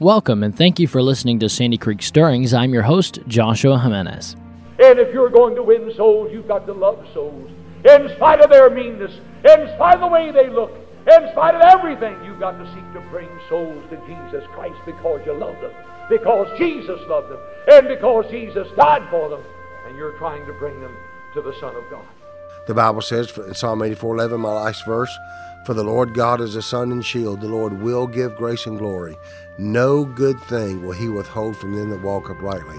Welcome 0.00 0.42
and 0.42 0.52
thank 0.52 0.80
you 0.80 0.88
for 0.88 1.00
listening 1.00 1.38
to 1.38 1.48
Sandy 1.48 1.78
Creek 1.78 2.02
Stirrings. 2.02 2.52
I'm 2.52 2.74
your 2.74 2.82
host, 2.82 3.20
Joshua 3.28 3.78
Jimenez. 3.78 4.34
And 4.80 4.98
if 4.98 5.14
you're 5.14 5.30
going 5.30 5.54
to 5.54 5.62
win 5.62 5.94
souls, 5.94 6.32
you've 6.32 6.48
got 6.48 6.66
to 6.66 6.72
love 6.72 7.06
souls. 7.14 7.48
In 7.84 8.10
spite 8.16 8.40
of 8.40 8.50
their 8.50 8.68
meanness, 8.70 9.12
in 9.44 9.70
spite 9.76 9.94
of 9.94 10.00
the 10.00 10.08
way 10.08 10.32
they 10.32 10.50
look, 10.50 10.72
in 11.06 11.30
spite 11.30 11.54
of 11.54 11.60
everything, 11.62 12.16
you've 12.24 12.40
got 12.40 12.58
to 12.58 12.66
seek 12.74 12.92
to 12.92 13.08
bring 13.08 13.28
souls 13.48 13.84
to 13.90 13.96
Jesus 14.04 14.44
Christ 14.50 14.74
because 14.84 15.20
you 15.24 15.32
love 15.32 15.54
them, 15.60 15.70
because 16.10 16.48
Jesus 16.58 16.98
loved 17.06 17.30
them, 17.30 17.38
and 17.68 17.86
because 17.86 18.28
Jesus 18.32 18.66
died 18.74 19.08
for 19.10 19.28
them, 19.28 19.44
and 19.86 19.96
you're 19.96 20.18
trying 20.18 20.44
to 20.46 20.52
bring 20.54 20.80
them 20.80 20.96
to 21.34 21.40
the 21.40 21.54
Son 21.60 21.72
of 21.76 21.88
God. 21.88 22.04
The 22.66 22.74
Bible 22.74 23.00
says 23.00 23.30
in 23.38 23.54
Psalm 23.54 23.80
84 23.80 24.16
11, 24.16 24.40
my 24.40 24.54
last 24.54 24.84
verse, 24.86 25.16
For 25.64 25.72
the 25.72 25.82
Lord 25.82 26.12
God 26.12 26.42
is 26.42 26.56
a 26.56 26.62
sun 26.62 26.92
and 26.92 27.04
shield. 27.04 27.40
The 27.40 27.48
Lord 27.48 27.80
will 27.80 28.06
give 28.06 28.36
grace 28.36 28.66
and 28.66 28.78
glory. 28.78 29.16
No 29.56 30.04
good 30.04 30.38
thing 30.42 30.84
will 30.84 30.92
he 30.92 31.08
withhold 31.08 31.56
from 31.56 31.74
them 31.74 31.88
that 31.88 32.02
walk 32.02 32.28
uprightly. 32.28 32.78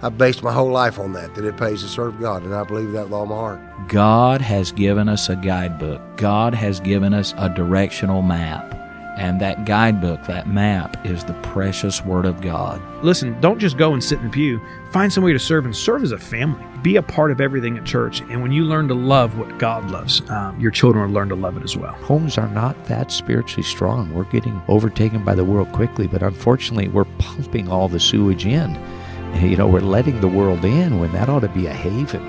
I 0.00 0.08
based 0.08 0.42
my 0.42 0.52
whole 0.52 0.70
life 0.70 0.98
on 0.98 1.12
that, 1.12 1.34
that 1.34 1.44
it 1.44 1.56
pays 1.56 1.82
to 1.82 1.88
serve 1.88 2.18
God, 2.18 2.42
and 2.42 2.54
I 2.54 2.64
believe 2.64 2.92
that 2.92 3.04
with 3.04 3.12
all 3.12 3.26
my 3.26 3.36
heart. 3.36 3.60
God 3.86 4.40
has 4.40 4.72
given 4.72 5.08
us 5.08 5.28
a 5.28 5.36
guidebook. 5.36 6.00
God 6.16 6.54
has 6.54 6.80
given 6.80 7.12
us 7.12 7.34
a 7.36 7.48
directional 7.50 8.22
map. 8.22 8.78
And 9.18 9.40
that 9.42 9.66
guidebook, 9.66 10.24
that 10.24 10.48
map, 10.48 11.06
is 11.06 11.24
the 11.24 11.34
precious 11.34 12.02
Word 12.02 12.24
of 12.24 12.40
God. 12.40 12.80
Listen, 13.04 13.38
don't 13.40 13.58
just 13.58 13.76
go 13.76 13.92
and 13.92 14.02
sit 14.02 14.18
in 14.18 14.24
the 14.24 14.30
pew. 14.30 14.58
Find 14.92 15.10
some 15.10 15.24
way 15.24 15.32
to 15.32 15.38
serve 15.38 15.64
and 15.64 15.74
serve 15.74 16.02
as 16.02 16.12
a 16.12 16.18
family. 16.18 16.62
Be 16.82 16.96
a 16.96 17.02
part 17.02 17.30
of 17.30 17.40
everything 17.40 17.78
at 17.78 17.86
church. 17.86 18.20
And 18.20 18.42
when 18.42 18.52
you 18.52 18.64
learn 18.64 18.88
to 18.88 18.94
love 18.94 19.38
what 19.38 19.58
God 19.58 19.90
loves, 19.90 20.20
um, 20.28 20.60
your 20.60 20.70
children 20.70 21.06
will 21.06 21.14
learn 21.14 21.30
to 21.30 21.34
love 21.34 21.56
it 21.56 21.62
as 21.62 21.78
well. 21.78 21.94
Homes 21.94 22.36
are 22.36 22.48
not 22.48 22.84
that 22.88 23.10
spiritually 23.10 23.62
strong. 23.62 24.12
We're 24.12 24.24
getting 24.24 24.60
overtaken 24.68 25.24
by 25.24 25.34
the 25.34 25.46
world 25.46 25.72
quickly, 25.72 26.06
but 26.06 26.22
unfortunately, 26.22 26.88
we're 26.88 27.06
pumping 27.16 27.70
all 27.70 27.88
the 27.88 27.98
sewage 27.98 28.46
in. 28.46 28.78
You 29.32 29.56
know, 29.56 29.66
we're 29.66 29.80
letting 29.80 30.20
the 30.20 30.28
world 30.28 30.62
in 30.62 31.00
when 31.00 31.10
that 31.12 31.30
ought 31.30 31.40
to 31.40 31.48
be 31.48 31.66
a 31.66 31.72
haven. 31.72 32.20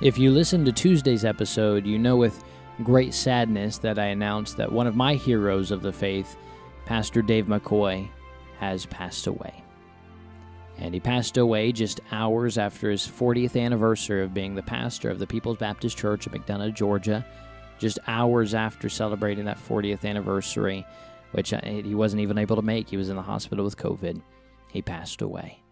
If 0.00 0.16
you 0.16 0.30
listen 0.30 0.64
to 0.64 0.72
Tuesday's 0.72 1.26
episode, 1.26 1.84
you 1.84 1.98
know 1.98 2.16
with 2.16 2.42
great 2.80 3.14
sadness 3.14 3.78
that 3.78 3.98
I 3.98 4.06
announced 4.06 4.56
that 4.56 4.72
one 4.72 4.86
of 4.86 4.96
my 4.96 5.14
heroes 5.14 5.70
of 5.70 5.82
the 5.82 5.92
faith, 5.92 6.36
Pastor 6.86 7.22
Dave 7.22 7.46
McCoy, 7.46 8.08
has 8.58 8.86
passed 8.86 9.26
away. 9.26 9.62
And 10.78 10.94
he 10.94 11.00
passed 11.00 11.36
away 11.36 11.72
just 11.72 12.00
hours 12.10 12.56
after 12.56 12.90
his 12.90 13.06
40th 13.06 13.60
anniversary 13.60 14.24
of 14.24 14.32
being 14.32 14.54
the 14.54 14.62
pastor 14.62 15.10
of 15.10 15.18
the 15.18 15.26
People's 15.26 15.58
Baptist 15.58 15.98
Church 15.98 16.26
of 16.26 16.32
McDonough, 16.32 16.74
Georgia. 16.74 17.24
Just 17.78 17.98
hours 18.06 18.54
after 18.54 18.88
celebrating 18.88 19.44
that 19.44 19.58
40th 19.58 20.04
anniversary, 20.04 20.86
which 21.32 21.52
uh, 21.52 21.60
he 21.62 21.94
wasn't 21.94 22.22
even 22.22 22.38
able 22.38 22.56
to 22.56 22.62
make. 22.62 22.88
He 22.88 22.96
was 22.96 23.10
in 23.10 23.16
the 23.16 23.22
hospital 23.22 23.64
with 23.64 23.76
COVID. 23.76 24.20
He 24.68 24.82
passed 24.82 25.22
away. 25.22 25.62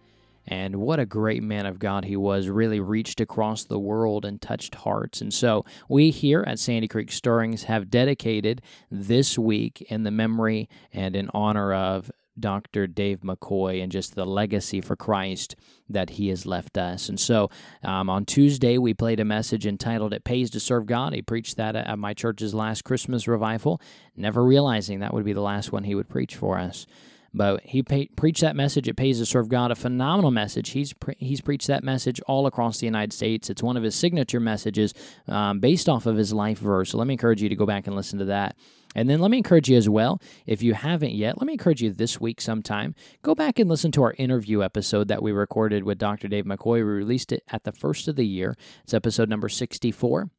And 0.49 0.77
what 0.77 0.99
a 0.99 1.07
great 1.07 1.43
man 1.43 1.67
of 1.67 1.79
God 1.79 2.07
he 2.07 2.17
was, 2.17 2.49
really 2.49 2.81
reached 2.81 3.21
across 3.21 3.65
the 3.65 3.79
world 3.79 4.25
and 4.25 4.41
touched 4.41 4.77
hearts. 4.77 5.21
And 5.21 5.33
so 5.33 5.65
we 5.89 6.11
here 6.11 6.43
at 6.47 6.59
Sandy 6.59 6.89
Creek 6.89 7.13
Stirrings 7.13 7.65
have 7.65 7.91
dedicated 7.91 8.63
this 8.91 9.39
week 9.39 9.87
in 9.91 10.05
the 10.05 10.11
memory 10.11 10.69
and 10.91 11.15
in 11.15 11.31
honor 11.35 11.75
of 11.75 12.11
Dr. 12.41 12.87
Dave 12.87 13.21
McCoy 13.21 13.83
and 13.83 13.93
just 13.93 14.15
the 14.15 14.25
legacy 14.25 14.81
for 14.81 14.97
Christ 14.97 15.57
that 15.89 16.11
he 16.11 16.29
has 16.29 16.47
left 16.47 16.79
us. 16.79 17.09
And 17.09 17.19
so 17.19 17.51
um, 17.83 18.09
on 18.09 18.25
Tuesday, 18.25 18.79
we 18.79 18.95
played 18.95 19.21
a 19.21 19.25
message 19.25 19.67
entitled 19.67 20.13
It 20.13 20.25
Pays 20.25 20.51
to 20.51 20.61
Serve 20.61 20.87
God. 20.87 21.13
He 21.13 21.23
preached 21.23 21.57
that 21.57 21.77
at 21.77 21.99
my 21.99 22.15
church's 22.15 22.55
last 22.55 22.85
Christmas 22.85 23.29
revival, 23.29 23.81
never 24.17 24.45
realizing 24.45 25.01
that 25.01 25.13
would 25.13 25.25
be 25.25 25.33
the 25.33 25.41
last 25.41 25.73
one 25.73 25.85
he 25.85 25.95
would 25.95 26.09
preach 26.09 26.37
for 26.37 26.59
us. 26.59 26.87
But 27.35 27.63
he 27.63 27.83
pay, 27.83 28.07
preached 28.17 28.41
that 28.41 28.57
message. 28.57 28.89
It 28.89 28.97
pays 28.97 29.19
to 29.19 29.27
serve 29.27 29.49
God. 29.49 29.71
A 29.71 29.75
phenomenal 29.75 30.31
message. 30.31 30.71
He's 30.71 30.93
pre- 30.93 31.17
he's 31.19 31.41
preached 31.41 31.67
that 31.67 31.85
message 31.85 32.21
all 32.23 32.47
across 32.47 32.79
the 32.79 32.87
United 32.87 33.13
States. 33.13 33.51
It's 33.51 33.63
one 33.63 33.77
of 33.77 33.83
his 33.83 33.95
signature 33.95 34.41
messages, 34.41 34.95
um, 35.27 35.61
based 35.61 35.89
off 35.89 36.07
of 36.07 36.17
his 36.17 36.33
life 36.33 36.59
verse. 36.59 36.91
So 36.91 36.99
let 36.99 37.07
me 37.07 37.15
encourage 37.15 37.43
you 37.43 37.49
to 37.49 37.57
go 37.57 37.67
back 37.67 37.87
and 37.87 37.95
listen 37.95 38.19
to 38.19 38.25
that. 38.27 38.57
And 38.95 39.09
then 39.09 39.21
let 39.21 39.31
me 39.31 39.37
encourage 39.37 39.69
you 39.69 39.77
as 39.77 39.89
well, 39.89 40.21
if 40.47 40.63
you 40.63 40.73
haven't 40.73 41.13
yet, 41.13 41.39
let 41.39 41.47
me 41.47 41.53
encourage 41.53 41.83
you 41.83 41.93
this 41.93 42.21
week 42.21 42.41
sometime, 42.41 42.95
go 43.23 43.35
back 43.35 43.59
and 43.59 43.69
listen 43.69 43.93
to 43.93 44.03
our 44.03 44.15
interview 44.17 44.63
episode 44.63 45.09
that 45.09 45.23
we 45.23 45.31
recorded 45.31 45.85
with 45.85 45.99
Dr. 45.99 46.27
Dave 46.27 46.47
McCoy. 46.47 46.77
We 46.77 46.83
released 46.83 47.31
it 47.31 47.43
at 47.49 47.65
the 47.65 47.73
first 47.73 48.09
of 48.09 48.17
the 48.17 48.27
year. 48.27 48.57
It's 48.85 48.95
episode 48.95 49.29
number 49.29 49.51
64. 49.51 50.31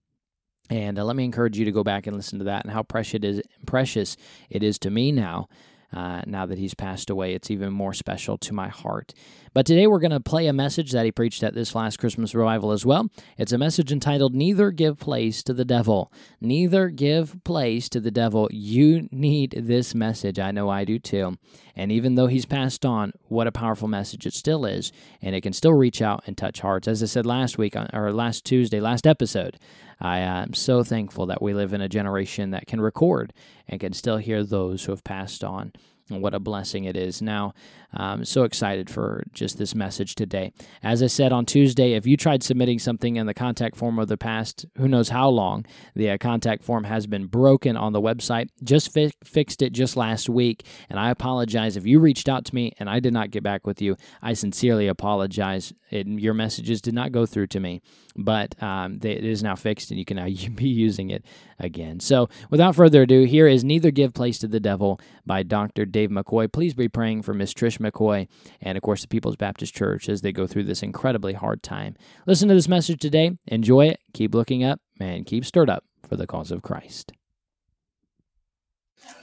And 0.71 0.99
uh, 0.99 1.03
let 1.03 1.15
me 1.15 1.25
encourage 1.25 1.57
you 1.57 1.65
to 1.65 1.71
go 1.71 1.83
back 1.83 2.07
and 2.07 2.15
listen 2.15 2.39
to 2.39 2.45
that 2.45 2.63
and 2.63 2.73
how 2.73 2.83
precious 2.83 3.15
it 3.15 3.23
is, 3.23 3.41
precious 3.65 4.17
it 4.49 4.63
is 4.63 4.77
to 4.79 4.89
me 4.89 5.11
now 5.11 5.47
uh, 5.91 6.21
now 6.25 6.45
that 6.45 6.57
he's 6.57 6.73
passed 6.73 7.09
away, 7.09 7.33
it's 7.33 7.49
even 7.49 7.71
more 7.71 7.93
special 7.93 8.37
to 8.37 8.53
my 8.53 8.67
heart. 8.67 9.13
But 9.53 9.65
today 9.65 9.87
we're 9.87 9.99
going 9.99 10.11
to 10.11 10.19
play 10.19 10.45
a 10.45 10.53
message 10.53 10.91
that 10.91 11.05
he 11.05 11.11
preached 11.11 11.41
at 11.41 11.55
this 11.55 11.73
last 11.73 11.97
Christmas 11.97 12.35
revival 12.35 12.71
as 12.71 12.85
well. 12.85 13.07
It's 13.37 13.51
a 13.51 13.57
message 13.57 13.91
entitled 13.91 14.35
Neither 14.35 14.69
Give 14.69 14.99
Place 14.99 15.41
to 15.43 15.53
the 15.53 15.65
Devil. 15.65 16.11
Neither 16.39 16.89
give 16.89 17.43
place 17.43 17.89
to 17.89 17.99
the 17.99 18.11
devil. 18.11 18.47
You 18.51 19.07
need 19.11 19.55
this 19.57 19.95
message. 19.95 20.37
I 20.37 20.51
know 20.51 20.69
I 20.69 20.85
do 20.85 20.99
too. 20.99 21.37
And 21.75 21.91
even 21.91 22.15
though 22.15 22.27
he's 22.27 22.45
passed 22.45 22.85
on, 22.85 23.11
what 23.27 23.47
a 23.47 23.51
powerful 23.51 23.87
message 23.87 24.27
it 24.27 24.33
still 24.33 24.65
is. 24.65 24.91
And 25.21 25.35
it 25.35 25.41
can 25.41 25.53
still 25.53 25.73
reach 25.73 26.01
out 26.01 26.23
and 26.27 26.37
touch 26.37 26.59
hearts. 26.59 26.87
As 26.87 27.01
I 27.01 27.07
said 27.07 27.25
last 27.25 27.57
week, 27.57 27.75
or 27.93 28.13
last 28.13 28.45
Tuesday, 28.45 28.79
last 28.79 29.07
episode, 29.07 29.57
I 30.01 30.19
am 30.19 30.53
so 30.53 30.83
thankful 30.83 31.25
that 31.25 31.41
we 31.41 31.53
live 31.53 31.73
in 31.73 31.81
a 31.81 31.89
generation 31.89 32.51
that 32.51 32.67
can 32.67 32.79
record 32.79 33.33
and 33.67 33.79
can 33.79 33.93
still 33.93 34.17
hear 34.17 34.43
those 34.43 34.85
who 34.85 34.91
have 34.91 35.03
passed 35.03 35.43
on. 35.43 35.73
What 36.09 36.33
a 36.33 36.39
blessing 36.39 36.85
it 36.85 36.97
is. 36.97 37.21
Now, 37.21 37.53
I'm 37.93 38.25
so 38.25 38.43
excited 38.43 38.89
for 38.89 39.23
just 39.33 39.57
this 39.57 39.73
message 39.73 40.15
today. 40.15 40.53
As 40.83 41.01
I 41.01 41.07
said 41.07 41.31
on 41.31 41.45
Tuesday, 41.45 41.93
if 41.93 42.05
you 42.05 42.17
tried 42.17 42.43
submitting 42.43 42.79
something 42.79 43.15
in 43.15 43.25
the 43.25 43.33
contact 43.33 43.75
form 43.75 43.97
of 43.97 44.07
the 44.07 44.17
past, 44.17 44.65
who 44.77 44.87
knows 44.87 45.09
how 45.09 45.29
long, 45.29 45.65
the 45.95 46.11
uh, 46.11 46.17
contact 46.17 46.63
form 46.63 46.83
has 46.83 47.07
been 47.07 47.25
broken 47.25 47.75
on 47.75 47.93
the 47.93 48.01
website. 48.01 48.49
Just 48.63 48.93
fi- 48.93 49.13
fixed 49.23 49.61
it 49.61 49.73
just 49.73 49.95
last 49.97 50.29
week, 50.29 50.65
and 50.89 50.99
I 50.99 51.09
apologize 51.09 51.77
if 51.77 51.85
you 51.85 51.99
reached 51.99 52.29
out 52.29 52.45
to 52.45 52.55
me 52.55 52.73
and 52.79 52.89
I 52.89 52.99
did 52.99 53.13
not 53.13 53.31
get 53.31 53.43
back 53.43 53.65
with 53.65 53.81
you. 53.81 53.95
I 54.21 54.33
sincerely 54.33 54.87
apologize. 54.87 55.73
It, 55.89 56.07
your 56.07 56.33
messages 56.35 56.81
did 56.81 56.93
not 56.93 57.11
go 57.11 57.25
through 57.25 57.47
to 57.47 57.59
me, 57.59 57.81
but 58.15 58.61
um, 58.61 58.99
they, 58.99 59.11
it 59.11 59.25
is 59.25 59.41
now 59.41 59.55
fixed, 59.55 59.89
and 59.89 59.99
you 59.99 60.05
can 60.05 60.17
now 60.17 60.25
be 60.55 60.67
using 60.67 61.09
it 61.09 61.25
again. 61.57 61.99
So, 61.99 62.29
without 62.49 62.75
further 62.75 63.03
ado, 63.03 63.23
here 63.23 63.47
is 63.47 63.63
Neither 63.63 63.91
Give 63.91 64.13
Place 64.13 64.37
to 64.39 64.47
the 64.47 64.59
Devil 64.59 64.99
by 65.25 65.43
Dr. 65.43 65.85
Dave 65.99 66.09
McCoy. 66.11 66.49
Please 66.49 66.73
be 66.73 66.87
praying 66.87 67.23
for 67.23 67.33
Miss 67.33 67.53
Trish 67.53 67.77
McCoy 67.77 68.29
and, 68.61 68.77
of 68.77 68.81
course, 68.81 69.01
the 69.01 69.07
People's 69.09 69.35
Baptist 69.35 69.75
Church 69.75 70.07
as 70.07 70.21
they 70.21 70.31
go 70.31 70.47
through 70.47 70.63
this 70.63 70.81
incredibly 70.81 71.33
hard 71.33 71.61
time. 71.61 71.97
Listen 72.25 72.47
to 72.47 72.53
this 72.53 72.69
message 72.69 73.01
today, 73.01 73.37
enjoy 73.47 73.87
it, 73.87 73.99
keep 74.13 74.33
looking 74.33 74.63
up, 74.63 74.79
and 74.97 75.25
keep 75.25 75.43
stirred 75.43 75.69
up 75.69 75.83
for 76.07 76.15
the 76.15 76.25
cause 76.25 76.51
of 76.51 76.61
Christ. 76.61 77.11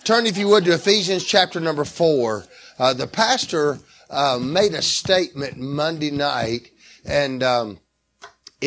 Turn, 0.04 0.26
if 0.26 0.36
you 0.36 0.48
would, 0.48 0.66
to 0.66 0.74
Ephesians 0.74 1.24
chapter 1.24 1.60
number 1.60 1.86
four. 1.86 2.44
Uh, 2.78 2.92
the 2.92 3.06
pastor 3.06 3.78
uh, 4.10 4.38
made 4.38 4.74
a 4.74 4.82
statement 4.82 5.56
Monday 5.56 6.10
night, 6.10 6.68
and 7.06 7.42
um, 7.42 7.78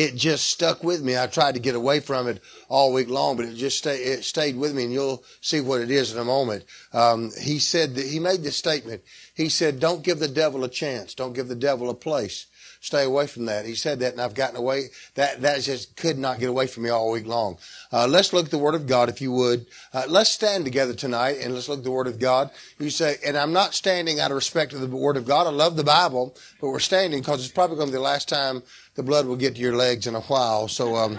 it 0.00 0.16
just 0.16 0.46
stuck 0.46 0.82
with 0.82 1.02
me. 1.02 1.18
I 1.18 1.26
tried 1.26 1.56
to 1.56 1.60
get 1.60 1.74
away 1.74 2.00
from 2.00 2.26
it 2.26 2.42
all 2.70 2.90
week 2.90 3.10
long, 3.10 3.36
but 3.36 3.44
it 3.44 3.54
just 3.54 3.76
stay, 3.76 3.96
it 3.96 4.24
stayed 4.24 4.56
with 4.56 4.74
me, 4.74 4.84
and 4.84 4.92
you'll 4.92 5.22
see 5.42 5.60
what 5.60 5.82
it 5.82 5.90
is 5.90 6.14
in 6.14 6.18
a 6.18 6.24
moment. 6.24 6.64
Um, 6.94 7.30
he 7.38 7.58
said 7.58 7.94
that 7.96 8.06
he 8.06 8.18
made 8.18 8.42
this 8.42 8.56
statement. 8.56 9.02
He 9.34 9.50
said, 9.50 9.78
"Don't 9.78 10.02
give 10.02 10.18
the 10.18 10.26
devil 10.26 10.64
a 10.64 10.70
chance. 10.70 11.12
Don't 11.12 11.34
give 11.34 11.48
the 11.48 11.54
devil 11.54 11.90
a 11.90 11.94
place." 11.94 12.46
Stay 12.82 13.04
away 13.04 13.26
from 13.26 13.44
that. 13.44 13.66
He 13.66 13.74
said 13.74 14.00
that, 14.00 14.12
and 14.12 14.22
I've 14.22 14.32
gotten 14.32 14.56
away. 14.56 14.86
That 15.14 15.42
that 15.42 15.60
just 15.60 15.96
could 15.96 16.18
not 16.18 16.38
get 16.40 16.48
away 16.48 16.66
from 16.66 16.84
me 16.84 16.88
all 16.88 17.10
week 17.10 17.26
long. 17.26 17.58
Uh, 17.92 18.06
let's 18.06 18.32
look 18.32 18.46
at 18.46 18.50
the 18.50 18.56
Word 18.56 18.74
of 18.74 18.86
God, 18.86 19.10
if 19.10 19.20
you 19.20 19.32
would. 19.32 19.66
Uh, 19.92 20.04
let's 20.08 20.30
stand 20.30 20.64
together 20.64 20.94
tonight 20.94 21.36
and 21.42 21.52
let's 21.52 21.68
look 21.68 21.80
at 21.80 21.84
the 21.84 21.90
Word 21.90 22.06
of 22.06 22.18
God. 22.18 22.50
You 22.78 22.88
say, 22.88 23.16
and 23.26 23.36
I'm 23.36 23.52
not 23.52 23.74
standing 23.74 24.18
out 24.18 24.30
of 24.30 24.36
respect 24.36 24.70
to 24.70 24.78
the 24.78 24.86
Word 24.86 25.18
of 25.18 25.26
God. 25.26 25.46
I 25.46 25.50
love 25.50 25.76
the 25.76 25.84
Bible, 25.84 26.34
but 26.58 26.70
we're 26.70 26.78
standing 26.78 27.20
because 27.20 27.44
it's 27.44 27.52
probably 27.52 27.76
going 27.76 27.88
to 27.88 27.92
be 27.92 27.98
the 27.98 28.02
last 28.02 28.30
time 28.30 28.62
the 28.94 29.02
blood 29.02 29.26
will 29.26 29.36
get 29.36 29.54
to 29.54 29.60
your 29.60 29.76
legs 29.76 30.06
in 30.06 30.14
a 30.14 30.20
while. 30.20 30.68
So, 30.68 30.96
um, 30.96 31.18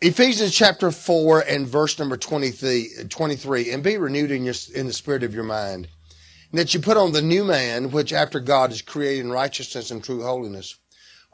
Ephesians 0.00 0.54
chapter 0.54 0.90
4 0.90 1.40
and 1.40 1.66
verse 1.66 1.98
number 1.98 2.16
23, 2.16 2.90
23, 3.08 3.72
and 3.72 3.82
be 3.82 3.96
renewed 3.96 4.30
in 4.30 4.44
your, 4.44 4.54
in 4.74 4.86
the 4.86 4.92
spirit 4.92 5.24
of 5.24 5.34
your 5.34 5.44
mind 5.44 5.88
and 6.50 6.58
that 6.58 6.72
you 6.72 6.80
put 6.80 6.96
on 6.96 7.12
the 7.12 7.22
new 7.22 7.44
man, 7.44 7.90
which 7.90 8.12
after 8.12 8.40
God 8.40 8.72
is 8.72 8.82
created 8.82 9.24
in 9.24 9.30
righteousness 9.30 9.90
and 9.90 10.02
true 10.02 10.22
holiness. 10.22 10.76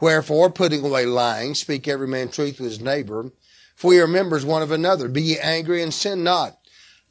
Wherefore, 0.00 0.50
putting 0.50 0.84
away 0.84 1.06
lying, 1.06 1.54
speak 1.54 1.86
every 1.86 2.08
man 2.08 2.28
truth 2.28 2.58
with 2.58 2.68
his 2.68 2.80
neighbor, 2.80 3.30
for 3.76 3.88
we 3.88 4.00
are 4.00 4.08
members 4.08 4.44
one 4.44 4.62
of 4.62 4.72
another. 4.72 5.08
Be 5.08 5.22
ye 5.22 5.38
angry 5.38 5.82
and 5.82 5.94
sin 5.94 6.24
not. 6.24 6.58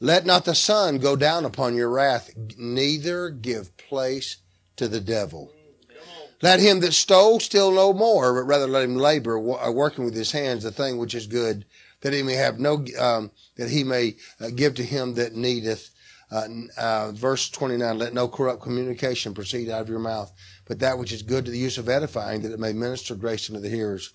Let 0.00 0.26
not 0.26 0.44
the 0.44 0.54
sun 0.54 0.98
go 0.98 1.16
down 1.16 1.44
upon 1.44 1.76
your 1.76 1.88
wrath, 1.88 2.30
neither 2.58 3.30
give 3.30 3.76
place 3.76 4.36
to 4.76 4.86
the 4.86 5.00
devil. 5.00 5.50
Let 6.44 6.60
him 6.60 6.80
that 6.80 6.92
stole 6.92 7.40
steal 7.40 7.72
no 7.72 7.94
more, 7.94 8.34
but 8.34 8.42
rather 8.42 8.66
let 8.66 8.84
him 8.84 8.96
labor, 8.96 9.38
uh, 9.38 9.70
working 9.70 10.04
with 10.04 10.14
his 10.14 10.30
hands 10.30 10.62
the 10.62 10.70
thing 10.70 10.98
which 10.98 11.14
is 11.14 11.26
good, 11.26 11.64
that 12.02 12.12
he 12.12 12.22
may 12.22 12.34
have 12.34 12.58
no, 12.58 12.84
um, 12.98 13.30
that 13.56 13.70
he 13.70 13.82
may 13.82 14.16
uh, 14.38 14.50
give 14.54 14.74
to 14.74 14.82
him 14.82 15.14
that 15.14 15.34
needeth. 15.34 15.88
Uh, 16.30 16.46
uh, 16.76 17.12
verse 17.12 17.48
29, 17.48 17.96
let 17.96 18.12
no 18.12 18.28
corrupt 18.28 18.60
communication 18.60 19.32
proceed 19.32 19.70
out 19.70 19.80
of 19.80 19.88
your 19.88 19.98
mouth, 19.98 20.30
but 20.66 20.80
that 20.80 20.98
which 20.98 21.12
is 21.12 21.22
good 21.22 21.46
to 21.46 21.50
the 21.50 21.56
use 21.56 21.78
of 21.78 21.88
edifying, 21.88 22.42
that 22.42 22.52
it 22.52 22.60
may 22.60 22.74
minister 22.74 23.14
grace 23.14 23.48
unto 23.48 23.62
the 23.62 23.70
hearers. 23.70 24.12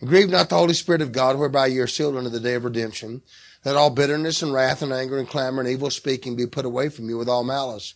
And 0.00 0.08
grieve 0.10 0.28
not 0.28 0.50
the 0.50 0.58
Holy 0.58 0.74
Spirit 0.74 1.00
of 1.00 1.12
God, 1.12 1.38
whereby 1.38 1.68
ye 1.68 1.78
are 1.78 1.86
sealed 1.86 2.14
unto 2.14 2.28
the 2.28 2.40
day 2.40 2.56
of 2.56 2.64
redemption. 2.64 3.22
Let 3.64 3.76
all 3.76 3.88
bitterness 3.88 4.42
and 4.42 4.52
wrath 4.52 4.82
and 4.82 4.92
anger 4.92 5.18
and 5.18 5.26
clamor 5.26 5.62
and 5.62 5.70
evil 5.70 5.88
speaking 5.88 6.36
be 6.36 6.46
put 6.46 6.66
away 6.66 6.90
from 6.90 7.08
you 7.08 7.16
with 7.16 7.28
all 7.30 7.42
malice. 7.42 7.94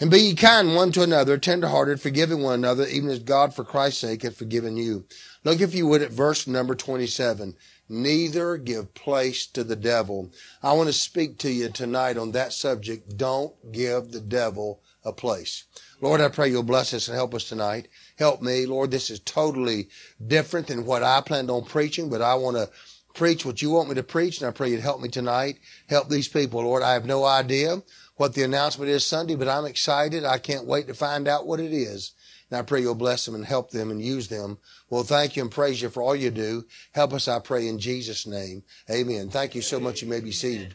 And 0.00 0.12
be 0.12 0.20
ye 0.20 0.34
kind 0.36 0.76
one 0.76 0.92
to 0.92 1.02
another, 1.02 1.38
tenderhearted, 1.38 2.00
forgiving 2.00 2.40
one 2.40 2.54
another, 2.54 2.86
even 2.86 3.10
as 3.10 3.18
God 3.18 3.52
for 3.52 3.64
Christ's 3.64 4.00
sake 4.02 4.22
hath 4.22 4.36
forgiven 4.36 4.76
you. 4.76 5.06
Look, 5.42 5.60
if 5.60 5.74
you 5.74 5.88
would, 5.88 6.02
at 6.02 6.12
verse 6.12 6.46
number 6.46 6.76
27. 6.76 7.56
Neither 7.88 8.58
give 8.58 8.94
place 8.94 9.46
to 9.48 9.64
the 9.64 9.74
devil. 9.74 10.30
I 10.62 10.74
want 10.74 10.88
to 10.88 10.92
speak 10.92 11.38
to 11.38 11.50
you 11.50 11.68
tonight 11.70 12.16
on 12.16 12.30
that 12.32 12.52
subject. 12.52 13.16
Don't 13.16 13.72
give 13.72 14.12
the 14.12 14.20
devil 14.20 14.82
a 15.04 15.12
place. 15.12 15.64
Lord, 16.00 16.20
I 16.20 16.28
pray 16.28 16.48
you'll 16.48 16.62
bless 16.62 16.94
us 16.94 17.08
and 17.08 17.16
help 17.16 17.34
us 17.34 17.48
tonight. 17.48 17.88
Help 18.18 18.40
me. 18.40 18.66
Lord, 18.66 18.92
this 18.92 19.10
is 19.10 19.18
totally 19.20 19.88
different 20.24 20.68
than 20.68 20.86
what 20.86 21.02
I 21.02 21.22
planned 21.22 21.50
on 21.50 21.64
preaching, 21.64 22.08
but 22.08 22.22
I 22.22 22.36
want 22.36 22.56
to 22.56 22.70
preach 23.14 23.44
what 23.44 23.62
you 23.62 23.70
want 23.70 23.88
me 23.88 23.96
to 23.96 24.02
preach, 24.04 24.40
and 24.40 24.48
I 24.48 24.52
pray 24.52 24.70
you'd 24.70 24.80
help 24.80 25.00
me 25.00 25.08
tonight. 25.08 25.58
Help 25.88 26.08
these 26.08 26.28
people, 26.28 26.62
Lord. 26.62 26.84
I 26.84 26.92
have 26.92 27.04
no 27.04 27.24
idea 27.24 27.82
what 28.18 28.34
the 28.34 28.42
announcement 28.42 28.90
is 28.90 29.06
Sunday, 29.06 29.36
but 29.36 29.48
I'm 29.48 29.64
excited. 29.64 30.24
I 30.24 30.38
can't 30.38 30.66
wait 30.66 30.88
to 30.88 30.94
find 30.94 31.26
out 31.26 31.46
what 31.46 31.60
it 31.60 31.72
is. 31.72 32.12
And 32.50 32.58
I 32.58 32.62
pray 32.62 32.80
you'll 32.80 32.94
bless 32.94 33.24
them 33.24 33.34
and 33.34 33.44
help 33.44 33.70
them 33.70 33.90
and 33.90 34.02
use 34.02 34.28
them. 34.28 34.58
Well, 34.90 35.04
thank 35.04 35.36
you 35.36 35.42
and 35.42 35.50
praise 35.50 35.80
you 35.80 35.88
for 35.88 36.02
all 36.02 36.16
you 36.16 36.30
do. 36.30 36.64
Help 36.92 37.12
us, 37.12 37.28
I 37.28 37.38
pray, 37.38 37.68
in 37.68 37.78
Jesus' 37.78 38.26
name. 38.26 38.64
Amen. 38.90 39.30
Thank 39.30 39.54
you 39.54 39.62
so 39.62 39.78
much. 39.78 40.02
You 40.02 40.08
may 40.08 40.20
be 40.20 40.32
seated. 40.32 40.74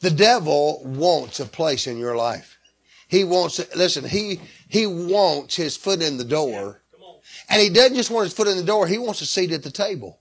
The 0.00 0.10
devil 0.10 0.82
wants 0.84 1.40
a 1.40 1.46
place 1.46 1.86
in 1.86 1.96
your 1.96 2.16
life. 2.16 2.58
He 3.08 3.24
wants, 3.24 3.60
listen, 3.74 4.04
he, 4.04 4.40
he 4.68 4.86
wants 4.86 5.56
his 5.56 5.76
foot 5.76 6.02
in 6.02 6.18
the 6.18 6.24
door. 6.24 6.82
And 7.48 7.62
he 7.62 7.70
doesn't 7.70 7.96
just 7.96 8.10
want 8.10 8.24
his 8.24 8.34
foot 8.34 8.48
in 8.48 8.56
the 8.56 8.64
door. 8.64 8.86
He 8.86 8.98
wants 8.98 9.20
a 9.22 9.26
seat 9.26 9.52
at 9.52 9.62
the 9.62 9.70
table. 9.70 10.18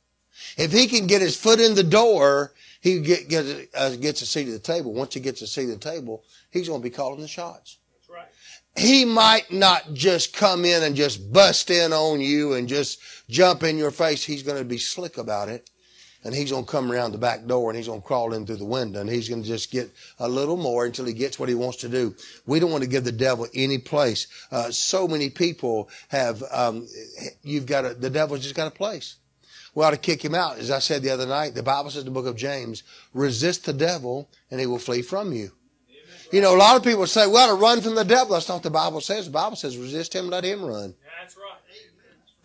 If 0.57 0.71
he 0.71 0.87
can 0.87 1.07
get 1.07 1.21
his 1.21 1.35
foot 1.35 1.59
in 1.59 1.75
the 1.75 1.83
door, 1.83 2.53
he 2.81 2.99
get, 2.99 3.29
get, 3.29 3.69
uh, 3.75 3.95
gets 3.95 4.21
a 4.23 4.25
seat 4.25 4.47
at 4.47 4.53
the 4.53 4.59
table. 4.59 4.91
Once 4.91 5.13
he 5.13 5.19
gets 5.19 5.41
a 5.43 5.47
seat 5.47 5.69
at 5.69 5.79
the 5.79 5.91
table, 5.91 6.23
he's 6.49 6.67
going 6.67 6.81
to 6.81 6.83
be 6.83 6.89
calling 6.89 7.21
the 7.21 7.27
shots. 7.27 7.77
That's 7.93 8.09
right. 8.09 8.27
He 8.75 9.05
might 9.05 9.51
not 9.51 9.93
just 9.93 10.33
come 10.33 10.65
in 10.65 10.81
and 10.81 10.95
just 10.95 11.31
bust 11.31 11.69
in 11.69 11.93
on 11.93 12.19
you 12.19 12.53
and 12.53 12.67
just 12.67 12.99
jump 13.29 13.63
in 13.63 13.77
your 13.77 13.91
face. 13.91 14.23
He's 14.23 14.43
going 14.43 14.57
to 14.57 14.65
be 14.65 14.79
slick 14.79 15.17
about 15.19 15.47
it. 15.47 15.69
And 16.23 16.35
he's 16.35 16.51
going 16.51 16.65
to 16.65 16.71
come 16.71 16.91
around 16.91 17.13
the 17.13 17.17
back 17.17 17.47
door 17.47 17.71
and 17.71 17.77
he's 17.77 17.87
going 17.87 18.01
to 18.01 18.05
crawl 18.05 18.33
in 18.33 18.45
through 18.45 18.57
the 18.57 18.65
window 18.65 19.01
and 19.01 19.09
he's 19.09 19.27
going 19.27 19.41
to 19.41 19.47
just 19.47 19.71
get 19.71 19.91
a 20.19 20.29
little 20.29 20.55
more 20.55 20.85
until 20.85 21.05
he 21.05 21.13
gets 21.13 21.39
what 21.39 21.49
he 21.49 21.55
wants 21.55 21.77
to 21.77 21.89
do. 21.89 22.15
We 22.45 22.59
don't 22.59 22.69
want 22.69 22.83
to 22.83 22.89
give 22.89 23.03
the 23.03 23.11
devil 23.11 23.47
any 23.55 23.79
place. 23.79 24.27
Uh, 24.51 24.69
so 24.69 25.07
many 25.07 25.31
people 25.31 25.89
have, 26.09 26.43
um, 26.51 26.87
you've 27.41 27.65
got 27.65 27.85
a, 27.85 27.95
the 27.95 28.11
devil's 28.11 28.43
just 28.43 28.53
got 28.53 28.67
a 28.67 28.71
place 28.71 29.15
we 29.73 29.83
ought 29.83 29.91
to 29.91 29.97
kick 29.97 30.23
him 30.23 30.35
out. 30.35 30.57
As 30.57 30.71
I 30.71 30.79
said 30.79 31.01
the 31.01 31.09
other 31.09 31.25
night, 31.25 31.55
the 31.55 31.63
Bible 31.63 31.89
says 31.89 32.01
in 32.01 32.05
the 32.05 32.11
book 32.11 32.25
of 32.25 32.35
James, 32.35 32.83
resist 33.13 33.65
the 33.65 33.73
devil 33.73 34.29
and 34.49 34.59
he 34.59 34.65
will 34.65 34.79
flee 34.79 35.01
from 35.01 35.31
you. 35.33 35.51
You 36.31 36.41
know, 36.41 36.55
a 36.55 36.57
lot 36.57 36.77
of 36.77 36.83
people 36.83 37.05
say, 37.07 37.27
we 37.27 37.33
ought 37.33 37.47
to 37.47 37.55
run 37.55 37.81
from 37.81 37.95
the 37.95 38.05
devil. 38.05 38.33
That's 38.33 38.47
not 38.47 38.55
what 38.55 38.63
the 38.63 38.69
Bible 38.69 39.01
says. 39.01 39.25
The 39.25 39.31
Bible 39.31 39.57
says 39.57 39.77
resist 39.77 40.15
him, 40.15 40.29
let 40.29 40.45
him 40.45 40.63
run. 40.63 40.95
That's 41.19 41.35
right. 41.35 41.57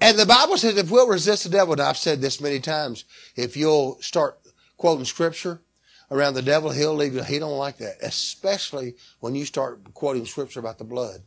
And 0.01 0.19
the 0.19 0.27
Bible 0.27 0.59
says 0.59 0.77
if 0.77 0.91
we'll 0.91 1.09
resist 1.09 1.45
the 1.45 1.51
devil, 1.51 1.73
and 1.73 1.81
I've 1.81 1.97
said 1.97 2.21
this 2.21 2.41
many 2.41 2.61
times, 2.61 3.05
if 3.35 3.57
you'll 3.57 4.01
start 4.03 4.39
quoting 4.77 5.05
scripture 5.05 5.63
around 6.11 6.35
the 6.35 6.43
devil, 6.43 6.71
he'll 6.71 6.95
leave 6.95 7.15
you. 7.15 7.23
He 7.23 7.39
don't 7.39 7.57
like 7.57 7.79
that, 7.79 7.97
especially 8.03 8.95
when 9.21 9.35
you 9.35 9.45
start 9.47 9.95
quoting 9.95 10.27
scripture 10.27 10.61
about 10.61 10.79
the 10.79 10.85
blood. 10.85 11.23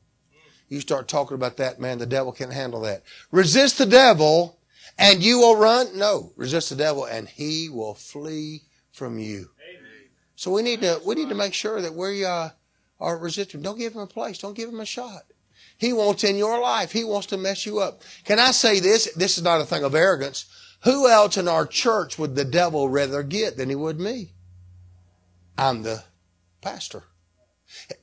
You 0.68 0.81
start 0.81 1.07
talking 1.07 1.34
about 1.34 1.57
that, 1.57 1.80
man, 1.80 1.98
the 1.98 2.06
devil 2.06 2.31
can't 2.31 2.54
handle 2.54 2.81
that. 2.81 3.02
Resist 3.31 3.80
the 3.80 3.88
devil 3.88 4.58
and 5.00 5.24
you 5.24 5.40
will 5.40 5.56
run? 5.56 5.98
No. 5.98 6.34
Resist 6.36 6.69
the 6.69 6.75
devil 6.75 7.06
and 7.06 7.28
he 7.28 7.69
will 7.69 7.96
flee 7.96 8.63
from 8.92 9.18
you. 9.18 9.50
Amen. 9.69 10.10
So 10.36 10.51
we 10.51 10.62
need 10.62 10.81
to, 10.81 11.01
we 11.06 11.16
need 11.16 11.30
to 11.30 11.36
make 11.36 11.54
sure 11.54 11.81
that 11.81 11.96
we 11.96 12.25
uh, 12.25 12.50
are 13.00 13.18
resisting. 13.18 13.62
Don't 13.62 13.80
give 13.80 13.94
him 13.94 14.01
a 14.01 14.07
place. 14.07 14.38
Don't 14.38 14.57
give 14.57 14.69
him 14.69 14.81
a 14.81 14.86
shot. 14.86 15.24
He 15.78 15.94
wants 15.94 16.25
in 16.25 16.36
your 16.36 16.60
life. 16.60 16.92
He 16.92 17.06
wants 17.06 17.28
to 17.28 17.38
mess 17.38 17.66
you 17.66 17.80
up. 17.80 18.01
Can 18.25 18.40
I 18.40 18.51
say 18.51 18.81
this? 18.81 19.12
This 19.13 19.38
is 19.38 19.44
not 19.44 19.62
a 19.62 19.66
thing 19.66 19.86
of 19.86 19.96
arrogance. 19.96 20.46
Who 20.84 21.07
else 21.07 21.38
in 21.38 21.48
our 21.48 21.66
church 21.66 22.19
would 22.19 22.36
the 22.36 22.45
devil 22.45 22.90
rather 22.90 23.24
get 23.24 23.56
than 23.56 23.69
he 23.69 23.75
would 23.75 24.00
me? 24.00 24.34
I'm 25.57 25.84
the 25.84 26.04
pastor. 26.62 27.04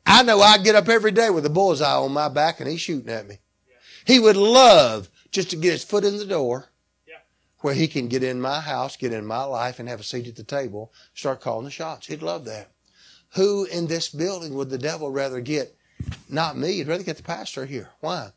I 0.06 0.22
know 0.22 0.40
I 0.40 0.56
get 0.58 0.75
up 0.75 0.88
every 0.88 1.10
day 1.10 1.28
with 1.28 1.44
a 1.44 1.50
bullseye 1.50 1.96
on 1.96 2.12
my 2.12 2.28
back 2.31 2.60
and 2.60 2.69
he's 2.69 2.81
shooting 2.81 3.12
at 3.12 3.26
me. 3.26 3.38
He 4.06 4.19
would 4.19 4.37
love 4.37 5.10
just 5.31 5.50
to 5.50 5.56
get 5.56 5.72
his 5.72 5.84
foot 5.84 6.04
in 6.04 6.16
the 6.16 6.25
door 6.25 6.70
where 7.60 7.74
he 7.74 7.88
can 7.88 8.08
get 8.08 8.22
in 8.22 8.40
my 8.40 8.60
house, 8.60 8.96
get 8.96 9.12
in 9.12 9.26
my 9.26 9.44
life, 9.44 9.78
and 9.78 9.88
have 9.88 10.00
a 10.00 10.04
seat 10.04 10.28
at 10.28 10.36
the 10.36 10.44
table, 10.44 10.92
start 11.14 11.40
calling 11.40 11.64
the 11.64 11.70
shots. 11.70 12.06
He'd 12.06 12.22
love 12.22 12.44
that. 12.44 12.70
Who 13.34 13.64
in 13.64 13.86
this 13.86 14.08
building 14.08 14.54
would 14.54 14.70
the 14.70 14.78
devil 14.78 15.10
rather 15.10 15.40
get? 15.40 15.76
Not 16.28 16.56
me. 16.56 16.72
He'd 16.72 16.86
rather 16.86 17.02
get 17.02 17.16
the 17.16 17.22
pastor 17.22 17.66
here. 17.66 17.90
Why? 18.00 18.30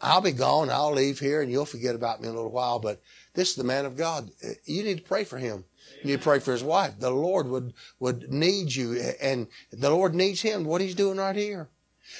I'll 0.00 0.20
be 0.20 0.32
gone. 0.32 0.68
I'll 0.70 0.92
leave 0.92 1.18
here, 1.18 1.40
and 1.40 1.50
you'll 1.50 1.64
forget 1.64 1.94
about 1.94 2.20
me 2.20 2.28
in 2.28 2.34
a 2.34 2.36
little 2.36 2.52
while. 2.52 2.78
But 2.78 3.00
this 3.34 3.50
is 3.50 3.56
the 3.56 3.64
man 3.64 3.86
of 3.86 3.96
God. 3.96 4.30
You 4.64 4.82
need 4.82 4.98
to 4.98 5.02
pray 5.02 5.24
for 5.24 5.38
him. 5.38 5.64
You 6.02 6.10
need 6.10 6.18
to 6.18 6.22
pray 6.22 6.38
for 6.38 6.52
his 6.52 6.62
wife. 6.62 6.98
The 6.98 7.10
Lord 7.10 7.48
would 7.48 7.72
would 7.98 8.30
need 8.30 8.74
you, 8.74 9.00
and 9.20 9.46
the 9.72 9.90
Lord 9.90 10.14
needs 10.14 10.42
him. 10.42 10.64
What 10.64 10.82
he's 10.82 10.94
doing 10.94 11.16
right 11.16 11.34
here. 11.34 11.68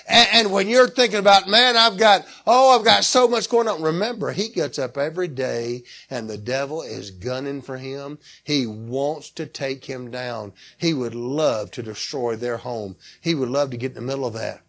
And, 0.08 0.28
and, 0.32 0.52
when 0.52 0.68
you're 0.68 0.88
thinking 0.88 1.18
about, 1.18 1.48
man, 1.48 1.76
I've 1.76 1.96
got, 1.96 2.26
oh, 2.46 2.78
I've 2.78 2.84
got 2.84 3.04
so 3.04 3.26
much 3.26 3.48
going 3.48 3.66
on. 3.66 3.82
Remember, 3.82 4.30
he 4.30 4.48
gets 4.48 4.78
up 4.78 4.96
every 4.96 5.28
day 5.28 5.82
and 6.10 6.30
the 6.30 6.38
devil 6.38 6.82
is 6.82 7.10
gunning 7.10 7.60
for 7.60 7.76
him. 7.76 8.18
He 8.44 8.66
wants 8.66 9.30
to 9.30 9.46
take 9.46 9.84
him 9.84 10.10
down. 10.10 10.52
He 10.78 10.94
would 10.94 11.14
love 11.14 11.70
to 11.72 11.82
destroy 11.82 12.36
their 12.36 12.56
home. 12.56 12.96
He 13.20 13.34
would 13.34 13.48
love 13.48 13.70
to 13.70 13.76
get 13.76 13.90
in 13.90 13.94
the 13.96 14.00
middle 14.02 14.26
of 14.26 14.34
that. 14.34 14.62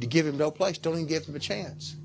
To 0.00 0.06
give 0.06 0.26
him 0.26 0.36
no 0.36 0.50
place. 0.50 0.78
Don't 0.78 0.94
even 0.94 1.06
give 1.06 1.26
him 1.26 1.36
a 1.36 1.40
chance. 1.40 1.96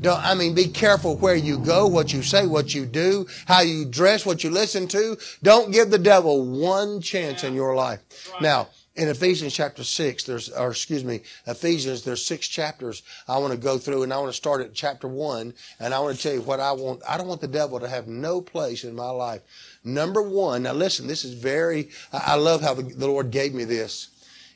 Don't, 0.00 0.22
I 0.22 0.34
mean, 0.34 0.54
be 0.54 0.68
careful 0.68 1.16
where 1.16 1.34
you 1.34 1.58
go, 1.58 1.86
what 1.86 2.12
you 2.12 2.22
say, 2.22 2.46
what 2.46 2.74
you 2.74 2.84
do, 2.84 3.26
how 3.46 3.60
you 3.60 3.84
dress, 3.84 4.26
what 4.26 4.44
you 4.44 4.50
listen 4.50 4.86
to. 4.88 5.16
Don't 5.42 5.72
give 5.72 5.90
the 5.90 5.98
devil 5.98 6.44
one 6.44 7.00
chance 7.00 7.42
in 7.42 7.54
your 7.54 7.74
life. 7.74 8.00
Now, 8.40 8.68
in 8.96 9.08
Ephesians 9.08 9.52
chapter 9.52 9.82
6, 9.82 10.24
there's, 10.24 10.50
or 10.50 10.70
excuse 10.70 11.04
me, 11.04 11.22
Ephesians, 11.46 12.04
there's 12.04 12.24
six 12.24 12.46
chapters 12.46 13.02
I 13.26 13.38
want 13.38 13.52
to 13.52 13.58
go 13.58 13.76
through, 13.76 14.04
and 14.04 14.12
I 14.12 14.18
want 14.18 14.30
to 14.30 14.36
start 14.36 14.60
at 14.60 14.72
chapter 14.72 15.08
1, 15.08 15.52
and 15.80 15.92
I 15.94 15.98
want 15.98 16.16
to 16.16 16.22
tell 16.22 16.32
you 16.32 16.42
what 16.42 16.60
I 16.60 16.70
want. 16.72 17.02
I 17.08 17.16
don't 17.16 17.26
want 17.26 17.40
the 17.40 17.48
devil 17.48 17.80
to 17.80 17.88
have 17.88 18.06
no 18.06 18.40
place 18.40 18.84
in 18.84 18.94
my 18.94 19.10
life. 19.10 19.42
Number 19.82 20.22
one, 20.22 20.62
now 20.62 20.74
listen, 20.74 21.08
this 21.08 21.24
is 21.24 21.34
very, 21.34 21.90
I 22.12 22.36
love 22.36 22.62
how 22.62 22.74
the, 22.74 22.82
Lord 23.06 23.32
gave 23.32 23.52
me 23.52 23.64
this. 23.64 24.10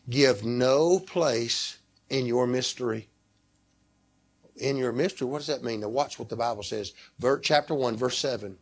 Give 0.08 0.44
no 0.44 1.00
place 1.00 1.78
in 2.08 2.26
your 2.26 2.46
mystery. 2.46 3.08
In 4.56 4.76
your 4.76 4.92
mystery, 4.92 5.26
what 5.26 5.38
does 5.38 5.48
that 5.48 5.64
mean? 5.64 5.80
Now 5.80 5.88
watch 5.88 6.18
what 6.18 6.28
the 6.28 6.36
Bible 6.36 6.62
says. 6.62 6.92
Chapter 7.42 7.74
1, 7.74 7.96
verse 7.96 8.18
7. 8.18 8.56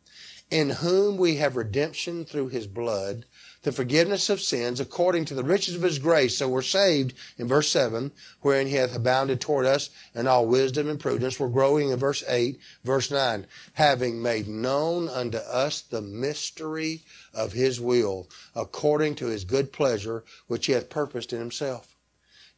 In 0.50 0.70
whom 0.70 1.16
we 1.16 1.36
have 1.36 1.56
redemption 1.56 2.24
through 2.24 2.48
his 2.48 2.66
blood 2.66 3.26
the 3.66 3.72
forgiveness 3.72 4.30
of 4.30 4.40
sins 4.40 4.78
according 4.78 5.24
to 5.24 5.34
the 5.34 5.42
riches 5.42 5.74
of 5.74 5.82
his 5.82 5.98
grace. 5.98 6.36
So 6.36 6.48
we're 6.48 6.62
saved 6.62 7.14
in 7.36 7.48
verse 7.48 7.68
7, 7.68 8.12
wherein 8.40 8.68
he 8.68 8.76
hath 8.76 8.94
abounded 8.94 9.40
toward 9.40 9.66
us 9.66 9.90
in 10.14 10.28
all 10.28 10.46
wisdom 10.46 10.88
and 10.88 11.00
prudence. 11.00 11.40
We're 11.40 11.48
growing 11.48 11.90
in 11.90 11.98
verse 11.98 12.22
8, 12.28 12.60
verse 12.84 13.10
9, 13.10 13.44
having 13.72 14.22
made 14.22 14.46
known 14.46 15.08
unto 15.08 15.38
us 15.38 15.80
the 15.80 16.00
mystery 16.00 17.02
of 17.34 17.54
his 17.54 17.80
will, 17.80 18.28
according 18.54 19.16
to 19.16 19.26
his 19.26 19.42
good 19.42 19.72
pleasure, 19.72 20.22
which 20.46 20.66
he 20.66 20.72
hath 20.72 20.88
purposed 20.88 21.32
in 21.32 21.40
himself. 21.40 21.96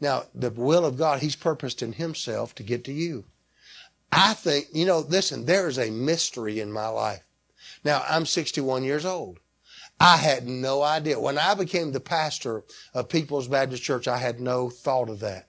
Now, 0.03 0.25
the 0.35 0.51
will 0.51 0.85
of 0.85 0.99
God, 0.99 1.21
he's 1.21 1.37
purposed 1.37 1.81
in 1.81 1.95
himself 1.95 2.55
to 2.57 2.63
get 2.63 2.85
to 2.85 2.93
you. 2.93 3.25
I 4.13 4.35
think, 4.35 4.67
you 4.75 4.85
know, 4.85 4.99
listen, 4.99 5.47
there 5.47 5.69
is 5.69 5.79
a 5.79 5.91
mystery 5.91 6.61
in 6.61 6.71
my 6.71 6.89
life. 6.89 7.23
Now, 7.85 8.05
I'm 8.09 8.27
61 8.27 8.85
years 8.85 9.05
old. 9.05 9.41
I 10.01 10.17
had 10.17 10.47
no 10.47 10.83
idea. 10.83 11.19
When 11.19 11.39
I 11.39 11.55
became 11.55 11.93
the 11.93 12.01
pastor 12.01 12.65
of 12.95 13.09
People's 13.09 13.49
Baptist 13.49 13.83
Church, 13.83 14.07
I 14.07 14.19
had 14.19 14.41
no 14.41 14.71
thought 14.71 15.09
of 15.09 15.21
that. 15.21 15.49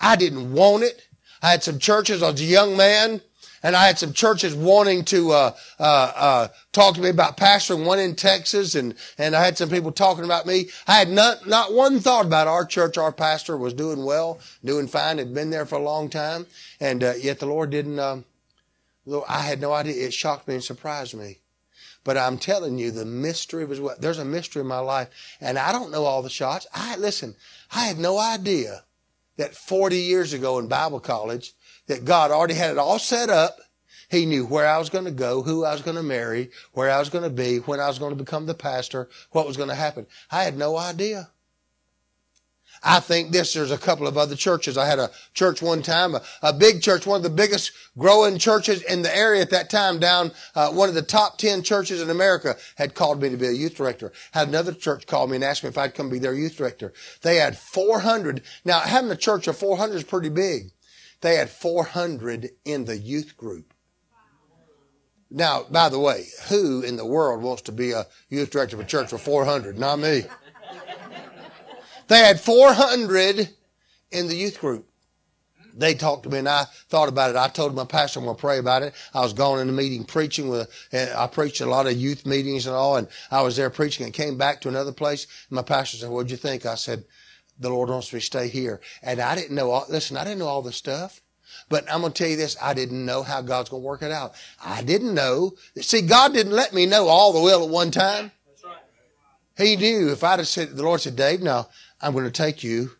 I 0.00 0.16
didn't 0.16 0.52
want 0.52 0.84
it. 0.84 1.08
I 1.42 1.50
had 1.50 1.62
some 1.62 1.78
churches, 1.78 2.22
I 2.22 2.30
was 2.30 2.40
a 2.40 2.44
young 2.44 2.76
man, 2.76 3.20
and 3.62 3.76
I 3.76 3.86
had 3.86 3.98
some 3.98 4.12
churches 4.12 4.54
wanting 4.54 5.04
to 5.06 5.32
uh, 5.32 5.56
uh, 5.78 6.12
uh, 6.14 6.48
talk 6.72 6.94
to 6.94 7.00
me 7.00 7.10
about 7.10 7.36
pastoring, 7.36 7.84
one 7.84 7.98
in 7.98 8.14
Texas, 8.14 8.74
and, 8.74 8.94
and 9.18 9.34
I 9.34 9.44
had 9.44 9.58
some 9.58 9.68
people 9.68 9.92
talking 9.92 10.24
about 10.24 10.46
me. 10.46 10.70
I 10.86 10.94
had 10.94 11.10
not, 11.10 11.46
not 11.46 11.72
one 11.72 12.00
thought 12.00 12.26
about 12.26 12.46
our 12.46 12.64
church. 12.64 12.96
Our 12.96 13.12
pastor 13.12 13.56
was 13.56 13.74
doing 13.74 14.04
well, 14.04 14.40
doing 14.64 14.86
fine, 14.86 15.18
had 15.18 15.34
been 15.34 15.50
there 15.50 15.66
for 15.66 15.76
a 15.76 15.82
long 15.82 16.08
time, 16.08 16.46
and 16.80 17.02
uh, 17.02 17.14
yet 17.14 17.40
the 17.40 17.46
Lord 17.46 17.70
didn't, 17.70 17.98
um, 17.98 18.24
I 19.28 19.40
had 19.40 19.60
no 19.60 19.72
idea. 19.72 20.06
It 20.06 20.14
shocked 20.14 20.46
me 20.46 20.54
and 20.54 20.64
surprised 20.64 21.14
me. 21.14 21.38
But 22.04 22.16
I'm 22.16 22.38
telling 22.38 22.78
you, 22.78 22.90
the 22.90 23.04
mystery 23.04 23.64
was 23.64 23.80
what 23.80 24.00
there's 24.00 24.18
a 24.18 24.24
mystery 24.24 24.62
in 24.62 24.66
my 24.66 24.80
life, 24.80 25.08
and 25.40 25.58
I 25.58 25.72
don't 25.72 25.92
know 25.92 26.04
all 26.04 26.22
the 26.22 26.30
shots. 26.30 26.66
I 26.74 26.96
listen. 26.96 27.36
I 27.72 27.84
had 27.84 27.98
no 27.98 28.18
idea 28.18 28.84
that 29.36 29.54
40 29.54 29.96
years 29.96 30.32
ago 30.32 30.58
in 30.58 30.66
Bible 30.68 31.00
college 31.00 31.54
that 31.86 32.04
God 32.04 32.30
already 32.30 32.54
had 32.54 32.70
it 32.70 32.78
all 32.78 32.98
set 32.98 33.30
up. 33.30 33.58
He 34.08 34.26
knew 34.26 34.44
where 34.44 34.66
I 34.66 34.78
was 34.78 34.90
going 34.90 35.06
to 35.06 35.10
go, 35.10 35.42
who 35.42 35.64
I 35.64 35.72
was 35.72 35.80
going 35.80 35.96
to 35.96 36.02
marry, 36.02 36.50
where 36.72 36.90
I 36.90 36.98
was 36.98 37.08
going 37.08 37.24
to 37.24 37.30
be, 37.30 37.58
when 37.58 37.80
I 37.80 37.88
was 37.88 37.98
going 37.98 38.12
to 38.12 38.24
become 38.24 38.46
the 38.46 38.54
pastor, 38.54 39.08
what 39.30 39.46
was 39.46 39.56
going 39.56 39.70
to 39.70 39.74
happen. 39.74 40.06
I 40.30 40.44
had 40.44 40.56
no 40.56 40.76
idea. 40.76 41.30
I 42.84 43.00
think 43.00 43.30
this, 43.30 43.52
there's 43.52 43.70
a 43.70 43.78
couple 43.78 44.06
of 44.06 44.18
other 44.18 44.34
churches. 44.34 44.76
I 44.76 44.86
had 44.86 44.98
a 44.98 45.10
church 45.34 45.62
one 45.62 45.82
time, 45.82 46.14
a, 46.14 46.22
a 46.42 46.52
big 46.52 46.82
church, 46.82 47.06
one 47.06 47.18
of 47.18 47.22
the 47.22 47.30
biggest 47.30 47.72
growing 47.96 48.38
churches 48.38 48.82
in 48.82 49.02
the 49.02 49.16
area 49.16 49.42
at 49.42 49.50
that 49.50 49.70
time 49.70 49.98
down, 49.98 50.32
uh, 50.54 50.70
one 50.70 50.88
of 50.88 50.94
the 50.94 51.02
top 51.02 51.38
10 51.38 51.62
churches 51.62 52.02
in 52.02 52.10
America 52.10 52.56
had 52.76 52.94
called 52.94 53.22
me 53.22 53.28
to 53.28 53.36
be 53.36 53.46
a 53.46 53.52
youth 53.52 53.76
director. 53.76 54.12
Had 54.32 54.48
another 54.48 54.72
church 54.72 55.06
call 55.06 55.26
me 55.28 55.36
and 55.36 55.44
asked 55.44 55.62
me 55.62 55.68
if 55.68 55.78
I'd 55.78 55.94
come 55.94 56.10
be 56.10 56.18
their 56.18 56.34
youth 56.34 56.56
director. 56.56 56.92
They 57.22 57.36
had 57.36 57.56
400. 57.56 58.42
Now 58.64 58.80
having 58.80 59.10
a 59.10 59.16
church 59.16 59.46
of 59.46 59.56
400 59.56 59.94
is 59.94 60.04
pretty 60.04 60.28
big. 60.28 60.72
They 61.20 61.36
had 61.36 61.50
400 61.50 62.50
in 62.64 62.84
the 62.84 62.98
youth 62.98 63.36
group. 63.36 63.72
Now, 65.30 65.64
by 65.70 65.88
the 65.88 65.98
way, 65.98 66.26
who 66.48 66.82
in 66.82 66.96
the 66.96 67.06
world 67.06 67.42
wants 67.42 67.62
to 67.62 67.72
be 67.72 67.92
a 67.92 68.06
youth 68.28 68.50
director 68.50 68.76
of 68.76 68.82
a 68.82 68.84
church 68.84 69.12
with 69.12 69.22
400? 69.22 69.78
Not 69.78 69.98
me. 69.98 70.24
They 72.12 72.18
had 72.18 72.38
400 72.38 73.48
in 74.10 74.28
the 74.28 74.36
youth 74.36 74.60
group. 74.60 74.86
They 75.74 75.94
talked 75.94 76.24
to 76.24 76.28
me 76.28 76.40
and 76.40 76.48
I 76.48 76.64
thought 76.90 77.08
about 77.08 77.30
it. 77.30 77.36
I 77.36 77.48
told 77.48 77.74
my 77.74 77.86
pastor 77.86 78.18
I'm 78.18 78.26
going 78.26 78.36
to 78.36 78.40
pray 78.40 78.58
about 78.58 78.82
it. 78.82 78.92
I 79.14 79.22
was 79.22 79.32
going 79.32 79.62
in 79.62 79.70
a 79.70 79.72
meeting 79.72 80.04
preaching 80.04 80.50
with, 80.50 80.68
I 80.92 81.26
preached 81.26 81.62
a 81.62 81.66
lot 81.66 81.86
of 81.86 81.94
youth 81.94 82.26
meetings 82.26 82.66
and 82.66 82.76
all, 82.76 82.96
and 82.96 83.08
I 83.30 83.40
was 83.40 83.56
there 83.56 83.70
preaching 83.70 84.04
and 84.04 84.12
came 84.12 84.36
back 84.36 84.60
to 84.60 84.68
another 84.68 84.92
place. 84.92 85.26
And 85.48 85.56
my 85.56 85.62
pastor 85.62 85.96
said, 85.96 86.10
what'd 86.10 86.30
you 86.30 86.36
think? 86.36 86.66
I 86.66 86.74
said, 86.74 87.02
the 87.58 87.70
Lord 87.70 87.88
wants 87.88 88.12
me 88.12 88.20
to 88.20 88.26
stay 88.26 88.48
here. 88.48 88.82
And 89.02 89.18
I 89.18 89.34
didn't 89.34 89.56
know 89.56 89.70
all, 89.70 89.86
listen, 89.88 90.18
I 90.18 90.24
didn't 90.24 90.40
know 90.40 90.48
all 90.48 90.60
the 90.60 90.70
stuff. 90.70 91.22
But 91.70 91.90
I'm 91.90 92.02
going 92.02 92.12
to 92.12 92.18
tell 92.22 92.30
you 92.30 92.36
this, 92.36 92.58
I 92.60 92.74
didn't 92.74 93.06
know 93.06 93.22
how 93.22 93.40
God's 93.40 93.70
going 93.70 93.82
to 93.82 93.86
work 93.86 94.02
it 94.02 94.12
out. 94.12 94.34
I 94.62 94.82
didn't 94.82 95.14
know. 95.14 95.52
See, 95.76 96.02
God 96.02 96.34
didn't 96.34 96.52
let 96.52 96.74
me 96.74 96.84
know 96.84 97.08
all 97.08 97.32
the 97.32 97.40
will 97.40 97.64
at 97.64 97.70
one 97.70 97.90
time. 97.90 98.32
He 99.56 99.76
knew 99.76 100.10
if 100.10 100.24
I'd 100.24 100.38
have 100.38 100.48
said, 100.48 100.76
the 100.76 100.82
Lord 100.82 101.00
said, 101.00 101.14
Dave, 101.14 101.42
now 101.42 101.68
I'm 102.02 102.12
going 102.12 102.24
to 102.24 102.30
take 102.30 102.62
you. 102.64 102.90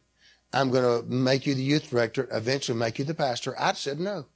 I'm 0.52 0.70
going 0.70 1.02
to 1.02 1.06
make 1.10 1.46
you 1.46 1.54
the 1.54 1.62
youth 1.62 1.90
director, 1.90 2.28
eventually 2.30 2.78
make 2.78 2.98
you 2.98 3.04
the 3.04 3.14
pastor. 3.14 3.54
I 3.58 3.72
said 3.72 3.98
no. 3.98 4.26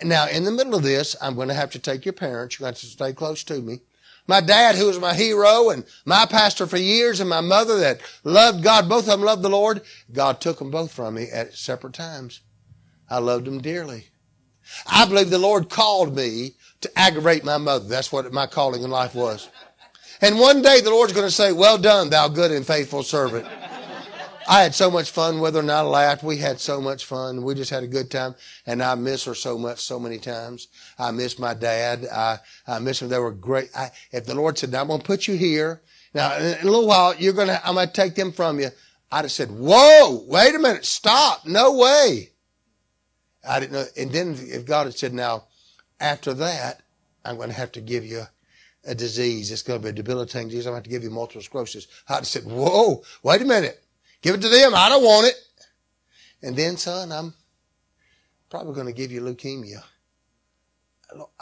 And 0.00 0.08
now 0.08 0.28
in 0.28 0.44
the 0.44 0.52
middle 0.52 0.74
of 0.74 0.82
this, 0.82 1.16
I'm 1.20 1.34
going 1.34 1.48
to 1.48 1.54
have 1.54 1.70
to 1.72 1.78
take 1.78 2.04
your 2.04 2.12
parents. 2.12 2.58
You're 2.58 2.66
going 2.66 2.74
to, 2.74 2.80
to 2.80 2.86
stay 2.86 3.12
close 3.12 3.42
to 3.44 3.60
me. 3.60 3.80
My 4.28 4.40
dad, 4.40 4.74
who 4.74 4.86
was 4.86 4.98
my 4.98 5.14
hero 5.14 5.70
and 5.70 5.84
my 6.04 6.26
pastor 6.26 6.66
for 6.66 6.78
years, 6.78 7.20
and 7.20 7.30
my 7.30 7.40
mother 7.40 7.78
that 7.78 8.00
loved 8.24 8.62
God, 8.62 8.88
both 8.88 9.04
of 9.04 9.18
them 9.18 9.22
loved 9.22 9.42
the 9.42 9.48
Lord. 9.48 9.82
God 10.12 10.40
took 10.40 10.58
them 10.58 10.70
both 10.70 10.92
from 10.92 11.14
me 11.14 11.28
at 11.32 11.54
separate 11.54 11.92
times. 11.92 12.40
I 13.08 13.18
loved 13.18 13.44
them 13.44 13.60
dearly. 13.60 14.06
I 14.86 15.06
believe 15.06 15.30
the 15.30 15.38
Lord 15.38 15.70
called 15.70 16.16
me 16.16 16.54
to 16.80 16.98
aggravate 16.98 17.44
my 17.44 17.56
mother. 17.56 17.88
That's 17.88 18.10
what 18.10 18.32
my 18.32 18.46
calling 18.46 18.82
in 18.82 18.90
life 18.90 19.14
was. 19.14 19.48
And 20.20 20.40
one 20.40 20.60
day 20.60 20.80
the 20.80 20.90
Lord's 20.90 21.12
going 21.12 21.26
to 21.26 21.30
say, 21.30 21.52
well 21.52 21.78
done, 21.78 22.10
thou 22.10 22.26
good 22.26 22.50
and 22.50 22.66
faithful 22.66 23.04
servant. 23.04 23.46
I 24.48 24.62
had 24.62 24.74
so 24.74 24.90
much 24.90 25.10
fun 25.10 25.40
with 25.40 25.54
her 25.54 25.60
and 25.60 25.70
I 25.70 25.80
laughed. 25.80 26.22
We 26.22 26.36
had 26.38 26.60
so 26.60 26.80
much 26.80 27.04
fun. 27.04 27.42
We 27.42 27.54
just 27.54 27.70
had 27.70 27.82
a 27.82 27.88
good 27.88 28.10
time. 28.10 28.34
And 28.64 28.82
I 28.82 28.94
miss 28.94 29.24
her 29.24 29.34
so 29.34 29.58
much, 29.58 29.80
so 29.80 29.98
many 29.98 30.18
times. 30.18 30.68
I 30.98 31.10
miss 31.10 31.38
my 31.38 31.54
dad. 31.54 32.06
I, 32.12 32.38
I 32.66 32.78
miss 32.78 33.00
them. 33.00 33.08
They 33.08 33.18
were 33.18 33.32
great. 33.32 33.70
I, 33.76 33.90
if 34.12 34.26
the 34.26 34.34
Lord 34.34 34.56
said, 34.56 34.70
now 34.70 34.82
I'm 34.82 34.88
going 34.88 35.00
to 35.00 35.06
put 35.06 35.26
you 35.26 35.34
here. 35.34 35.82
Now, 36.14 36.36
in 36.36 36.60
a 36.60 36.64
little 36.64 36.86
while, 36.86 37.14
you're 37.16 37.32
going 37.32 37.48
to, 37.48 37.66
I'm 37.66 37.74
going 37.74 37.88
to 37.88 37.92
take 37.92 38.14
them 38.14 38.32
from 38.32 38.60
you. 38.60 38.68
I'd 39.10 39.24
have 39.24 39.32
said, 39.32 39.50
whoa, 39.50 40.24
wait 40.26 40.54
a 40.54 40.58
minute. 40.58 40.84
Stop. 40.84 41.46
No 41.46 41.76
way. 41.76 42.30
I 43.48 43.60
didn't 43.60 43.72
know. 43.72 43.84
And 43.96 44.12
then 44.12 44.36
if 44.38 44.64
God 44.64 44.86
had 44.86 44.96
said, 44.96 45.12
now, 45.12 45.44
after 46.00 46.34
that, 46.34 46.82
I'm 47.24 47.36
going 47.36 47.48
to 47.48 47.54
have 47.54 47.72
to 47.72 47.80
give 47.80 48.04
you 48.04 48.22
a 48.84 48.94
disease. 48.94 49.50
It's 49.50 49.62
going 49.62 49.80
to 49.80 49.84
be 49.84 49.90
a 49.90 49.92
debilitating 49.92 50.48
disease. 50.48 50.66
I'm 50.66 50.72
going 50.72 50.82
to 50.82 50.88
have 50.88 50.90
to 50.92 50.98
give 50.98 51.02
you 51.02 51.10
multiple 51.10 51.42
sclerosis. 51.42 51.88
I'd 52.08 52.16
have 52.16 52.26
said, 52.26 52.44
whoa, 52.44 53.02
wait 53.22 53.42
a 53.42 53.44
minute. 53.44 53.82
Give 54.26 54.34
it 54.34 54.42
to 54.42 54.48
them. 54.48 54.74
I 54.74 54.88
don't 54.88 55.04
want 55.04 55.28
it. 55.28 55.36
And 56.42 56.56
then, 56.56 56.76
son, 56.76 57.12
I'm 57.12 57.32
probably 58.50 58.74
going 58.74 58.88
to 58.88 58.92
give 58.92 59.12
you 59.12 59.20
leukemia. 59.20 59.84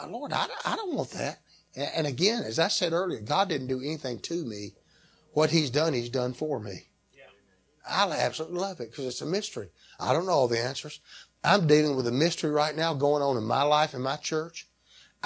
Lord, 0.07 0.31
I, 0.31 0.45
I 0.63 0.75
don't 0.75 0.93
want 0.93 1.09
that. 1.09 1.39
And 1.75 2.05
again, 2.05 2.43
as 2.43 2.59
I 2.59 2.67
said 2.67 2.93
earlier, 2.93 3.21
God 3.21 3.49
didn't 3.49 3.69
do 3.69 3.81
anything 3.81 4.19
to 4.19 4.45
me. 4.45 4.73
What 5.33 5.49
He's 5.49 5.71
done, 5.71 5.93
He's 5.93 6.11
done 6.11 6.33
for 6.33 6.59
me. 6.59 6.83
I 7.89 8.07
absolutely 8.11 8.59
love 8.59 8.79
it 8.79 8.91
because 8.91 9.05
it's 9.05 9.21
a 9.21 9.25
mystery. 9.25 9.69
I 9.99 10.13
don't 10.13 10.27
know 10.27 10.33
all 10.33 10.47
the 10.47 10.59
answers. 10.59 10.99
I'm 11.43 11.65
dealing 11.65 11.95
with 11.95 12.05
a 12.05 12.11
mystery 12.11 12.51
right 12.51 12.75
now 12.75 12.93
going 12.93 13.23
on 13.23 13.35
in 13.35 13.45
my 13.45 13.63
life 13.63 13.95
in 13.95 14.03
my 14.03 14.17
church. 14.17 14.67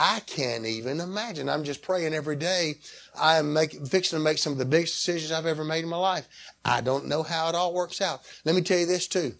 I 0.01 0.21
can't 0.21 0.65
even 0.65 1.01
imagine. 1.01 1.49
I'm 1.49 1.65
just 1.65 1.81
praying 1.81 2.13
every 2.13 2.37
day. 2.37 2.75
I 3.19 3.37
am 3.37 3.51
making, 3.51 3.85
fixing 3.85 4.17
to 4.17 4.23
make 4.23 4.37
some 4.37 4.53
of 4.53 4.57
the 4.57 4.63
biggest 4.63 4.95
decisions 4.95 5.33
I've 5.33 5.45
ever 5.45 5.65
made 5.65 5.83
in 5.83 5.89
my 5.89 5.97
life. 5.97 6.25
I 6.63 6.79
don't 6.79 7.07
know 7.07 7.21
how 7.21 7.49
it 7.49 7.55
all 7.55 7.73
works 7.73 7.99
out. 7.99 8.21
Let 8.45 8.55
me 8.55 8.61
tell 8.61 8.79
you 8.79 8.85
this 8.85 9.07
too. 9.07 9.35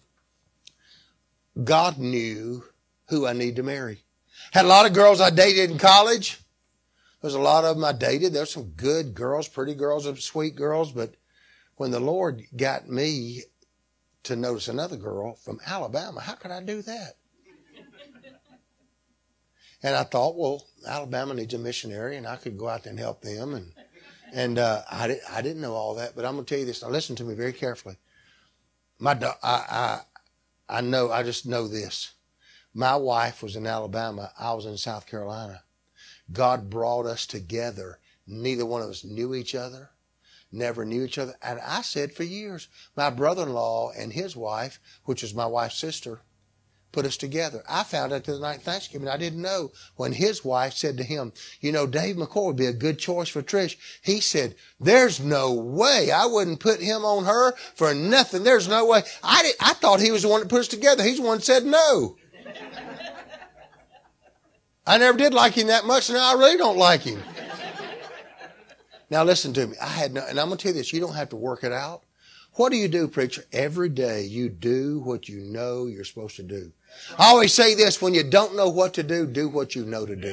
God 1.64 1.96
knew 1.96 2.62
who 3.08 3.26
I 3.26 3.32
need 3.32 3.56
to 3.56 3.62
marry. 3.62 4.04
Had 4.52 4.66
a 4.66 4.68
lot 4.68 4.84
of 4.84 4.92
girls 4.92 5.18
I 5.18 5.30
dated 5.30 5.70
in 5.70 5.78
college. 5.78 6.38
There's 7.22 7.34
a 7.34 7.40
lot 7.40 7.64
of 7.64 7.76
them 7.76 7.84
I 7.86 7.92
dated. 7.92 8.34
There's 8.34 8.52
some 8.52 8.70
good 8.76 9.14
girls, 9.14 9.48
pretty 9.48 9.74
girls, 9.74 10.04
and 10.04 10.18
sweet 10.18 10.56
girls. 10.56 10.92
But 10.92 11.14
when 11.76 11.90
the 11.90 12.00
Lord 12.00 12.42
got 12.54 12.86
me 12.86 13.44
to 14.24 14.36
notice 14.36 14.68
another 14.68 14.96
girl 14.96 15.36
from 15.36 15.58
Alabama, 15.66 16.20
how 16.20 16.34
could 16.34 16.50
I 16.50 16.62
do 16.62 16.82
that? 16.82 17.14
And 19.82 19.94
I 19.96 20.04
thought, 20.04 20.36
well, 20.36 20.66
Alabama 20.86 21.34
needs 21.34 21.54
a 21.54 21.58
missionary, 21.58 22.16
and 22.16 22.26
I 22.26 22.36
could 22.36 22.58
go 22.58 22.68
out 22.68 22.82
there 22.84 22.90
and 22.90 22.98
help 22.98 23.22
them. 23.22 23.54
And 23.54 23.72
and 24.32 24.58
uh, 24.58 24.82
I 24.90 25.08
di- 25.08 25.20
I 25.30 25.42
didn't 25.42 25.62
know 25.62 25.74
all 25.74 25.94
that, 25.96 26.14
but 26.14 26.24
I'm 26.24 26.34
gonna 26.34 26.44
tell 26.44 26.58
you 26.58 26.66
this. 26.66 26.82
Now 26.82 26.88
listen 26.90 27.16
to 27.16 27.24
me 27.24 27.34
very 27.34 27.52
carefully. 27.52 27.96
My 28.98 29.14
do- 29.14 29.26
I 29.42 30.00
I 30.68 30.78
I 30.78 30.80
know 30.82 31.10
I 31.10 31.22
just 31.22 31.46
know 31.46 31.66
this. 31.66 32.12
My 32.72 32.94
wife 32.94 33.42
was 33.42 33.56
in 33.56 33.66
Alabama. 33.66 34.32
I 34.38 34.52
was 34.54 34.66
in 34.66 34.76
South 34.76 35.06
Carolina. 35.06 35.64
God 36.32 36.70
brought 36.70 37.06
us 37.06 37.26
together. 37.26 37.98
Neither 38.26 38.64
one 38.64 38.82
of 38.82 38.90
us 38.90 39.02
knew 39.02 39.34
each 39.34 39.56
other, 39.56 39.90
never 40.52 40.84
knew 40.84 41.02
each 41.02 41.18
other. 41.18 41.34
And 41.42 41.58
I 41.60 41.82
said 41.82 42.12
for 42.14 42.22
years, 42.22 42.68
my 42.94 43.10
brother-in-law 43.10 43.92
and 43.96 44.12
his 44.12 44.36
wife, 44.36 44.78
which 45.04 45.22
was 45.22 45.34
my 45.34 45.46
wife's 45.46 45.78
sister, 45.78 46.20
put 46.92 47.06
us 47.06 47.16
together. 47.16 47.62
I 47.68 47.84
found 47.84 48.12
out 48.12 48.24
the 48.24 48.38
night 48.38 48.62
Thanksgiving. 48.62 49.08
I 49.08 49.16
didn't 49.16 49.42
know 49.42 49.72
when 49.96 50.12
his 50.12 50.44
wife 50.44 50.74
said 50.74 50.96
to 50.96 51.04
him, 51.04 51.32
you 51.60 51.72
know, 51.72 51.86
Dave 51.86 52.16
McCoy 52.16 52.46
would 52.46 52.56
be 52.56 52.66
a 52.66 52.72
good 52.72 52.98
choice 52.98 53.28
for 53.28 53.42
Trish. 53.42 53.76
He 54.02 54.20
said, 54.20 54.54
there's 54.78 55.20
no 55.20 55.52
way 55.52 56.10
I 56.10 56.26
wouldn't 56.26 56.60
put 56.60 56.80
him 56.80 57.04
on 57.04 57.24
her 57.24 57.54
for 57.74 57.94
nothing. 57.94 58.44
There's 58.44 58.68
no 58.68 58.86
way. 58.86 59.02
I 59.22 59.42
did, 59.42 59.54
I 59.60 59.74
thought 59.74 60.00
he 60.00 60.10
was 60.10 60.22
the 60.22 60.28
one 60.28 60.40
that 60.40 60.48
put 60.48 60.60
us 60.60 60.68
together. 60.68 61.02
He's 61.02 61.18
the 61.18 61.26
one 61.26 61.38
that 61.38 61.44
said 61.44 61.64
no. 61.64 62.16
I 64.86 64.98
never 64.98 65.16
did 65.16 65.34
like 65.34 65.54
him 65.54 65.68
that 65.68 65.84
much. 65.84 66.10
Now 66.10 66.34
I 66.34 66.38
really 66.38 66.56
don't 66.56 66.78
like 66.78 67.02
him. 67.02 67.22
Now 69.10 69.24
listen 69.24 69.52
to 69.54 69.66
me. 69.66 69.76
I 69.80 69.88
had 69.88 70.12
no, 70.12 70.24
and 70.26 70.38
I'm 70.38 70.46
going 70.46 70.58
to 70.58 70.62
tell 70.62 70.72
you 70.72 70.78
this. 70.78 70.92
You 70.92 71.00
don't 71.00 71.14
have 71.14 71.30
to 71.30 71.36
work 71.36 71.64
it 71.64 71.72
out. 71.72 72.02
What 72.54 72.72
do 72.72 72.76
you 72.76 72.88
do, 72.88 73.08
preacher? 73.08 73.44
Every 73.52 73.88
day 73.88 74.24
you 74.24 74.48
do 74.48 75.00
what 75.00 75.28
you 75.28 75.40
know 75.40 75.86
you're 75.86 76.04
supposed 76.04 76.36
to 76.36 76.42
do. 76.42 76.72
I 77.18 77.28
always 77.28 77.52
say 77.52 77.74
this, 77.74 78.00
when 78.00 78.14
you 78.14 78.22
don't 78.22 78.56
know 78.56 78.68
what 78.68 78.94
to 78.94 79.02
do, 79.02 79.26
do 79.26 79.48
what 79.48 79.74
you 79.74 79.84
know 79.84 80.06
to 80.06 80.16
do. 80.16 80.32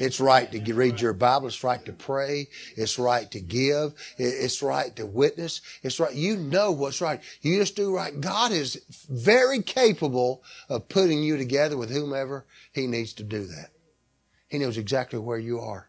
It's 0.00 0.20
right 0.20 0.50
to 0.52 0.74
read 0.74 1.00
your 1.00 1.12
Bible. 1.12 1.48
It's 1.48 1.64
right 1.64 1.84
to 1.84 1.92
pray. 1.92 2.48
It's 2.76 2.98
right 2.98 3.30
to 3.32 3.40
give. 3.40 3.94
It's 4.16 4.62
right 4.62 4.94
to 4.96 5.06
witness. 5.06 5.60
It's 5.82 5.98
right. 5.98 6.14
You 6.14 6.36
know 6.36 6.70
what's 6.70 7.00
right. 7.00 7.20
You 7.40 7.58
just 7.58 7.76
do 7.76 7.94
right. 7.94 8.20
God 8.20 8.52
is 8.52 8.80
very 9.10 9.62
capable 9.62 10.42
of 10.68 10.88
putting 10.88 11.22
you 11.22 11.36
together 11.36 11.76
with 11.76 11.90
whomever 11.90 12.44
He 12.72 12.86
needs 12.86 13.12
to 13.14 13.24
do 13.24 13.46
that. 13.46 13.70
He 14.48 14.58
knows 14.58 14.78
exactly 14.78 15.18
where 15.18 15.38
you 15.38 15.58
are. 15.60 15.88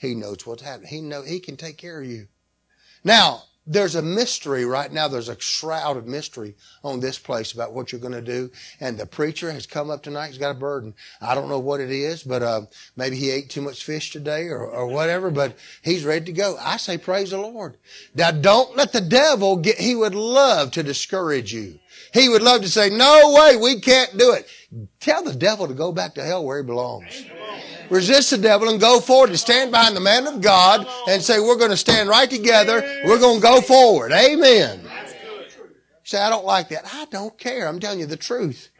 He 0.00 0.14
knows 0.14 0.46
what's 0.46 0.62
happening. 0.62 0.88
He 0.88 1.00
know 1.00 1.22
He 1.22 1.40
can 1.40 1.56
take 1.56 1.78
care 1.78 2.00
of 2.00 2.06
you. 2.06 2.28
Now, 3.02 3.44
there's 3.66 3.96
a 3.96 4.02
mystery 4.02 4.64
right 4.64 4.92
now. 4.92 5.08
There's 5.08 5.28
a 5.28 5.40
shroud 5.40 5.96
of 5.96 6.06
mystery 6.06 6.54
on 6.84 7.00
this 7.00 7.18
place 7.18 7.52
about 7.52 7.72
what 7.72 7.90
you're 7.90 8.00
going 8.00 8.12
to 8.12 8.22
do. 8.22 8.50
And 8.80 8.96
the 8.96 9.06
preacher 9.06 9.50
has 9.50 9.66
come 9.66 9.90
up 9.90 10.02
tonight. 10.02 10.28
He's 10.28 10.38
got 10.38 10.52
a 10.52 10.58
burden. 10.58 10.94
I 11.20 11.34
don't 11.34 11.48
know 11.48 11.58
what 11.58 11.80
it 11.80 11.90
is, 11.90 12.22
but 12.22 12.42
uh, 12.42 12.62
maybe 12.96 13.16
he 13.16 13.30
ate 13.30 13.50
too 13.50 13.62
much 13.62 13.84
fish 13.84 14.12
today 14.12 14.46
or, 14.46 14.64
or 14.64 14.86
whatever. 14.86 15.30
But 15.30 15.56
he's 15.82 16.04
ready 16.04 16.26
to 16.26 16.32
go. 16.32 16.56
I 16.60 16.76
say, 16.76 16.96
praise 16.96 17.30
the 17.30 17.38
Lord. 17.38 17.76
Now, 18.14 18.30
don't 18.30 18.76
let 18.76 18.92
the 18.92 19.00
devil 19.00 19.56
get. 19.56 19.78
He 19.78 19.96
would 19.96 20.14
love 20.14 20.70
to 20.72 20.82
discourage 20.82 21.52
you. 21.52 21.80
He 22.12 22.28
would 22.28 22.42
love 22.42 22.62
to 22.62 22.68
say, 22.68 22.88
"No 22.88 23.32
way, 23.34 23.56
we 23.56 23.80
can't 23.80 24.16
do 24.16 24.32
it." 24.32 24.48
Tell 25.00 25.24
the 25.24 25.34
devil 25.34 25.66
to 25.66 25.74
go 25.74 25.92
back 25.92 26.14
to 26.14 26.22
hell 26.22 26.44
where 26.44 26.58
he 26.58 26.64
belongs 26.64 27.26
resist 27.90 28.30
the 28.30 28.38
devil 28.38 28.68
and 28.68 28.80
go 28.80 29.00
forward 29.00 29.30
and 29.30 29.38
stand 29.38 29.70
behind 29.70 29.96
the 29.96 30.00
man 30.00 30.26
of 30.26 30.40
God 30.40 30.86
and 31.08 31.22
say, 31.22 31.40
we're 31.40 31.56
going 31.56 31.70
to 31.70 31.76
stand 31.76 32.08
right 32.08 32.28
together. 32.28 32.82
We're 33.04 33.18
going 33.18 33.40
to 33.40 33.42
go 33.42 33.60
forward. 33.60 34.12
Amen. 34.12 34.80
Say, 36.04 36.18
I 36.18 36.30
don't 36.30 36.44
like 36.44 36.68
that. 36.68 36.84
I 36.92 37.06
don't 37.06 37.36
care. 37.36 37.66
I'm 37.66 37.80
telling 37.80 37.98
you 37.98 38.06
the 38.06 38.16
truth. 38.16 38.70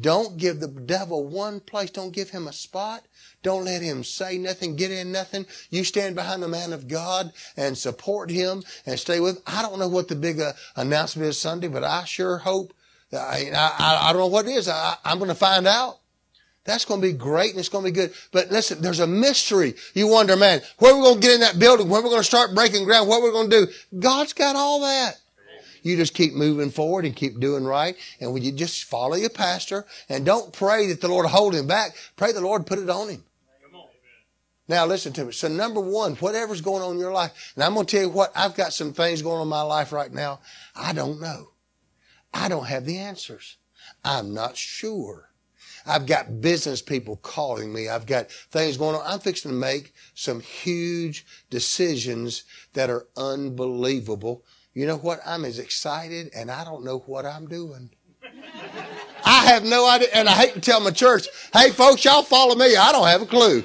Don't 0.00 0.36
give 0.36 0.58
the 0.58 0.66
devil 0.66 1.24
one 1.24 1.60
place. 1.60 1.90
Don't 1.90 2.12
give 2.12 2.30
him 2.30 2.48
a 2.48 2.52
spot. 2.52 3.04
Don't 3.44 3.64
let 3.64 3.82
him 3.82 4.02
say 4.02 4.38
nothing, 4.38 4.74
get 4.74 4.90
in 4.90 5.12
nothing. 5.12 5.46
You 5.70 5.84
stand 5.84 6.16
behind 6.16 6.42
the 6.42 6.48
man 6.48 6.72
of 6.72 6.88
God 6.88 7.32
and 7.56 7.76
support 7.76 8.30
him 8.30 8.64
and 8.86 8.98
stay 8.98 9.20
with 9.20 9.36
him. 9.36 9.42
I 9.46 9.62
don't 9.62 9.78
know 9.78 9.86
what 9.86 10.08
the 10.08 10.16
big 10.16 10.40
uh, 10.40 10.54
announcement 10.76 11.28
is 11.28 11.38
Sunday, 11.38 11.68
but 11.68 11.84
I 11.84 12.04
sure 12.04 12.38
hope. 12.38 12.72
I, 13.12 13.50
I, 13.54 14.08
I 14.08 14.12
don't 14.12 14.22
know 14.22 14.26
what 14.26 14.46
it 14.46 14.52
is. 14.52 14.66
I, 14.66 14.96
I'm 15.04 15.18
going 15.18 15.28
to 15.28 15.34
find 15.34 15.66
out. 15.66 15.98
That's 16.64 16.84
going 16.84 17.00
to 17.00 17.06
be 17.06 17.12
great 17.12 17.50
and 17.50 17.58
it's 17.58 17.68
going 17.68 17.84
to 17.84 17.90
be 17.90 17.94
good. 17.94 18.12
But 18.32 18.50
listen, 18.50 18.80
there's 18.80 19.00
a 19.00 19.06
mystery. 19.06 19.74
You 19.92 20.08
wonder, 20.08 20.34
man, 20.36 20.62
where 20.78 20.92
are 20.92 20.96
we 20.96 21.02
going 21.02 21.20
to 21.20 21.20
get 21.20 21.34
in 21.34 21.40
that 21.40 21.58
building? 21.58 21.88
When 21.88 22.00
are 22.00 22.04
we 22.04 22.10
going 22.10 22.22
to 22.22 22.26
start 22.26 22.54
breaking 22.54 22.84
ground? 22.84 23.08
What 23.08 23.20
are 23.20 23.24
we 23.24 23.32
going 23.32 23.50
to 23.50 23.66
do? 23.66 23.72
God's 23.98 24.32
got 24.32 24.56
all 24.56 24.80
that. 24.80 25.18
You 25.82 25.98
just 25.98 26.14
keep 26.14 26.32
moving 26.32 26.70
forward 26.70 27.04
and 27.04 27.14
keep 27.14 27.38
doing 27.38 27.64
right. 27.64 27.94
And 28.18 28.32
when 28.32 28.42
you 28.42 28.52
just 28.52 28.84
follow 28.84 29.16
your 29.16 29.28
pastor 29.28 29.84
and 30.08 30.24
don't 30.24 30.50
pray 30.50 30.86
that 30.88 31.02
the 31.02 31.08
Lord 31.08 31.26
hold 31.26 31.54
him 31.54 31.66
back, 31.66 31.94
pray 32.16 32.32
the 32.32 32.40
Lord 32.40 32.66
put 32.66 32.78
it 32.78 32.88
on 32.88 33.10
him. 33.10 33.22
Now 34.66 34.86
listen 34.86 35.12
to 35.12 35.26
me. 35.26 35.32
So 35.32 35.48
number 35.48 35.80
one, 35.80 36.14
whatever's 36.14 36.62
going 36.62 36.82
on 36.82 36.94
in 36.94 36.98
your 36.98 37.12
life, 37.12 37.52
and 37.54 37.62
I'm 37.62 37.74
going 37.74 37.84
to 37.84 37.96
tell 37.96 38.06
you 38.06 38.10
what, 38.10 38.32
I've 38.34 38.54
got 38.54 38.72
some 38.72 38.94
things 38.94 39.20
going 39.20 39.36
on 39.36 39.42
in 39.42 39.48
my 39.48 39.60
life 39.60 39.92
right 39.92 40.10
now. 40.10 40.40
I 40.74 40.94
don't 40.94 41.20
know. 41.20 41.50
I 42.32 42.48
don't 42.48 42.66
have 42.66 42.86
the 42.86 42.96
answers. 42.96 43.58
I'm 44.02 44.32
not 44.32 44.56
sure. 44.56 45.28
I've 45.86 46.06
got 46.06 46.40
business 46.40 46.80
people 46.80 47.16
calling 47.16 47.72
me. 47.72 47.88
I've 47.88 48.06
got 48.06 48.30
things 48.30 48.76
going 48.76 48.96
on. 48.96 49.02
I'm 49.04 49.20
fixing 49.20 49.50
to 49.50 49.56
make 49.56 49.92
some 50.14 50.40
huge 50.40 51.26
decisions 51.50 52.44
that 52.72 52.90
are 52.90 53.06
unbelievable. 53.16 54.44
You 54.72 54.86
know 54.86 54.96
what? 54.96 55.20
I'm 55.26 55.44
as 55.44 55.58
excited 55.58 56.30
and 56.34 56.50
I 56.50 56.64
don't 56.64 56.84
know 56.84 56.98
what 57.06 57.26
I'm 57.26 57.46
doing. 57.46 57.90
I 59.24 59.46
have 59.46 59.64
no 59.64 59.88
idea. 59.88 60.08
And 60.14 60.28
I 60.28 60.32
hate 60.32 60.54
to 60.54 60.60
tell 60.60 60.80
my 60.80 60.90
church, 60.90 61.28
hey 61.52 61.70
folks, 61.70 62.04
y'all 62.04 62.22
follow 62.22 62.54
me. 62.54 62.76
I 62.76 62.92
don't 62.92 63.06
have 63.06 63.22
a 63.22 63.26
clue. 63.26 63.62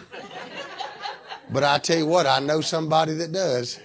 But 1.52 1.64
I 1.64 1.80
tell 1.80 1.98
you 1.98 2.06
what, 2.06 2.28
I 2.28 2.40
know 2.40 2.62
somebody 2.62 3.14
that 3.16 3.32
does 3.32 3.80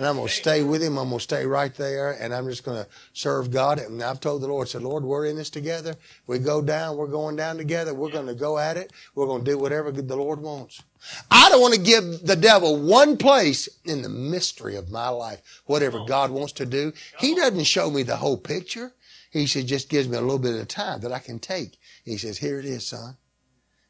and 0.00 0.08
I'm 0.08 0.16
going 0.16 0.28
to 0.28 0.34
stay 0.34 0.62
with 0.62 0.82
him. 0.82 0.96
I'm 0.96 1.10
going 1.10 1.18
to 1.18 1.22
stay 1.22 1.44
right 1.44 1.74
there, 1.74 2.12
and 2.12 2.32
I'm 2.32 2.48
just 2.48 2.64
going 2.64 2.82
to 2.82 2.88
serve 3.12 3.50
God. 3.50 3.78
And 3.78 4.02
I've 4.02 4.18
told 4.18 4.40
the 4.40 4.48
Lord, 4.48 4.66
said, 4.66 4.80
Lord, 4.80 5.04
we're 5.04 5.26
in 5.26 5.36
this 5.36 5.50
together. 5.50 5.94
We 6.26 6.38
go 6.38 6.62
down, 6.62 6.96
we're 6.96 7.06
going 7.06 7.36
down 7.36 7.58
together. 7.58 7.92
We're 7.92 8.10
going 8.10 8.26
to 8.26 8.34
go 8.34 8.56
at 8.56 8.78
it. 8.78 8.94
We're 9.14 9.26
going 9.26 9.44
to 9.44 9.50
do 9.50 9.58
whatever 9.58 9.92
the 9.92 10.16
Lord 10.16 10.40
wants. 10.40 10.82
I 11.30 11.50
don't 11.50 11.60
want 11.60 11.74
to 11.74 11.80
give 11.80 12.22
the 12.24 12.34
devil 12.34 12.80
one 12.80 13.18
place 13.18 13.68
in 13.84 14.00
the 14.00 14.08
mystery 14.08 14.74
of 14.74 14.90
my 14.90 15.10
life. 15.10 15.42
Whatever 15.66 16.02
God 16.06 16.30
wants 16.30 16.54
to 16.54 16.64
do, 16.64 16.94
He 17.18 17.34
doesn't 17.34 17.64
show 17.64 17.90
me 17.90 18.02
the 18.02 18.16
whole 18.16 18.38
picture. 18.38 18.94
He 19.30 19.46
said, 19.46 19.66
just 19.66 19.90
gives 19.90 20.08
me 20.08 20.16
a 20.16 20.22
little 20.22 20.38
bit 20.38 20.58
of 20.58 20.66
time 20.66 21.00
that 21.00 21.12
I 21.12 21.18
can 21.18 21.38
take. 21.38 21.76
He 22.06 22.16
says, 22.16 22.38
here 22.38 22.58
it 22.58 22.64
is, 22.64 22.86
son, 22.86 23.18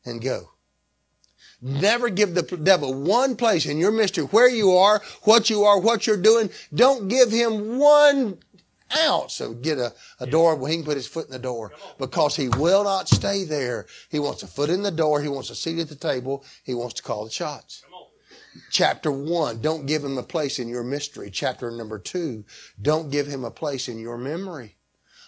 and 0.05 0.21
go. 0.21 0.51
Never 1.63 2.09
give 2.09 2.35
the 2.35 2.43
devil 2.43 2.95
one 2.95 3.37
place 3.37 3.67
in 3.67 3.79
your 3.79 3.93
mystery 3.93 4.25
where 4.25 4.49
you 4.49 4.73
are, 4.73 5.03
what 5.23 5.51
you 5.51 5.65
are, 5.65 5.79
what 5.79 6.07
you're 6.07 6.17
doing. 6.17 6.51
Don't 6.75 7.09
give 7.09 7.31
him 7.31 7.79
one 7.79 8.39
ounce 8.99 9.41
of 9.41 9.63
get 9.63 9.79
a, 9.79 9.93
a 10.19 10.27
door 10.27 10.57
where 10.57 10.71
he 10.71 10.77
can 10.77 10.85
put 10.85 10.97
his 10.97 11.07
foot 11.07 11.27
in 11.27 11.33
the 11.33 11.39
door 11.39 11.73
because 11.99 12.35
he 12.35 12.49
will 12.49 12.85
not 12.85 13.09
stay 13.09 13.45
there. 13.45 13.87
He 14.09 14.19
wants 14.19 14.43
a 14.43 14.47
foot 14.47 14.71
in 14.71 14.83
the 14.83 14.91
door. 14.91 15.21
He 15.21 15.29
wants 15.29 15.51
a 15.51 15.55
seat 15.55 15.79
at 15.79 15.89
the 15.89 15.95
table. 15.95 16.45
He 16.65 16.75
wants 16.75 16.95
to 16.95 17.03
call 17.03 17.25
the 17.25 17.31
shots. 17.31 17.85
Chapter 18.71 19.13
one, 19.13 19.61
don't 19.61 19.87
give 19.87 20.03
him 20.03 20.19
a 20.19 20.23
place 20.23 20.59
in 20.59 20.69
your 20.69 20.83
mystery. 20.83 21.31
Chapter 21.31 21.71
number 21.71 21.99
two, 21.99 22.45
don't 22.81 23.11
give 23.11 23.27
him 23.27 23.45
a 23.45 23.51
place 23.51 23.89
in 23.89 23.99
your 23.99 24.19
memory. 24.19 24.77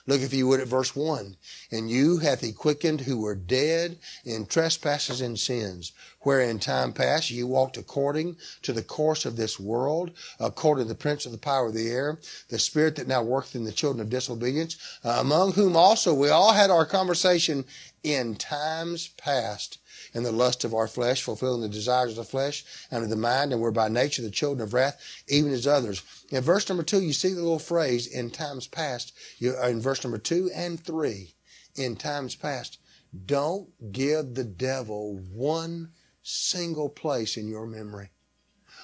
Look, 0.06 0.20
if 0.20 0.34
you 0.34 0.48
would, 0.48 0.60
at 0.60 0.66
verse 0.66 0.96
1. 0.96 1.36
And 1.70 1.88
you 1.88 2.18
hath 2.18 2.40
he 2.40 2.52
quickened 2.52 3.02
who 3.02 3.18
were 3.18 3.36
dead 3.36 3.98
in 4.24 4.46
trespasses 4.46 5.20
and 5.20 5.38
sins, 5.38 5.92
where 6.20 6.40
in 6.40 6.58
time 6.58 6.92
past 6.92 7.30
you 7.30 7.46
walked 7.46 7.76
according 7.76 8.36
to 8.62 8.72
the 8.72 8.82
course 8.82 9.24
of 9.24 9.36
this 9.36 9.60
world, 9.60 10.10
according 10.40 10.86
to 10.86 10.88
the 10.88 10.94
prince 10.96 11.24
of 11.24 11.32
the 11.32 11.38
power 11.38 11.66
of 11.66 11.74
the 11.74 11.88
air, 11.88 12.18
the 12.48 12.58
spirit 12.58 12.96
that 12.96 13.06
now 13.06 13.22
worketh 13.22 13.54
in 13.54 13.64
the 13.64 13.72
children 13.72 14.00
of 14.00 14.10
disobedience, 14.10 14.76
uh, 15.04 15.18
among 15.20 15.52
whom 15.52 15.76
also 15.76 16.12
we 16.12 16.30
all 16.30 16.52
had 16.52 16.70
our 16.70 16.86
conversation 16.86 17.64
in 18.02 18.34
times 18.34 19.08
past 19.16 19.78
in 20.14 20.22
the 20.22 20.32
lust 20.32 20.64
of 20.64 20.74
our 20.74 20.86
flesh, 20.86 21.22
fulfilling 21.22 21.62
the 21.62 21.68
desires 21.68 22.12
of 22.12 22.16
the 22.16 22.24
flesh 22.24 22.64
and 22.90 23.02
of 23.02 23.10
the 23.10 23.16
mind, 23.16 23.52
and 23.52 23.60
we're 23.60 23.70
by 23.70 23.88
nature 23.88 24.22
the 24.22 24.30
children 24.30 24.62
of 24.62 24.74
wrath, 24.74 25.00
even 25.28 25.52
as 25.52 25.66
others. 25.66 26.02
In 26.30 26.42
verse 26.42 26.68
number 26.68 26.82
two, 26.82 27.02
you 27.02 27.12
see 27.12 27.32
the 27.32 27.40
little 27.40 27.58
phrase, 27.58 28.06
in 28.06 28.30
times 28.30 28.66
past, 28.66 29.12
you, 29.38 29.54
uh, 29.56 29.68
in 29.68 29.80
verse 29.80 30.04
number 30.04 30.18
two 30.18 30.50
and 30.54 30.78
three, 30.78 31.34
in 31.76 31.96
times 31.96 32.34
past. 32.34 32.78
Don't 33.26 33.68
give 33.92 34.34
the 34.34 34.44
devil 34.44 35.20
one 35.32 35.90
single 36.22 36.88
place 36.88 37.36
in 37.36 37.48
your 37.48 37.66
memory. 37.66 38.10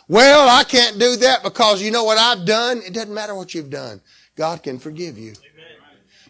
Well, 0.07 0.49
I 0.49 0.64
can't 0.64 0.99
do 0.99 1.17
that 1.17 1.43
because 1.43 1.83
you 1.83 1.91
know 1.91 2.05
what 2.05 2.19
I've 2.19 2.47
done? 2.47 2.81
It 2.85 2.95
doesn't 2.95 3.12
matter 3.12 3.35
what 3.35 3.55
you've 3.55 3.71
done. 3.71 4.01
God 4.37 4.62
can 4.62 4.79
forgive 4.79 5.19
you. 5.19 5.35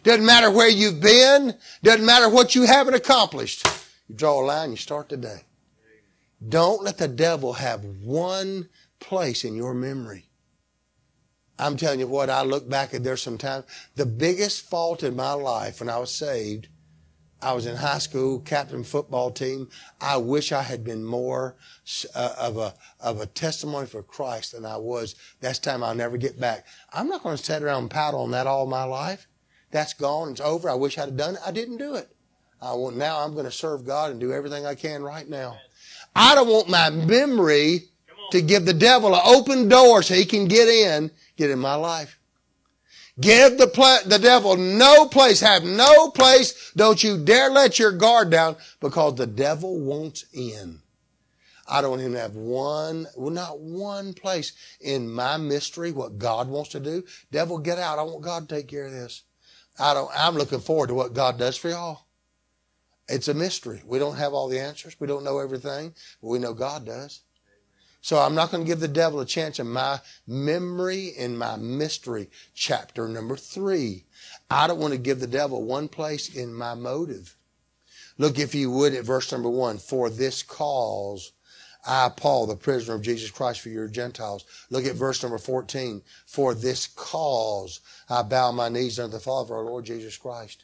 Doesn't 0.03 0.25
matter 0.25 0.49
where 0.49 0.69
you've 0.69 1.01
been. 1.01 1.55
Doesn't 1.83 2.05
matter 2.05 2.29
what 2.29 2.55
you 2.55 2.63
haven't 2.63 2.93
accomplished. 2.93 3.65
You 4.09 4.15
draw 4.15 4.41
a 4.41 4.43
line, 4.43 4.71
you 4.71 4.77
start 4.77 5.07
today. 5.07 5.43
Don't 6.47 6.83
let 6.83 6.97
the 6.97 7.07
devil 7.07 7.53
have 7.53 7.85
one 7.85 8.69
place 8.99 9.43
in 9.43 9.55
your 9.55 9.73
memory. 9.73 10.25
I'm 11.59 11.77
telling 11.77 11.99
you 11.99 12.07
what, 12.07 12.29
I 12.29 12.41
look 12.41 12.67
back 12.67 12.93
at 12.93 13.03
there 13.03 13.17
sometimes. 13.17 13.65
The 13.95 14.05
biggest 14.05 14.67
fault 14.69 15.03
in 15.03 15.15
my 15.15 15.33
life 15.33 15.79
when 15.79 15.89
I 15.89 15.99
was 15.99 16.15
saved, 16.15 16.69
I 17.41 17.53
was 17.53 17.65
in 17.65 17.75
high 17.75 17.99
school, 17.99 18.39
captain 18.39 18.83
football 18.83 19.29
team. 19.31 19.69
I 20.01 20.17
wish 20.17 20.51
I 20.51 20.63
had 20.63 20.83
been 20.83 21.03
more 21.05 21.55
uh, 22.15 22.35
of 22.39 22.57
a 22.57 22.73
of 22.99 23.21
a 23.21 23.25
testimony 23.25 23.87
for 23.87 24.01
Christ 24.01 24.53
than 24.53 24.65
I 24.65 24.77
was. 24.77 25.15
That's 25.39 25.59
time 25.59 25.83
I'll 25.83 25.95
never 25.95 26.17
get 26.17 26.39
back. 26.39 26.65
I'm 26.91 27.07
not 27.07 27.23
going 27.23 27.37
to 27.37 27.43
sit 27.43 27.61
around 27.61 27.83
and 27.83 27.91
pout 27.91 28.13
on 28.13 28.31
that 28.31 28.47
all 28.47 28.65
my 28.65 28.83
life. 28.85 29.27
That's 29.71 29.93
gone. 29.93 30.31
It's 30.31 30.41
over. 30.41 30.69
I 30.69 30.73
wish 30.73 30.97
I'd 30.97 31.05
have 31.05 31.17
done 31.17 31.35
it. 31.35 31.41
I 31.45 31.51
didn't 31.51 31.77
do 31.77 31.95
it. 31.95 32.09
I 32.61 32.73
want, 32.73 32.97
now 32.97 33.19
I'm 33.19 33.33
going 33.33 33.45
to 33.45 33.51
serve 33.51 33.85
God 33.85 34.11
and 34.11 34.19
do 34.19 34.33
everything 34.33 34.65
I 34.65 34.75
can 34.75 35.01
right 35.01 35.27
now. 35.27 35.57
I 36.15 36.35
don't 36.35 36.49
want 36.49 36.69
my 36.69 36.89
memory 36.89 37.85
to 38.31 38.41
give 38.41 38.65
the 38.65 38.73
devil 38.73 39.13
an 39.13 39.21
open 39.25 39.69
door 39.69 40.03
so 40.03 40.13
he 40.13 40.25
can 40.25 40.47
get 40.47 40.67
in, 40.67 41.11
get 41.37 41.49
in 41.49 41.59
my 41.59 41.75
life. 41.75 42.19
Give 43.19 43.57
the, 43.57 44.01
the 44.05 44.19
devil 44.19 44.55
no 44.55 45.05
place, 45.07 45.41
have 45.41 45.63
no 45.63 46.09
place. 46.09 46.71
Don't 46.75 47.03
you 47.03 47.17
dare 47.17 47.49
let 47.49 47.77
your 47.77 47.91
guard 47.91 48.29
down 48.29 48.55
because 48.79 49.15
the 49.15 49.27
devil 49.27 49.79
wants 49.79 50.25
in. 50.33 50.79
I 51.67 51.81
don't 51.81 51.99
even 51.99 52.15
have 52.15 52.35
one, 52.35 53.07
well, 53.15 53.29
not 53.29 53.59
one 53.59 54.13
place 54.13 54.53
in 54.81 55.09
my 55.11 55.37
mystery, 55.37 55.91
what 55.91 56.17
God 56.17 56.47
wants 56.47 56.71
to 56.71 56.79
do. 56.79 57.03
Devil, 57.31 57.59
get 57.59 57.77
out. 57.77 57.99
I 57.99 58.03
want 58.03 58.21
God 58.21 58.47
to 58.47 58.55
take 58.55 58.67
care 58.67 58.85
of 58.85 58.91
this. 58.91 59.23
I 59.77 59.93
don't, 59.93 60.09
I'm 60.15 60.35
looking 60.35 60.61
forward 60.61 60.87
to 60.87 60.93
what 60.93 61.13
God 61.13 61.37
does 61.37 61.57
for 61.57 61.69
y'all. 61.69 62.05
It's 63.09 63.27
a 63.27 63.33
mystery. 63.33 63.81
We 63.85 63.97
don't 63.97 64.17
have 64.17 64.33
all 64.33 64.47
the 64.47 64.59
answers. 64.59 64.95
We 64.99 65.07
don't 65.07 65.23
know 65.23 65.39
everything, 65.39 65.95
but 66.21 66.27
we 66.27 66.37
know 66.37 66.53
God 66.53 66.85
does. 66.85 67.21
So 68.01 68.17
I'm 68.17 68.35
not 68.35 68.51
going 68.51 68.63
to 68.63 68.67
give 68.67 68.79
the 68.79 68.87
devil 68.87 69.19
a 69.19 69.25
chance 69.25 69.59
in 69.59 69.67
my 69.67 69.99
memory, 70.27 71.07
in 71.07 71.35
my 71.35 71.57
mystery. 71.57 72.29
Chapter 72.53 73.07
number 73.07 73.35
three. 73.35 74.05
I 74.49 74.67
don't 74.67 74.79
want 74.79 74.93
to 74.93 74.99
give 74.99 75.19
the 75.19 75.27
devil 75.27 75.63
one 75.63 75.87
place 75.87 76.33
in 76.33 76.53
my 76.53 76.75
motive. 76.75 77.35
Look, 78.17 78.37
if 78.37 78.53
you 78.53 78.69
would, 78.71 78.93
at 78.93 79.05
verse 79.05 79.31
number 79.31 79.49
one. 79.49 79.79
For 79.79 80.09
this 80.09 80.43
cause, 80.43 81.31
I, 81.85 82.09
Paul, 82.15 82.45
the 82.45 82.55
prisoner 82.55 82.95
of 82.95 83.01
Jesus 83.01 83.31
Christ 83.31 83.61
for 83.61 83.69
your 83.69 83.87
Gentiles. 83.87 84.45
Look 84.69 84.85
at 84.85 84.95
verse 84.95 85.23
number 85.23 85.39
14. 85.39 86.03
For 86.27 86.53
this 86.53 86.87
cause, 86.87 87.79
I 88.07 88.21
bow 88.21 88.51
my 88.51 88.69
knees 88.69 88.99
unto 88.99 89.13
the 89.13 89.19
Father 89.19 89.55
of 89.55 89.59
our 89.59 89.65
Lord 89.65 89.85
Jesus 89.85 90.15
Christ 90.15 90.63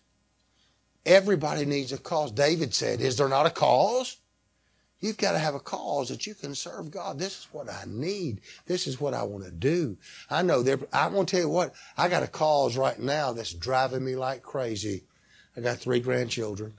Everybody 1.05 1.65
needs 1.65 1.91
a 1.91 1.97
cause. 1.97 2.31
David 2.31 2.73
said, 2.73 3.01
Is 3.01 3.17
there 3.17 3.29
not 3.29 3.45
a 3.45 3.51
cause? 3.51 4.17
You've 4.99 5.17
got 5.17 5.33
to 5.33 5.39
have 5.39 5.53
a 5.53 5.59
cause 5.59 6.09
that 6.09 6.25
you 6.25 6.33
can 6.33 6.55
serve 6.55 6.89
God. 6.89 7.19
This 7.19 7.39
is 7.39 7.47
what 7.51 7.69
I 7.69 7.83
need. 7.85 8.41
This 8.65 8.87
is 8.87 8.99
what 8.99 9.13
I 9.13 9.23
want 9.23 9.43
to 9.43 9.51
do. 9.51 9.97
I 10.31 10.41
know 10.41 10.63
there, 10.63 10.79
I 10.91 11.07
want 11.07 11.29
to 11.29 11.35
tell 11.35 11.45
you 11.45 11.49
what, 11.49 11.73
I 11.97 12.07
got 12.07 12.23
a 12.23 12.27
cause 12.27 12.75
right 12.77 12.97
now 12.97 13.33
that's 13.33 13.53
driving 13.53 14.03
me 14.03 14.15
like 14.15 14.41
crazy. 14.41 15.03
I 15.55 15.61
got 15.61 15.77
three 15.77 15.99
grandchildren 15.99 16.73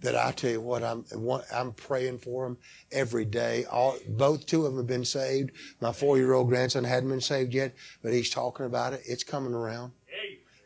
that 0.00 0.16
I 0.16 0.32
tell 0.32 0.50
you 0.50 0.60
what, 0.60 0.82
I'm, 0.82 1.04
I'm 1.52 1.72
praying 1.72 2.18
for 2.18 2.46
them 2.46 2.56
every 2.90 3.24
day. 3.24 3.66
All, 3.66 3.96
both 4.08 4.46
two 4.46 4.64
of 4.64 4.72
them 4.72 4.78
have 4.78 4.86
been 4.86 5.04
saved. 5.04 5.50
My 5.80 5.92
four 5.92 6.16
year 6.16 6.32
old 6.32 6.48
grandson 6.48 6.84
hadn't 6.84 7.10
been 7.10 7.20
saved 7.20 7.52
yet, 7.52 7.74
but 8.02 8.12
he's 8.12 8.30
talking 8.30 8.66
about 8.66 8.94
it. 8.94 9.02
It's 9.06 9.24
coming 9.24 9.52
around. 9.52 9.92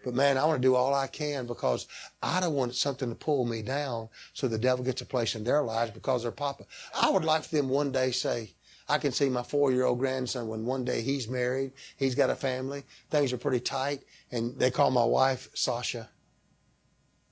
But 0.05 0.15
man, 0.15 0.37
I 0.37 0.45
want 0.45 0.61
to 0.61 0.69
do 0.69 0.75
all 0.75 0.95
I 0.95 1.07
can 1.07 1.47
because 1.47 1.89
I 2.23 2.39
don't 2.41 2.55
want 2.55 2.75
something 2.75 3.09
to 3.09 3.15
pull 3.15 3.47
me 3.47 3.63
down 3.63 4.11
so 4.35 4.47
the 4.47 4.59
devil 4.59 4.85
gets 4.85 5.01
a 5.01 5.07
place 5.07 5.35
in 5.35 5.45
their 5.45 5.63
lives 5.63 5.91
because 5.91 6.23
they're 6.23 6.31
papa. 6.31 6.67
I 7.01 7.11
would 7.11 7.25
like 7.25 7.43
for 7.43 7.57
them 7.57 7.71
one 7.71 7.91
day 7.91 8.11
say, 8.11 8.51
I 8.87 8.99
can 8.99 9.13
see 9.13 9.31
my 9.31 9.43
four 9.43 9.73
year 9.73 9.87
old 9.87 9.99
grandson 9.99 10.47
when 10.47 10.67
one 10.67 10.85
day 10.85 11.01
he's 11.01 11.27
married, 11.27 11.73
he's 11.97 12.15
got 12.15 12.29
a 12.29 12.35
family, 12.35 12.85
things 13.11 13.33
are 13.33 13.39
pretty 13.39 13.61
tight, 13.61 14.03
and 14.31 14.59
they 14.59 14.71
call 14.71 14.91
my 14.91 15.05
wife 15.05 15.49
Sasha. 15.55 16.11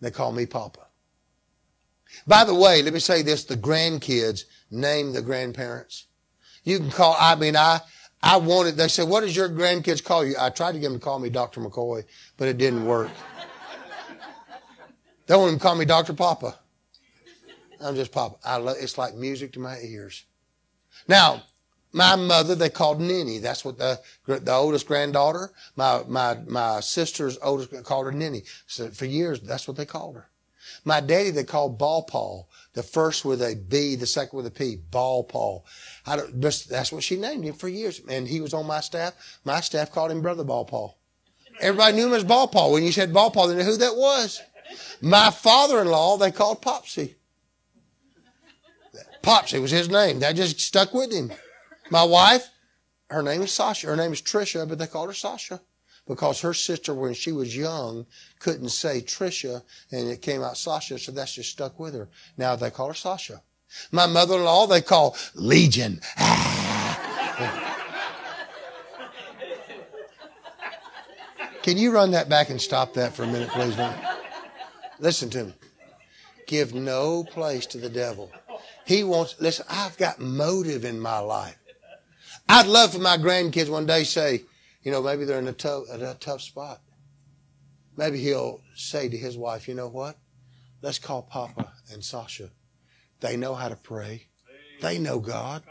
They 0.00 0.10
call 0.10 0.32
me 0.32 0.46
Papa. 0.46 0.86
By 2.26 2.44
the 2.44 2.54
way, 2.54 2.82
let 2.82 2.94
me 2.94 3.00
say 3.00 3.22
this 3.22 3.44
the 3.44 3.56
grandkids 3.56 4.44
name 4.70 5.12
the 5.12 5.22
grandparents. 5.22 6.06
You 6.64 6.78
can 6.78 6.90
call, 6.90 7.16
I 7.18 7.34
mean, 7.34 7.56
I, 7.56 7.80
I 8.22 8.36
wanted, 8.36 8.76
they 8.76 8.88
said, 8.88 9.08
what 9.08 9.20
does 9.20 9.34
your 9.34 9.48
grandkids 9.48 10.02
call 10.02 10.24
you? 10.24 10.36
I 10.38 10.50
tried 10.50 10.72
to 10.72 10.78
get 10.78 10.88
them 10.88 10.98
to 10.98 11.04
call 11.04 11.18
me 11.18 11.28
Dr. 11.28 11.60
McCoy, 11.60 12.04
but 12.36 12.46
it 12.46 12.56
didn't 12.56 12.86
work. 12.86 13.10
they 15.26 15.34
want 15.34 15.50
them 15.50 15.58
to 15.58 15.62
call 15.62 15.74
me 15.74 15.84
Dr. 15.84 16.12
Papa. 16.12 16.56
I'm 17.80 17.96
just 17.96 18.12
Papa. 18.12 18.36
I 18.44 18.56
love, 18.56 18.76
it's 18.78 18.96
like 18.96 19.14
music 19.14 19.52
to 19.54 19.60
my 19.60 19.78
ears. 19.80 20.24
Now, 21.08 21.42
my 21.92 22.14
mother, 22.14 22.54
they 22.54 22.70
called 22.70 23.00
Ninny. 23.00 23.38
That's 23.38 23.64
what 23.64 23.76
the, 23.76 24.00
the 24.26 24.52
oldest 24.52 24.86
granddaughter, 24.86 25.50
my, 25.74 26.02
my, 26.06 26.38
my 26.46 26.80
sister's 26.80 27.38
oldest, 27.42 27.84
called 27.84 28.06
her 28.06 28.12
Ninny. 28.12 28.44
So 28.66 28.88
for 28.90 29.04
years, 29.04 29.40
that's 29.40 29.66
what 29.66 29.76
they 29.76 29.84
called 29.84 30.14
her. 30.14 30.28
My 30.84 31.00
daddy, 31.00 31.30
they 31.30 31.44
called 31.44 31.76
Ball 31.76 32.04
Paul. 32.04 32.48
The 32.74 32.82
first 32.82 33.24
with 33.24 33.42
a 33.42 33.54
B, 33.54 33.96
the 33.96 34.06
second 34.06 34.36
with 34.36 34.46
a 34.46 34.50
P. 34.50 34.76
Ball 34.76 35.24
Paul. 35.24 35.66
I 36.06 36.16
don't, 36.16 36.40
that's 36.40 36.90
what 36.90 37.02
she 37.02 37.16
named 37.16 37.44
him 37.44 37.54
for 37.54 37.68
years. 37.68 38.00
And 38.08 38.26
he 38.26 38.40
was 38.40 38.54
on 38.54 38.66
my 38.66 38.80
staff. 38.80 39.14
My 39.44 39.60
staff 39.60 39.92
called 39.92 40.10
him 40.10 40.22
Brother 40.22 40.44
Ball 40.44 40.64
Paul. 40.64 40.98
Everybody 41.60 41.96
knew 41.96 42.06
him 42.06 42.14
as 42.14 42.24
Ball 42.24 42.48
Paul. 42.48 42.72
When 42.72 42.82
you 42.82 42.92
said 42.92 43.12
Ball 43.12 43.30
Paul, 43.30 43.48
they 43.48 43.56
knew 43.56 43.64
who 43.64 43.76
that 43.76 43.96
was. 43.96 44.40
My 45.02 45.30
father-in-law, 45.30 46.16
they 46.16 46.30
called 46.30 46.62
Popsy. 46.62 47.16
Popsy 49.20 49.58
was 49.58 49.70
his 49.70 49.90
name. 49.90 50.20
That 50.20 50.34
just 50.34 50.58
stuck 50.58 50.94
with 50.94 51.12
him. 51.12 51.30
My 51.90 52.04
wife, 52.04 52.48
her 53.10 53.22
name 53.22 53.42
is 53.42 53.52
Sasha. 53.52 53.88
Her 53.88 53.96
name 53.96 54.12
is 54.12 54.22
Trisha, 54.22 54.66
but 54.66 54.78
they 54.78 54.86
called 54.86 55.10
her 55.10 55.14
Sasha 55.14 55.60
because 56.06 56.40
her 56.40 56.54
sister, 56.54 56.94
when 56.94 57.14
she 57.14 57.32
was 57.32 57.56
young, 57.56 58.06
couldn't 58.38 58.70
say 58.70 59.00
Trisha, 59.00 59.62
and 59.90 60.08
it 60.08 60.22
came 60.22 60.42
out 60.42 60.56
Sasha, 60.56 60.98
so 60.98 61.12
that's 61.12 61.34
just 61.34 61.50
stuck 61.50 61.78
with 61.78 61.94
her. 61.94 62.08
Now 62.36 62.56
they 62.56 62.70
call 62.70 62.88
her 62.88 62.94
Sasha. 62.94 63.42
My 63.90 64.06
mother-in-law, 64.06 64.66
they 64.66 64.82
call 64.82 65.16
Legion. 65.34 66.00
Can 71.62 71.78
you 71.78 71.92
run 71.92 72.10
that 72.10 72.28
back 72.28 72.50
and 72.50 72.60
stop 72.60 72.92
that 72.94 73.14
for 73.14 73.22
a 73.22 73.26
minute, 73.26 73.48
please? 73.50 73.76
Man? 73.76 73.96
Listen 74.98 75.30
to 75.30 75.44
me. 75.44 75.52
Give 76.46 76.74
no 76.74 77.22
place 77.24 77.66
to 77.66 77.78
the 77.78 77.88
devil. 77.88 78.30
He 78.84 79.04
wants, 79.04 79.36
listen, 79.40 79.64
I've 79.70 79.96
got 79.96 80.18
motive 80.18 80.84
in 80.84 80.98
my 80.98 81.18
life. 81.18 81.56
I'd 82.48 82.66
love 82.66 82.92
for 82.92 82.98
my 82.98 83.16
grandkids 83.16 83.70
one 83.70 83.86
day 83.86 84.02
say, 84.02 84.42
you 84.82 84.90
know, 84.90 85.02
maybe 85.02 85.24
they're 85.24 85.38
in 85.38 85.48
a 85.48 85.52
tough, 85.52 85.84
a 85.90 86.16
tough 86.18 86.42
spot. 86.42 86.80
Maybe 87.96 88.18
he'll 88.18 88.60
say 88.74 89.08
to 89.08 89.16
his 89.16 89.36
wife, 89.36 89.68
you 89.68 89.74
know 89.74 89.88
what? 89.88 90.16
Let's 90.80 90.98
call 90.98 91.22
Papa 91.22 91.72
and 91.92 92.02
Sasha. 92.02 92.50
They 93.20 93.36
know 93.36 93.54
how 93.54 93.68
to 93.68 93.76
pray. 93.76 94.28
They 94.80 94.98
know 94.98 95.20
God. 95.20 95.62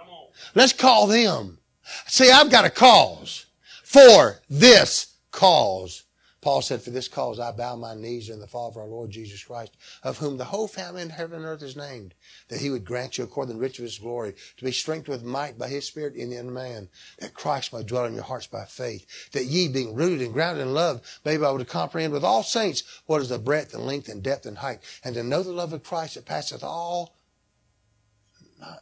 Let's 0.55 0.73
call 0.73 1.07
them. 1.07 1.59
See, 2.07 2.31
I've 2.31 2.51
got 2.51 2.65
a 2.65 2.69
cause 2.69 3.47
for 3.83 4.39
this 4.49 5.17
cause. 5.31 6.03
Paul 6.41 6.63
said, 6.63 6.81
For 6.81 6.89
this 6.89 7.07
cause 7.07 7.39
I 7.39 7.51
bow 7.51 7.75
my 7.75 7.93
knees 7.93 8.29
in 8.29 8.39
the 8.39 8.47
Father 8.47 8.71
of 8.71 8.77
our 8.77 8.87
Lord 8.87 9.11
Jesus 9.11 9.43
Christ, 9.43 9.77
of 10.01 10.17
whom 10.17 10.37
the 10.37 10.45
whole 10.45 10.67
family 10.67 11.03
in 11.03 11.11
heaven 11.11 11.37
and 11.37 11.45
earth 11.45 11.61
is 11.61 11.75
named, 11.75 12.15
that 12.47 12.59
he 12.59 12.71
would 12.71 12.83
grant 12.83 13.17
you 13.17 13.23
according 13.23 13.53
to 13.53 13.59
the 13.59 13.61
riches 13.61 13.79
of 13.79 13.85
his 13.85 13.99
glory, 13.99 14.33
to 14.57 14.65
be 14.65 14.71
strengthened 14.71 15.09
with 15.15 15.23
might 15.23 15.59
by 15.59 15.67
his 15.67 15.85
Spirit 15.85 16.15
in 16.15 16.31
the 16.31 16.37
inner 16.37 16.49
man, 16.49 16.89
that 17.19 17.35
Christ 17.35 17.71
might 17.71 17.85
dwell 17.85 18.05
in 18.05 18.15
your 18.15 18.23
hearts 18.23 18.47
by 18.47 18.65
faith, 18.65 19.05
that 19.33 19.45
ye, 19.45 19.67
being 19.67 19.93
rooted 19.93 20.21
and 20.21 20.33
grounded 20.33 20.65
in 20.65 20.73
love, 20.73 21.01
may 21.23 21.37
be 21.37 21.43
able 21.43 21.59
to 21.59 21.65
comprehend 21.65 22.11
with 22.11 22.23
all 22.23 22.41
saints 22.41 22.83
what 23.05 23.21
is 23.21 23.29
the 23.29 23.37
breadth 23.37 23.75
and 23.75 23.85
length 23.85 24.09
and 24.09 24.23
depth 24.23 24.47
and 24.47 24.57
height, 24.57 24.79
and 25.03 25.13
to 25.13 25.23
know 25.23 25.43
the 25.43 25.51
love 25.51 25.73
of 25.73 25.83
Christ 25.83 26.15
that 26.15 26.25
passeth 26.25 26.63
all, 26.63 27.15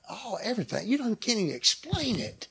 all, 0.09 0.39
everything. 0.41 0.87
You 0.87 0.97
don't, 0.97 1.19
can't 1.19 1.39
even 1.39 1.55
explain 1.55 2.19
it. 2.19 2.47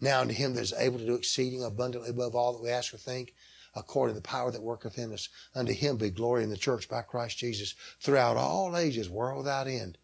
Now 0.00 0.20
unto 0.20 0.34
him 0.34 0.54
that 0.54 0.60
is 0.60 0.72
able 0.72 0.98
to 0.98 1.06
do 1.06 1.14
exceeding 1.14 1.64
abundantly 1.64 2.10
above 2.10 2.36
all 2.36 2.52
that 2.52 2.62
we 2.62 2.70
ask 2.70 2.94
or 2.94 2.98
think, 2.98 3.34
according 3.74 4.14
to 4.14 4.20
the 4.20 4.28
power 4.28 4.50
that 4.50 4.62
worketh 4.62 4.98
in 4.98 5.12
us. 5.12 5.28
Unto 5.54 5.72
him 5.72 5.96
be 5.96 6.10
glory 6.10 6.42
in 6.42 6.50
the 6.50 6.56
church 6.56 6.88
by 6.88 7.02
Christ 7.02 7.38
Jesus 7.38 7.74
throughout 8.00 8.36
all 8.36 8.76
ages, 8.76 9.08
world 9.08 9.38
without 9.38 9.66
end. 9.66 9.98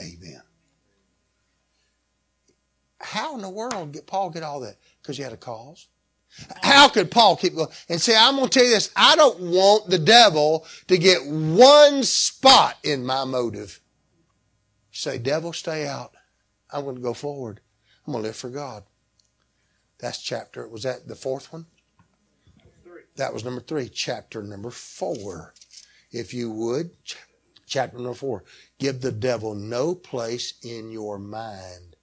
Amen. 0.00 0.42
How 3.00 3.34
in 3.34 3.42
the 3.42 3.50
world 3.50 3.92
did 3.92 4.06
Paul 4.06 4.30
get 4.30 4.42
all 4.42 4.60
that? 4.60 4.76
Because 5.02 5.16
he 5.16 5.22
had 5.22 5.32
a 5.32 5.36
cause. 5.36 5.88
How 6.62 6.88
could 6.88 7.10
Paul 7.10 7.36
keep 7.36 7.54
going 7.54 7.68
and 7.88 8.00
say, 8.00 8.16
I'm 8.16 8.36
going 8.36 8.48
to 8.48 8.58
tell 8.58 8.64
you 8.64 8.74
this, 8.74 8.90
I 8.96 9.14
don't 9.14 9.38
want 9.40 9.88
the 9.88 9.98
devil 9.98 10.66
to 10.88 10.98
get 10.98 11.24
one 11.26 12.02
spot 12.02 12.76
in 12.82 13.06
my 13.06 13.24
motive. 13.24 13.80
Say, 14.90 15.18
devil, 15.18 15.52
stay 15.52 15.86
out. 15.86 16.12
I'm 16.72 16.84
going 16.84 16.96
to 16.96 17.02
go 17.02 17.14
forward. 17.14 17.60
I'm 18.06 18.12
going 18.12 18.22
to 18.24 18.28
live 18.28 18.36
for 18.36 18.50
God. 18.50 18.84
That's 19.98 20.20
chapter, 20.20 20.68
was 20.68 20.82
that 20.82 21.06
the 21.06 21.14
fourth 21.14 21.52
one? 21.52 21.66
That 23.16 23.32
was 23.32 23.44
number 23.44 23.60
three. 23.60 23.88
Chapter 23.88 24.42
number 24.42 24.70
four. 24.70 25.54
If 26.10 26.34
you 26.34 26.50
would, 26.50 26.90
chapter 27.66 27.96
number 27.96 28.14
four. 28.14 28.44
Give 28.78 29.00
the 29.00 29.12
devil 29.12 29.54
no 29.54 29.94
place 29.94 30.54
in 30.62 30.90
your 30.90 31.18
mind. 31.18 31.96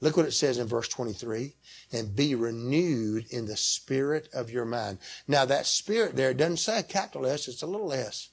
Look 0.00 0.16
what 0.16 0.26
it 0.26 0.32
says 0.32 0.58
in 0.58 0.66
verse 0.66 0.88
23 0.88 1.54
and 1.92 2.14
be 2.14 2.34
renewed 2.34 3.26
in 3.30 3.46
the 3.46 3.56
spirit 3.56 4.28
of 4.32 4.50
your 4.50 4.66
mind. 4.66 4.98
Now, 5.26 5.44
that 5.46 5.66
spirit 5.66 6.16
there 6.16 6.34
doesn't 6.34 6.58
say 6.58 6.80
a 6.80 6.82
capital 6.82 7.26
S, 7.26 7.48
it's 7.48 7.62
a 7.62 7.66
little 7.66 7.92
s. 7.92 8.28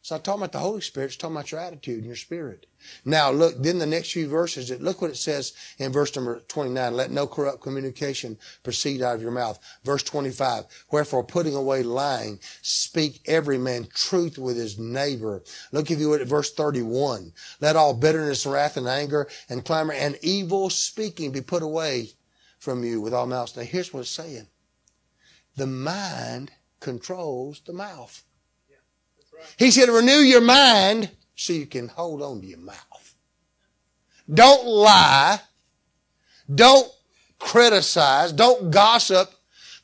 It's 0.00 0.10
not 0.10 0.24
talking 0.24 0.40
about 0.40 0.52
the 0.52 0.58
Holy 0.60 0.80
Spirit, 0.80 1.08
it's 1.08 1.16
talking 1.16 1.36
about 1.36 1.52
your 1.52 1.60
attitude 1.60 1.98
and 1.98 2.06
your 2.06 2.16
spirit. 2.16 2.64
Now 3.04 3.30
look, 3.30 3.62
then 3.62 3.78
the 3.78 3.84
next 3.84 4.12
few 4.12 4.28
verses, 4.28 4.70
look 4.80 5.02
what 5.02 5.10
it 5.10 5.18
says 5.18 5.52
in 5.78 5.92
verse 5.92 6.16
number 6.16 6.40
29. 6.48 6.94
Let 6.94 7.10
no 7.10 7.26
corrupt 7.26 7.60
communication 7.60 8.38
proceed 8.62 9.02
out 9.02 9.16
of 9.16 9.20
your 9.20 9.30
mouth. 9.30 9.58
Verse 9.84 10.02
25. 10.02 10.64
Wherefore 10.90 11.22
putting 11.22 11.54
away 11.54 11.82
lying, 11.82 12.40
speak 12.62 13.20
every 13.26 13.58
man 13.58 13.88
truth 13.92 14.38
with 14.38 14.56
his 14.56 14.78
neighbor. 14.78 15.42
Look 15.70 15.90
if 15.90 15.98
you 15.98 16.08
would 16.08 16.22
at 16.22 16.28
verse 16.28 16.50
31. 16.54 17.34
Let 17.60 17.76
all 17.76 17.92
bitterness 17.92 18.46
wrath 18.46 18.78
and 18.78 18.88
anger 18.88 19.28
and 19.50 19.66
clamor 19.66 19.92
and 19.92 20.16
evil 20.22 20.70
speaking 20.70 21.30
be 21.30 21.42
put 21.42 21.62
away 21.62 22.12
from 22.58 22.84
you 22.84 23.02
with 23.02 23.12
all 23.12 23.26
malice. 23.26 23.54
Now 23.54 23.64
here's 23.64 23.92
what 23.92 24.00
it's 24.00 24.10
saying. 24.10 24.46
The 25.56 25.66
mind 25.66 26.52
controls 26.80 27.60
the 27.66 27.74
mouth. 27.74 28.24
He 29.58 29.70
said, 29.70 29.88
renew 29.88 30.20
your 30.20 30.40
mind 30.40 31.10
so 31.34 31.52
you 31.52 31.66
can 31.66 31.88
hold 31.88 32.22
on 32.22 32.40
to 32.40 32.46
your 32.46 32.58
mouth. 32.58 33.14
Don't 34.32 34.66
lie. 34.66 35.40
Don't 36.52 36.90
criticize. 37.38 38.32
Don't 38.32 38.70
gossip. 38.70 39.32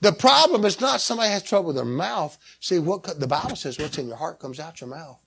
The 0.01 0.13
problem 0.13 0.65
is 0.65 0.81
not 0.81 1.01
somebody 1.01 1.31
has 1.31 1.43
trouble 1.43 1.69
with 1.69 1.77
their 1.77 1.85
mouth. 1.85 2.37
See, 2.61 2.79
what 2.79 3.19
the 3.19 3.27
Bible 3.27 3.57
says, 3.57 3.79
what's 3.79 3.99
in 3.99 4.09
your 4.09 4.17
heart 4.17 4.39
comes 4.39 4.61
out 4.61 4.81
your 4.81 4.91
mouth. 4.91 5.19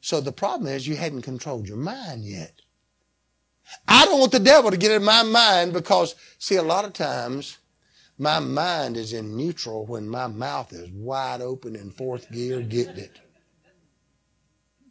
So 0.00 0.20
the 0.20 0.32
problem 0.32 0.72
is 0.72 0.86
you 0.86 0.96
hadn't 0.96 1.22
controlled 1.22 1.68
your 1.68 1.76
mind 1.76 2.24
yet. 2.24 2.52
I 3.86 4.04
don't 4.04 4.20
want 4.20 4.32
the 4.32 4.40
devil 4.40 4.70
to 4.70 4.76
get 4.76 4.92
in 4.92 5.04
my 5.04 5.22
mind 5.22 5.72
because, 5.72 6.14
see, 6.38 6.56
a 6.56 6.62
lot 6.62 6.84
of 6.84 6.92
times 6.92 7.58
my 8.18 8.38
mind 8.40 8.96
is 8.96 9.12
in 9.12 9.36
neutral 9.36 9.86
when 9.86 10.08
my 10.08 10.26
mouth 10.26 10.72
is 10.72 10.90
wide 10.90 11.40
open 11.40 11.76
in 11.76 11.90
fourth 11.90 12.30
gear 12.32 12.62
getting 12.62 12.96
it. 12.96 13.20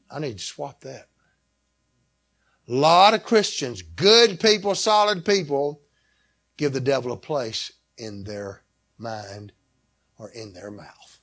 I 0.10 0.20
need 0.20 0.38
to 0.38 0.44
swap 0.44 0.82
that. 0.82 1.08
A 2.68 2.74
lot 2.74 3.14
of 3.14 3.24
Christians, 3.24 3.82
good 3.82 4.40
people, 4.40 4.76
solid 4.76 5.24
people, 5.24 5.82
give 6.58 6.74
the 6.74 6.82
devil 6.82 7.12
a 7.12 7.18
place 7.18 7.72
in 7.98 8.24
their 8.24 8.64
mind 8.98 9.54
or 10.18 10.30
in 10.30 10.54
their 10.54 10.72
mouth. 10.72 11.20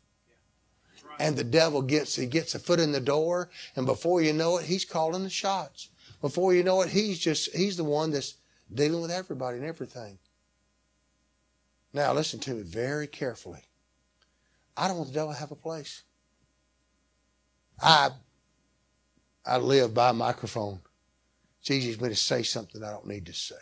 And 1.18 1.36
the 1.36 1.44
devil 1.44 1.82
gets 1.82 2.16
he 2.16 2.26
gets 2.26 2.54
a 2.54 2.58
foot 2.58 2.80
in 2.80 2.92
the 2.92 3.00
door, 3.00 3.50
and 3.76 3.86
before 3.86 4.20
you 4.20 4.32
know 4.32 4.58
it, 4.58 4.64
he's 4.64 4.84
calling 4.84 5.22
the 5.22 5.30
shots. 5.30 5.90
Before 6.20 6.54
you 6.54 6.64
know 6.64 6.82
it, 6.82 6.88
he's 6.88 7.18
just 7.18 7.54
he's 7.54 7.76
the 7.76 7.84
one 7.84 8.10
that's 8.10 8.34
dealing 8.72 9.02
with 9.02 9.10
everybody 9.10 9.58
and 9.58 9.66
everything. 9.66 10.18
Now 11.92 12.12
listen 12.12 12.40
to 12.40 12.54
me 12.54 12.62
very 12.62 13.06
carefully. 13.06 13.62
I 14.76 14.88
don't 14.88 14.96
want 14.96 15.10
the 15.10 15.14
devil 15.14 15.32
to 15.32 15.38
have 15.38 15.52
a 15.52 15.56
place. 15.56 16.02
I 17.80 18.10
I 19.46 19.58
live 19.58 19.92
by 19.92 20.10
a 20.10 20.14
microphone. 20.14 20.80
It's 21.60 21.70
easy 21.70 21.92
for 21.92 22.04
me 22.04 22.08
to 22.10 22.16
say 22.16 22.42
something 22.42 22.82
I 22.82 22.90
don't 22.90 23.06
need 23.06 23.26
to 23.26 23.34
say. 23.34 23.54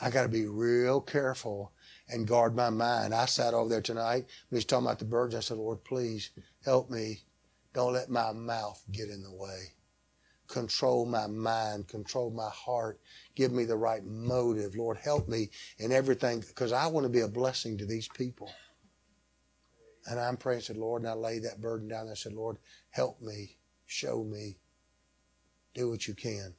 I 0.00 0.10
got 0.10 0.22
to 0.22 0.28
be 0.28 0.46
real 0.46 1.00
careful 1.00 1.72
and 2.08 2.26
guard 2.26 2.56
my 2.56 2.70
mind. 2.70 3.14
I 3.14 3.26
sat 3.26 3.54
over 3.54 3.68
there 3.68 3.80
tonight 3.80 4.26
when 4.48 4.58
he's 4.58 4.64
talking 4.64 4.86
about 4.86 4.98
the 4.98 5.04
birds. 5.04 5.36
I 5.36 5.40
said, 5.40 5.58
Lord, 5.58 5.84
please 5.84 6.30
help 6.64 6.90
me. 6.90 7.20
Don't 7.72 7.92
let 7.92 8.10
my 8.10 8.32
mouth 8.32 8.82
get 8.90 9.08
in 9.08 9.22
the 9.22 9.32
way. 9.32 9.74
Control 10.48 11.06
my 11.06 11.28
mind, 11.28 11.86
control 11.86 12.30
my 12.30 12.50
heart. 12.50 13.00
Give 13.36 13.52
me 13.52 13.64
the 13.64 13.76
right 13.76 14.04
motive. 14.04 14.74
Lord, 14.74 14.98
help 14.98 15.28
me 15.28 15.50
in 15.78 15.92
everything 15.92 16.40
because 16.40 16.72
I 16.72 16.88
want 16.88 17.04
to 17.04 17.10
be 17.10 17.20
a 17.20 17.28
blessing 17.28 17.78
to 17.78 17.86
these 17.86 18.08
people. 18.08 18.50
And 20.06 20.18
I'm 20.18 20.36
praying, 20.36 20.62
said, 20.62 20.76
Lord, 20.76 21.02
and 21.02 21.10
I 21.10 21.14
laid 21.14 21.44
that 21.44 21.60
burden 21.60 21.88
down. 21.88 22.08
I 22.10 22.14
said, 22.14 22.32
Lord, 22.32 22.58
help 22.90 23.20
me, 23.22 23.56
show 23.92 24.24
me, 24.24 24.56
do 25.74 25.90
what 25.90 26.08
you 26.08 26.14
can. 26.14 26.54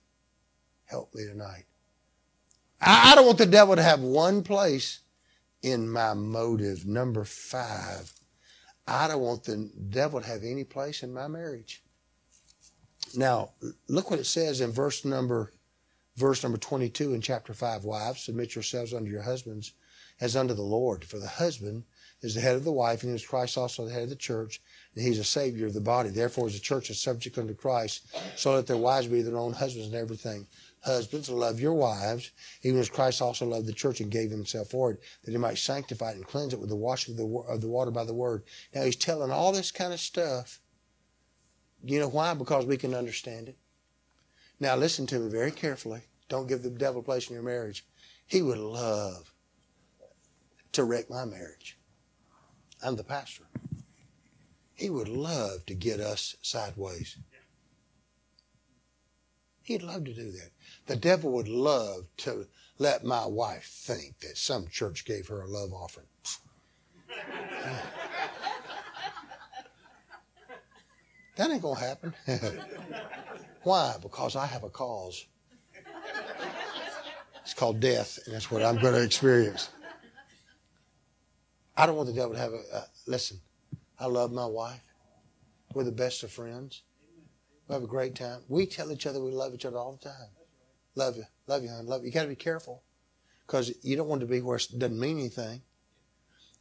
Help 0.85 1.13
me 1.15 1.25
tonight. 1.25 1.65
I, 2.79 3.15
don't 3.15 3.25
want 3.25 3.37
the 3.37 3.45
devil 3.45 3.75
to 3.75 3.81
have 3.81 4.01
one 4.01 4.43
place 4.43 4.99
in 5.61 5.89
my 5.89 6.13
motive. 6.13 6.85
Number 6.85 7.23
five, 7.23 8.13
I 8.85 9.07
don't 9.07 9.21
want 9.21 9.45
the 9.45 9.71
devil 9.89 10.21
to 10.21 10.27
have 10.27 10.43
any 10.43 10.63
place 10.63 11.01
in 11.01 11.13
my 11.13 11.27
marriage. 11.27 11.81
Now, 13.15 13.51
look 13.87 14.11
what 14.11 14.19
it 14.19 14.25
says 14.25 14.61
in 14.61 14.71
verse 14.71 15.05
number 15.05 15.51
verse 16.15 16.43
number 16.43 16.59
22 16.59 17.13
in 17.13 17.21
chapter 17.21 17.53
5. 17.53 17.85
Wives, 17.85 18.23
submit 18.23 18.53
yourselves 18.53 18.93
unto 18.93 19.09
your 19.09 19.23
husbands 19.23 19.73
as 20.21 20.35
unto 20.35 20.53
the 20.53 20.61
Lord. 20.61 21.03
For 21.03 21.17
the 21.17 21.27
husband 21.27 21.83
is 22.21 22.35
the 22.35 22.41
head 22.41 22.55
of 22.55 22.63
the 22.63 22.71
wife, 22.71 23.03
and 23.03 23.15
is 23.15 23.25
Christ 23.25 23.57
also 23.57 23.85
the 23.85 23.91
head 23.91 24.03
of 24.03 24.09
the 24.09 24.15
church, 24.15 24.61
and 24.95 25.05
he's 25.05 25.19
a 25.19 25.23
savior 25.23 25.65
of 25.65 25.73
the 25.73 25.81
body. 25.81 26.09
Therefore, 26.09 26.47
as 26.47 26.53
the 26.53 26.59
church 26.59 26.89
is 26.89 26.99
subject 26.99 27.37
unto 27.37 27.53
Christ, 27.53 28.07
so 28.35 28.53
let 28.53 28.67
their 28.67 28.77
wives 28.77 29.07
be 29.07 29.21
their 29.21 29.37
own 29.37 29.53
husbands 29.53 29.89
in 29.89 29.99
everything. 29.99 30.47
Husbands, 30.81 31.29
love 31.29 31.59
your 31.59 31.73
wives, 31.73 32.31
even 32.61 32.79
as 32.79 32.89
Christ 32.89 33.21
also 33.21 33.45
loved 33.45 33.67
the 33.67 33.73
church 33.73 34.01
and 34.01 34.11
gave 34.11 34.29
himself 34.29 34.69
for 34.69 34.91
it, 34.91 34.99
that 35.23 35.31
he 35.31 35.37
might 35.37 35.57
sanctify 35.57 36.11
it 36.11 36.17
and 36.17 36.27
cleanse 36.27 36.53
it 36.53 36.59
with 36.59 36.69
the 36.69 36.75
washing 36.75 37.13
of 37.13 37.17
the, 37.17 37.37
of 37.47 37.61
the 37.61 37.69
water 37.69 37.89
by 37.89 38.03
the 38.03 38.13
word. 38.13 38.43
Now, 38.75 38.83
he's 38.83 38.97
telling 38.97 39.31
all 39.31 39.51
this 39.51 39.71
kind 39.71 39.93
of 39.93 39.99
stuff. 39.99 40.59
You 41.83 41.99
know 41.99 42.09
why? 42.09 42.33
Because 42.33 42.65
we 42.65 42.77
can 42.77 42.93
understand 42.93 43.49
it. 43.49 43.57
Now, 44.59 44.75
listen 44.75 45.07
to 45.07 45.19
me 45.19 45.29
very 45.29 45.51
carefully. 45.51 46.01
Don't 46.29 46.47
give 46.47 46.63
the 46.63 46.69
devil 46.69 47.01
a 47.01 47.03
place 47.03 47.29
in 47.29 47.33
your 47.33 47.43
marriage. 47.43 47.85
He 48.27 48.41
would 48.41 48.57
love 48.57 49.33
to 50.73 50.83
wreck 50.83 51.09
my 51.09 51.25
marriage. 51.25 51.77
I'm 52.83 52.95
the 52.95 53.03
pastor. 53.03 53.43
He 54.83 54.89
would 54.89 55.07
love 55.07 55.65
to 55.67 55.73
get 55.73 56.01
us 56.01 56.35
sideways. 56.41 57.15
He'd 59.61 59.81
love 59.81 60.03
to 60.03 60.13
do 60.13 60.29
that. 60.31 60.49
The 60.87 60.97
devil 60.97 61.31
would 61.31 61.47
love 61.47 62.07
to 62.17 62.47
let 62.79 63.05
my 63.05 63.25
wife 63.25 63.63
think 63.63 64.19
that 64.19 64.37
some 64.37 64.67
church 64.67 65.05
gave 65.05 65.29
her 65.29 65.41
a 65.41 65.47
love 65.47 65.71
offering. 65.71 66.07
that 71.37 71.49
ain't 71.49 71.61
going 71.61 71.77
to 71.77 71.81
happen. 71.81 72.13
Why? 73.63 73.95
Because 74.01 74.35
I 74.35 74.47
have 74.47 74.65
a 74.65 74.69
cause. 74.69 75.27
It's 77.41 77.53
called 77.53 77.79
death, 77.79 78.19
and 78.25 78.35
that's 78.35 78.51
what 78.51 78.61
I'm 78.61 78.81
going 78.81 78.95
to 78.95 79.01
experience. 79.01 79.69
I 81.77 81.85
don't 81.85 81.95
want 81.95 82.09
the 82.09 82.13
devil 82.15 82.33
to 82.33 82.39
have 82.39 82.51
a. 82.51 82.61
Uh, 82.73 82.83
listen, 83.07 83.39
I 83.99 84.07
love 84.07 84.31
my 84.31 84.45
wife. 84.45 84.81
We're 85.73 85.83
the 85.83 85.91
best 85.91 86.23
of 86.23 86.31
friends. 86.31 86.81
We 87.67 87.73
have 87.73 87.83
a 87.83 87.87
great 87.87 88.15
time. 88.15 88.41
We 88.47 88.65
tell 88.65 88.91
each 88.91 89.05
other 89.05 89.23
we 89.23 89.31
love 89.31 89.53
each 89.53 89.65
other 89.65 89.77
all 89.77 89.93
the 89.93 90.09
time. 90.09 90.29
Love 90.95 91.17
you. 91.17 91.23
Love 91.47 91.63
you, 91.63 91.69
hon. 91.69 91.85
Love 91.85 92.01
you. 92.01 92.07
You 92.07 92.13
got 92.13 92.23
to 92.23 92.27
be 92.27 92.35
careful 92.35 92.83
because 93.45 93.73
you 93.81 93.95
don't 93.95 94.07
want 94.07 94.21
to 94.21 94.27
be 94.27 94.41
where 94.41 94.57
it 94.57 94.67
doesn't 94.77 94.99
mean 94.99 95.19
anything. 95.19 95.61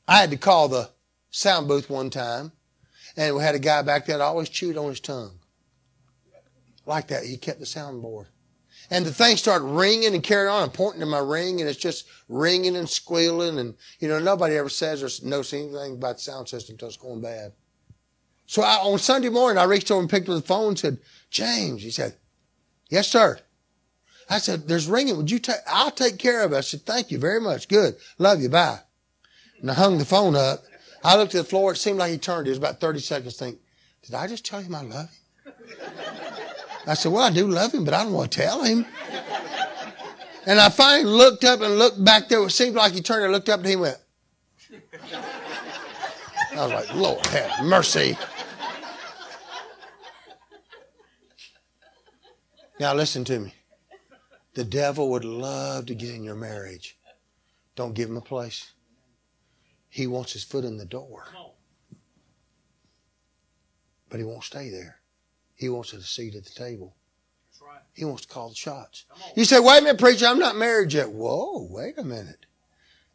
I 0.07 0.19
had 0.19 0.31
to 0.31 0.37
call 0.37 0.69
the 0.69 0.91
sound 1.31 1.69
booth 1.69 1.91
one 1.91 2.11
time, 2.11 2.53
and 3.17 3.35
we 3.35 3.43
had 3.43 3.55
a 3.55 3.61
guy 3.61 3.83
back 3.83 4.07
there 4.07 4.19
that 4.19 4.25
always 4.25 4.49
chewed 4.49 4.77
on 4.77 4.89
his 4.89 5.01
tongue. 5.01 5.39
Like 6.87 7.09
that. 7.09 7.25
He 7.25 7.37
kept 7.37 7.61
the 7.61 7.67
soundboard. 7.67 8.27
And 8.91 9.07
the 9.07 9.13
thing 9.13 9.37
started 9.37 9.65
ringing 9.65 10.15
and 10.15 10.23
carrying 10.23 10.53
on 10.53 10.65
and 10.65 10.73
pointing 10.73 11.01
to 11.01 11.07
my 11.07 11.19
ring, 11.19 11.61
and 11.61 11.69
it's 11.69 11.79
just 11.79 12.07
ringing 12.29 12.77
and 12.77 12.89
squealing. 12.89 13.59
And, 13.59 13.75
you 14.01 14.09
know, 14.09 14.19
nobody 14.19 14.57
ever 14.57 14.69
says 14.69 15.03
or 15.03 15.27
knows 15.27 15.53
anything 15.53 15.95
about 15.95 16.17
the 16.17 16.23
sound 16.23 16.49
system 16.49 16.75
until 16.75 16.89
it's 16.89 16.97
going 16.97 17.23
bad. 17.23 17.53
So 18.47 18.63
I, 18.63 18.77
on 18.77 18.99
Sunday 18.99 19.31
morning, 19.31 19.59
I 19.59 19.65
reached 19.65 19.91
over 19.91 20.01
and 20.01 20.11
picked 20.11 20.29
up 20.29 20.35
the 20.35 20.43
phone 20.43 20.69
and 20.69 20.79
said, 20.79 20.99
James, 21.31 21.83
he 21.83 21.91
said, 21.91 22.17
yes, 22.91 23.09
sir. 23.09 23.39
I 24.29 24.39
said, 24.39 24.69
there's 24.69 24.87
ringing. 24.87 25.17
Would 25.17 25.31
you 25.31 25.39
take, 25.39 25.57
I'll 25.67 25.91
take 25.91 26.19
care 26.19 26.43
of 26.43 26.53
it. 26.53 26.57
I 26.57 26.61
said, 26.61 26.83
thank 26.83 27.11
you 27.11 27.19
very 27.19 27.41
much. 27.41 27.69
Good. 27.69 27.97
Love 28.19 28.41
you. 28.41 28.49
Bye. 28.49 28.81
And 29.61 29.71
I 29.71 29.75
hung 29.75 29.99
the 29.99 30.05
phone 30.05 30.37
up. 30.37 30.65
I 31.05 31.17
looked 31.17 31.35
at 31.35 31.39
the 31.39 31.49
floor. 31.49 31.73
It 31.73 31.77
seemed 31.77 31.99
like 31.99 32.13
he 32.13 32.19
turned. 32.19 32.47
It 32.47 32.51
was 32.51 32.59
about 32.59 32.81
30 32.81 33.01
seconds. 33.01 33.37
Think, 33.37 33.59
did 34.03 34.15
I 34.15 34.27
just 34.27 34.45
tell 34.45 34.61
him 34.61 34.75
I 34.75 34.83
love 34.83 35.11
him? 35.45 35.53
I 36.87 36.95
said, 36.95 37.13
well, 37.13 37.23
I 37.23 37.31
do 37.31 37.47
love 37.47 37.73
him, 37.73 37.85
but 37.85 37.95
I 37.95 38.03
don't 38.03 38.13
want 38.13 38.33
to 38.33 38.39
tell 38.39 38.65
him. 38.65 38.87
And 40.47 40.59
I 40.59 40.69
finally 40.69 41.05
looked 41.05 41.45
up 41.45 41.61
and 41.61 41.79
looked 41.79 42.03
back 42.05 42.29
there. 42.29 42.43
It 42.45 42.51
seemed 42.51 42.75
like 42.75 42.93
he 42.93 43.01
turned 43.01 43.25
and 43.25 43.33
looked 43.33 43.49
up 43.49 43.61
and 43.61 43.69
he 43.69 43.77
went. 43.77 43.99
I 46.53 46.67
was 46.67 46.73
like, 46.73 46.95
Lord 46.95 47.25
have 47.27 47.65
mercy. 47.65 48.19
Now 52.81 52.95
listen 52.95 53.25
to 53.25 53.39
me. 53.39 53.55
The 54.55 54.65
devil 54.65 55.11
would 55.11 55.25
love 55.25 55.87
to 55.87 55.95
get 55.95 56.15
in 56.15 56.25
your 56.25 56.35
marriage. 56.35 56.99
Don't 57.77 57.95
give 57.95 58.11
him 58.11 58.17
a 58.17 58.23
place. 58.23 58.73
He 59.89 60.07
wants 60.07 60.33
his 60.33 60.43
foot 60.43 60.65
in 60.65 60.77
the 60.77 60.85
door. 60.85 61.27
But 64.09 64.19
he 64.19 64.25
won't 64.25 64.45
stay 64.45 64.69
there. 64.69 65.02
He 65.63 65.69
wants 65.71 65.93
a 65.93 66.03
seat 66.03 66.35
at 66.35 66.45
the 66.45 66.51
table. 66.51 66.95
He 67.95 68.05
wants 68.05 68.23
to 68.23 68.29
call 68.29 68.49
the 68.49 68.55
shots. 68.55 69.05
You 69.37 69.45
say, 69.45 69.61
wait 69.61 69.79
a 69.79 69.83
minute, 69.83 69.99
preacher, 69.99 70.27
I'm 70.27 70.39
not 70.39 70.57
married 70.57 70.93
yet. 70.93 71.11
Whoa, 71.11 71.67
wait 71.71 71.99
a 71.99 72.05
minute. 72.05 72.47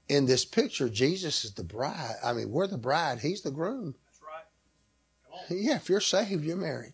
In 0.07 0.25
this 0.25 0.45
picture, 0.45 0.89
Jesus 0.89 1.43
is 1.43 1.53
the 1.53 1.63
bride. 1.63 2.15
I 2.23 2.33
mean, 2.33 2.51
we're 2.51 2.67
the 2.67 2.77
bride. 2.77 3.19
He's 3.19 3.41
the 3.41 3.51
groom. 3.51 3.95
That's 4.05 4.21
right. 4.21 5.59
Yeah, 5.59 5.75
if 5.75 5.89
you're 5.89 5.99
saved, 5.99 6.43
you're 6.43 6.55
married 6.55 6.93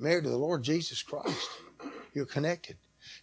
married 0.00 0.24
to 0.24 0.30
the 0.30 0.36
Lord 0.36 0.62
Jesus 0.62 1.02
Christ. 1.02 1.48
You're 2.14 2.26
connected. 2.26 2.76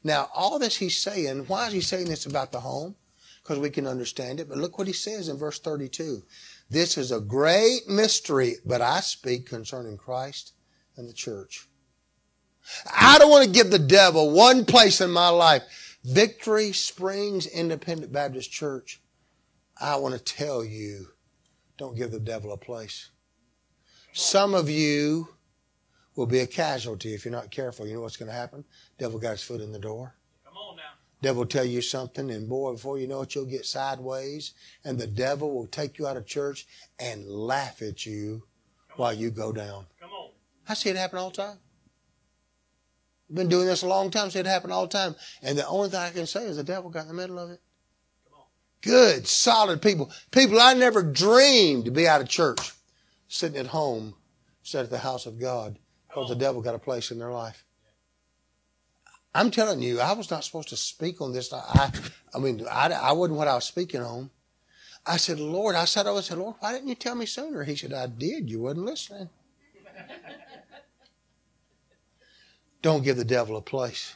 Now, 0.04 0.30
all 0.34 0.60
this 0.60 0.78
he's 0.78 0.98
saying, 0.98 1.46
why 1.48 1.68
is 1.68 1.74
he 1.74 1.82
saying 1.82 2.08
this 2.08 2.26
about 2.26 2.52
the 2.52 2.60
home? 2.60 2.96
Because 3.44 3.60
we 3.60 3.70
can 3.70 3.88
understand 3.88 4.40
it. 4.40 4.50
But 4.50 4.58
look 4.58 4.78
what 4.78 4.88
he 4.88 4.94
says 4.94 5.30
in 5.30 5.38
verse 5.38 5.60
32. 5.60 6.24
This 6.70 6.98
is 6.98 7.12
a 7.12 7.20
great 7.20 7.88
mystery, 7.88 8.56
but 8.66 8.82
I 8.82 9.00
speak 9.00 9.48
concerning 9.48 9.98
Christ 9.98 10.54
and 10.98 11.08
the 11.08 11.14
church. 11.14 11.68
I 12.94 13.18
don't 13.18 13.30
want 13.30 13.46
to 13.46 13.52
give 13.52 13.72
the 13.72 13.80
devil 13.80 14.32
one 14.32 14.66
place 14.66 15.00
in 15.02 15.12
my 15.12 15.30
life. 15.30 15.64
Victory 16.04 16.74
Springs 16.74 17.48
Independent 17.48 18.12
Baptist 18.12 18.52
Church. 18.52 19.02
I 19.80 19.96
want 19.98 20.16
to 20.16 20.24
tell 20.24 20.64
you, 20.64 21.08
don't 21.78 21.96
give 21.96 22.12
the 22.12 22.20
devil 22.20 22.52
a 22.52 22.58
place. 22.58 23.10
Some 24.14 24.54
of 24.54 24.70
you 24.70 25.30
will 26.16 26.26
be 26.26 26.40
a 26.40 26.48
casualty 26.48 27.14
if 27.14 27.24
you're 27.24 27.32
not 27.32 27.52
careful. 27.52 27.86
You 27.86 27.96
know 27.96 28.02
what's 28.02 28.18
going 28.18 28.32
to 28.32 28.38
happen? 28.38 28.66
Devil 28.98 29.20
got 29.20 29.32
his 29.32 29.44
foot 29.44 29.62
in 29.62 29.72
the 29.72 29.80
door. 29.80 30.16
Come 30.44 30.58
on 30.58 30.76
now. 30.78 30.84
Devil 31.22 31.42
will 31.42 31.48
tell 31.48 31.66
you 31.66 31.82
something, 31.82 32.32
and 32.32 32.50
boy, 32.50 32.74
before 32.74 32.98
you 32.98 33.08
know 33.08 33.22
it, 33.22 33.36
you'll 33.36 33.46
get 33.46 33.66
sideways, 33.66 34.54
and 34.84 34.98
the 34.98 35.08
devil 35.08 35.54
will 35.54 35.68
take 35.68 36.00
you 36.00 36.08
out 36.08 36.18
of 36.18 36.26
church 36.26 36.66
and 37.00 37.28
laugh 37.28 37.82
at 37.82 38.06
you 38.06 38.44
while 38.96 39.14
you 39.14 39.30
go 39.30 39.52
down. 39.52 39.86
I 40.68 40.74
see 40.74 40.90
it 40.90 40.96
happen 40.96 41.20
all 41.20 41.30
the 41.30 41.38
time. 41.38 41.58
I've 43.30 43.36
been 43.36 43.50
doing 43.50 43.68
this 43.68 43.82
a 43.82 43.88
long 43.88 44.10
time, 44.10 44.30
see 44.30 44.40
it 44.40 44.46
happen 44.46 44.72
all 44.72 44.88
the 44.88 44.98
time. 44.98 45.16
And 45.42 45.58
the 45.58 45.68
only 45.68 45.90
thing 45.90 46.00
I 46.00 46.10
can 46.12 46.28
say 46.28 46.46
is 46.46 46.58
the 46.58 46.64
devil 46.64 46.90
got 46.90 47.02
in 47.04 47.08
the 47.10 47.14
middle 47.14 47.40
of 47.40 47.52
it. 47.52 47.62
Good, 48.82 49.28
solid 49.28 49.82
people. 49.82 50.12
People 50.32 50.62
I 50.62 50.74
never 50.74 51.04
dreamed 51.04 51.86
to 51.86 51.92
be 51.92 52.08
out 52.08 52.22
of 52.22 52.30
church, 52.30 52.72
sitting 53.28 53.58
at 53.58 53.68
home, 53.68 54.14
instead 54.62 54.86
at 54.86 54.92
the 54.92 55.00
house 55.00 55.26
of 55.26 55.40
God 55.40 55.78
because 56.08 56.30
the 56.30 56.36
devil 56.36 56.62
got 56.62 56.76
a 56.76 56.80
place 56.80 57.12
in 57.12 57.20
their 57.20 57.32
life. 57.32 57.64
I'm 59.36 59.52
telling 59.52 59.82
you, 59.82 60.00
I 60.00 60.14
was 60.14 60.32
not 60.32 60.44
supposed 60.44 60.70
to 60.70 60.78
speak 60.78 61.22
on 61.22 61.32
this. 61.32 61.54
I, 61.54 61.92
I 62.34 62.40
mean, 62.40 62.66
I, 62.70 62.88
I 62.88 63.12
wasn't 63.12 63.38
what 63.38 63.48
I 63.48 63.56
was 63.56 63.66
speaking 63.66 64.02
on. 64.02 64.32
I 65.06 65.18
said, 65.18 65.40
Lord, 65.40 65.76
I 65.76 65.86
said, 65.86 66.08
I 66.08 66.20
said, 66.22 66.40
Lord, 66.40 66.56
why 66.60 66.74
didn't 66.74 66.88
you 66.88 66.96
tell 66.96 67.16
me 67.16 67.26
sooner? 67.26 67.64
He 67.64 67.76
said, 67.76 67.94
I 67.94 68.08
did. 68.08 68.50
You 68.50 68.62
wasn't 68.62 68.86
listening. 68.86 69.30
Don't 72.82 73.04
give 73.04 73.18
the 73.18 73.26
devil 73.26 73.58
a 73.58 73.62
place. 73.62 74.16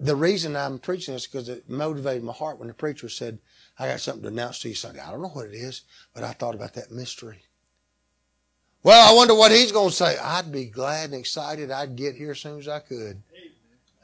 The 0.00 0.14
reason 0.14 0.54
I'm 0.54 0.78
preaching 0.78 1.14
this 1.14 1.24
is 1.24 1.28
because 1.28 1.48
it 1.48 1.68
motivated 1.68 2.22
my 2.22 2.32
heart 2.32 2.58
when 2.58 2.68
the 2.68 2.74
preacher 2.74 3.08
said, 3.08 3.38
I 3.78 3.88
got 3.88 4.00
something 4.00 4.22
to 4.22 4.28
announce 4.28 4.60
to 4.60 4.68
you. 4.68 4.74
So 4.74 4.90
I 4.90 5.10
don't 5.10 5.22
know 5.22 5.28
what 5.28 5.46
it 5.46 5.54
is, 5.54 5.82
but 6.14 6.22
I 6.22 6.32
thought 6.32 6.54
about 6.54 6.74
that 6.74 6.92
mystery. 6.92 7.42
Well, 8.84 9.12
I 9.12 9.16
wonder 9.16 9.34
what 9.34 9.50
he's 9.50 9.72
going 9.72 9.90
to 9.90 9.94
say. 9.94 10.16
I'd 10.18 10.52
be 10.52 10.66
glad 10.66 11.10
and 11.10 11.18
excited. 11.18 11.72
I'd 11.72 11.96
get 11.96 12.14
here 12.14 12.30
as 12.30 12.38
soon 12.38 12.60
as 12.60 12.68
I 12.68 12.78
could. 12.78 13.22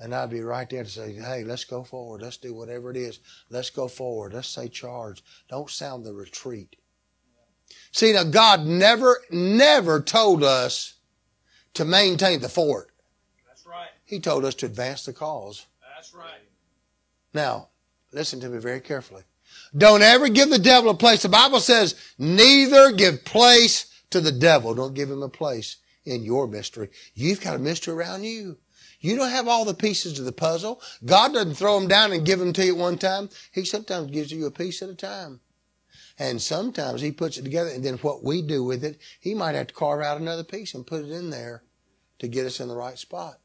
And 0.01 0.13
I'd 0.13 0.31
be 0.31 0.41
right 0.41 0.69
there 0.69 0.83
to 0.83 0.91
say, 0.91 1.13
hey, 1.13 1.45
let's 1.45 1.65
go 1.65 1.85
forward. 1.85 2.23
Let's 2.23 2.37
do 2.39 2.53
whatever 2.53 2.91
it 2.91 2.97
is. 2.97 3.21
Let's 3.49 3.71
go 3.71 3.87
forward. 3.87 4.35
Let's 4.35 4.49
say 4.49 4.69
charge. 4.69 5.23
Don't 5.49 5.71
sound 5.71 6.05
the 6.05 6.13
retreat. 6.13 6.75
See, 7.93 8.13
now 8.13 8.25
God 8.25 8.67
never, 8.67 9.23
never 9.31 10.01
told 10.01 10.43
us 10.43 10.94
to 11.75 11.85
maintain 11.85 12.41
the 12.41 12.49
fort. 12.49 12.91
That's 13.47 13.67
right. 13.67 13.89
He 14.05 14.21
told 14.21 14.45
us 14.45 14.55
to 14.57 14.67
advance 14.67 15.05
the 15.05 15.13
cause. 15.13 15.67
That's 15.95 16.15
right. 16.15 16.41
Now, 17.33 17.69
listen 18.13 18.41
to 18.41 18.49
me 18.49 18.59
very 18.59 18.81
carefully. 18.81 19.23
Don't 19.77 20.03
ever 20.03 20.29
give 20.29 20.51
the 20.51 20.59
devil 20.59 20.91
a 20.91 20.95
place. 20.95 21.23
The 21.23 21.29
Bible 21.29 21.61
says, 21.61 21.95
neither 22.19 22.93
give 22.93 23.25
place 23.25 23.87
to 24.11 24.21
the 24.21 24.33
devil. 24.33 24.75
Don't 24.75 24.95
give 24.95 25.11
him 25.11 25.23
a 25.23 25.29
place 25.29 25.77
in 26.05 26.23
your 26.23 26.47
mystery. 26.47 26.91
You've 27.15 27.41
got 27.41 27.57
a 27.57 27.59
mystery 27.59 27.95
around 27.95 28.25
you. 28.25 28.59
You 29.01 29.17
don't 29.17 29.31
have 29.31 29.49
all 29.49 29.65
the 29.65 29.75
pieces 29.75 30.19
of 30.19 30.25
the 30.25 30.33
puzzle. 30.33 30.81
God 31.05 31.35
doesn't 31.35 31.55
throw 31.55 31.79
them 31.79 31.89
down 31.89 32.13
and 32.13 32.25
give 32.25 32.39
them 32.39 32.53
to 32.55 32.65
you 32.65 32.75
at 32.75 32.81
one 32.81 32.99
time. 32.99 33.29
He 33.53 33.65
sometimes 33.65 34.11
gives 34.11 34.33
you 34.33 34.47
a 34.47 34.51
piece 34.51 34.81
at 34.81 34.89
a 34.89 34.95
time. 34.95 35.41
And 36.19 36.41
sometimes 36.41 37.01
he 37.01 37.11
puts 37.11 37.39
it 37.39 37.43
together 37.43 37.71
and 37.71 37.85
then 37.85 37.97
what 37.99 38.23
we 38.23 38.41
do 38.41 38.63
with 38.63 38.85
it, 38.85 39.01
he 39.19 39.35
might 39.35 39.57
have 39.57 39.69
to 39.69 39.75
carve 39.75 40.01
out 40.01 40.21
another 40.21 40.45
piece 40.45 40.75
and 40.75 40.87
put 40.87 41.05
it 41.05 41.11
in 41.11 41.31
there 41.31 41.65
to 42.21 42.29
get 42.29 42.47
us 42.47 42.61
in 42.61 42.69
the 42.69 42.77
right 42.77 42.99
spot. 42.99 43.39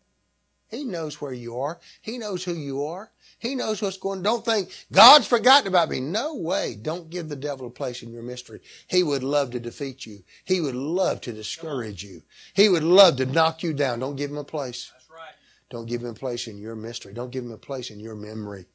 He 0.70 0.84
knows 0.84 1.20
where 1.20 1.34
you 1.34 1.60
are. 1.60 1.80
He 2.00 2.20
knows 2.20 2.44
who 2.44 2.54
you 2.54 2.86
are. 2.86 3.12
He 3.40 3.56
knows 3.56 3.82
what's 3.82 3.98
going. 3.98 4.20
on. 4.20 4.24
Don't 4.24 4.46
think 4.46 4.70
God's 4.92 5.26
forgotten 5.26 5.68
about 5.68 5.90
me. 5.90 6.00
No 6.00 6.36
way. 6.36 6.76
Don't 6.80 7.10
give 7.10 7.28
the 7.28 7.36
devil 7.36 7.66
a 7.66 7.72
place 7.72 8.04
in 8.04 8.12
your 8.12 8.22
mystery. 8.22 8.62
He 8.88 9.02
would 9.02 9.24
love 9.24 9.50
to 9.52 9.60
defeat 9.60 10.06
you. 10.06 10.24
He 10.46 10.62
would 10.62 10.76
love 10.76 11.22
to 11.22 11.34
discourage 11.34 12.04
you. 12.04 12.22
He 12.54 12.70
would 12.70 12.84
love 12.84 13.18
to 13.18 13.26
knock 13.26 13.64
you 13.64 13.74
down. 13.74 14.00
Don't 14.00 14.16
give 14.16 14.30
him 14.30 14.38
a 14.38 14.44
place. 14.44 14.92
That's 14.94 15.10
right. 15.10 15.34
Don't 15.72 15.88
give 15.88 16.02
him 16.04 16.10
a 16.10 16.14
place 16.14 16.48
in 16.48 16.60
your 16.60 16.76
mystery. 16.76 17.14
Don't 17.14 17.32
give 17.32 17.44
him 17.44 17.52
a 17.52 17.58
place 17.58 17.90
in 17.90 18.00
your 18.00 18.16
memory. 18.16 18.68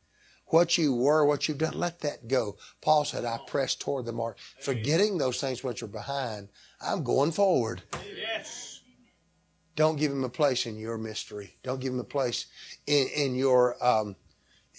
What 0.54 0.78
you 0.78 0.94
were, 0.94 1.24
what 1.24 1.48
you've 1.48 1.58
done, 1.58 1.76
let 1.80 1.98
that 2.02 2.28
go. 2.28 2.58
Paul 2.80 3.04
said, 3.04 3.24
I 3.24 3.40
press 3.44 3.74
toward 3.74 4.04
the 4.04 4.12
mark, 4.12 4.38
forgetting 4.60 5.18
those 5.18 5.40
things 5.40 5.64
which 5.64 5.82
are 5.82 5.88
behind. 5.88 6.48
I'm 6.80 7.02
going 7.02 7.32
forward. 7.32 7.82
Yes. 8.16 8.80
Don't 9.74 9.98
give 9.98 10.12
him 10.12 10.22
a 10.22 10.28
place 10.28 10.64
in 10.64 10.78
your 10.78 10.96
mystery. 10.96 11.56
Don't 11.64 11.80
give 11.80 11.92
him 11.92 11.98
a 11.98 12.04
place 12.04 12.46
in, 12.86 13.08
in 13.16 13.34
your 13.34 13.84
um, 13.84 14.14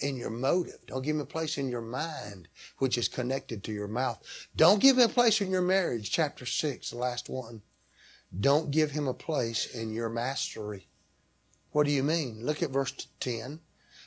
in 0.00 0.16
your 0.16 0.30
motive. 0.30 0.78
Don't 0.86 1.02
give 1.02 1.16
him 1.16 1.20
a 1.20 1.26
place 1.26 1.58
in 1.58 1.68
your 1.68 1.82
mind, 1.82 2.48
which 2.78 2.96
is 2.96 3.06
connected 3.06 3.62
to 3.64 3.72
your 3.72 3.86
mouth. 3.86 4.48
Don't 4.56 4.80
give 4.80 4.96
him 4.96 5.10
a 5.10 5.12
place 5.12 5.42
in 5.42 5.50
your 5.50 5.60
marriage, 5.60 6.10
chapter 6.10 6.46
six, 6.46 6.88
the 6.88 6.96
last 6.96 7.28
one. 7.28 7.60
Don't 8.40 8.70
give 8.70 8.92
him 8.92 9.06
a 9.06 9.12
place 9.12 9.66
in 9.66 9.92
your 9.92 10.08
mastery. 10.08 10.88
What 11.72 11.84
do 11.84 11.92
you 11.92 12.02
mean? 12.02 12.46
Look 12.46 12.62
at 12.62 12.70
verse 12.70 13.08
10. 13.20 13.60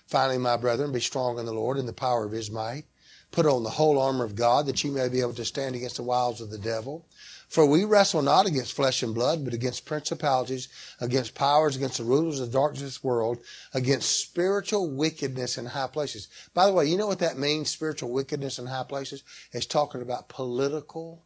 Finally, 0.10 0.40
my 0.40 0.58
brethren, 0.58 0.92
be 0.92 1.00
strong 1.00 1.38
in 1.38 1.46
the 1.46 1.54
Lord 1.54 1.78
and 1.78 1.88
the 1.88 1.94
power 1.94 2.26
of 2.26 2.32
his 2.32 2.50
might. 2.50 2.86
Put 3.30 3.46
on 3.46 3.62
the 3.62 3.70
whole 3.70 4.00
armor 4.00 4.26
of 4.26 4.36
God 4.36 4.66
that 4.66 4.84
you 4.84 4.92
may 4.92 5.08
be 5.08 5.22
able 5.22 5.36
to 5.36 5.46
stand 5.46 5.76
against 5.76 5.98
the 5.98 6.04
wiles 6.04 6.42
of 6.42 6.50
the 6.50 6.58
devil. 6.58 7.06
For 7.48 7.64
we 7.64 7.84
wrestle 7.84 8.24
not 8.24 8.48
against 8.48 8.74
flesh 8.74 9.04
and 9.04 9.14
blood, 9.14 9.46
but 9.46 9.54
against 9.54 9.86
principalities, 9.86 10.68
against 11.00 11.36
powers, 11.36 11.76
against 11.76 12.00
the 12.00 12.06
rulers 12.06 12.40
of 12.40 12.48
the 12.48 12.58
darkness 12.58 12.82
of 12.82 12.88
this 12.88 13.04
world, 13.04 13.38
against 13.76 14.20
spiritual 14.20 14.90
wickedness 14.90 15.60
in 15.60 15.68
high 15.68 15.86
places. 15.86 16.28
By 16.56 16.66
the 16.66 16.74
way, 16.74 16.88
you 16.88 16.98
know 16.98 17.08
what 17.08 17.20
that 17.20 17.38
means, 17.38 17.70
spiritual 17.70 18.10
wickedness 18.12 18.58
in 18.58 18.66
high 18.66 18.86
places? 18.90 19.24
It's 19.52 19.68
talking 19.68 20.02
about 20.02 20.28
political 20.28 21.24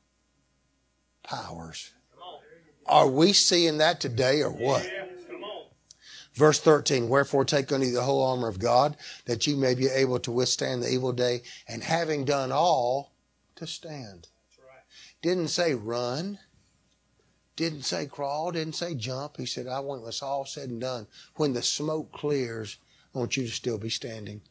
powers. 1.24 1.92
Are 2.86 3.08
we 3.08 3.32
seeing 3.32 3.78
that 3.78 4.02
today 4.02 4.42
or 4.42 4.52
what? 4.52 4.86
On. 4.86 5.03
Verse 6.34 6.60
13, 6.60 7.10
wherefore 7.10 7.46
take 7.46 7.72
unto 7.72 7.86
you 7.86 7.94
the 7.94 8.04
whole 8.04 8.26
armor 8.26 8.48
of 8.48 8.60
God, 8.60 8.98
that 9.26 9.46
you 9.46 9.56
may 9.56 9.76
be 9.76 9.88
able 9.88 10.20
to 10.20 10.32
withstand 10.32 10.82
the 10.82 10.92
evil 10.92 11.12
day, 11.12 11.44
and 11.68 11.84
having 11.84 12.26
done 12.26 12.52
all, 12.52 13.14
to 13.56 13.68
stand. 13.68 14.28
Right. 14.58 14.84
Didn't 15.22 15.50
say 15.50 15.76
run. 15.76 16.40
Didn't 17.56 17.84
say 17.84 18.08
crawl. 18.08 18.52
Didn't 18.52 18.74
say 18.74 18.96
jump. 18.96 19.38
He 19.38 19.46
said, 19.46 19.68
I 19.68 19.80
want 19.80 20.08
it's 20.08 20.24
all 20.24 20.46
said 20.46 20.70
and 20.70 20.82
done. 20.82 21.06
When 21.36 21.54
the 21.54 21.62
smoke 21.62 22.12
clears, 22.12 22.78
I 23.14 23.20
want 23.20 23.38
you 23.38 23.46
to 23.46 23.52
still 23.52 23.78
be 23.78 23.90
standing. 23.90 24.42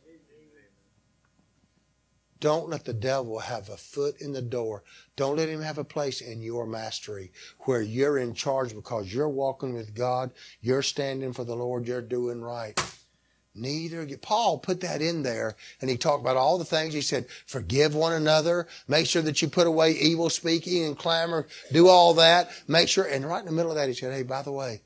Don't 2.43 2.69
let 2.69 2.85
the 2.85 2.93
devil 2.93 3.39
have 3.39 3.69
a 3.69 3.77
foot 3.77 4.21
in 4.21 4.33
the 4.33 4.43
door. 4.43 4.83
Don't 5.15 5.37
let 5.37 5.49
him 5.49 5.63
have 5.63 5.79
a 5.79 5.85
place 5.85 6.21
in 6.21 6.43
your 6.43 6.67
mastery 6.67 7.31
where 7.61 7.81
you're 7.81 8.19
in 8.19 8.35
charge 8.35 8.75
because 8.75 9.15
you're 9.15 9.29
walking 9.29 9.75
with 9.75 9.95
God. 9.95 10.33
You're 10.61 10.83
standing 10.83 11.33
for 11.33 11.45
the 11.45 11.55
Lord. 11.55 11.87
You're 11.87 12.03
doing 12.03 12.41
right. 12.41 12.77
Neither 13.55 14.05
Paul 14.17 14.59
put 14.59 14.81
that 14.81 15.01
in 15.01 15.23
there 15.23 15.55
and 15.81 15.89
he 15.89 15.97
talked 15.97 16.21
about 16.21 16.37
all 16.37 16.59
the 16.59 16.65
things. 16.65 16.95
He 16.95 17.01
said, 17.01 17.27
forgive 17.47 17.95
one 17.95 18.13
another. 18.13 18.67
Make 18.89 19.07
sure 19.07 19.23
that 19.23 19.41
you 19.41 19.47
put 19.47 19.69
away 19.69 19.93
evil 19.93 20.29
speaking 20.29 20.85
and 20.85 20.99
clamor. 20.99 21.47
Do 21.71 21.87
all 21.87 22.15
that. 22.15 22.51
Make 22.67 22.89
sure. 22.89 23.05
And 23.05 23.25
right 23.25 23.39
in 23.39 23.47
the 23.47 23.53
middle 23.53 23.71
of 23.71 23.77
that, 23.77 23.87
he 23.87 23.95
said, 23.95 24.13
hey, 24.13 24.25
by 24.25 24.43
the 24.43 24.51
way, 24.51 24.83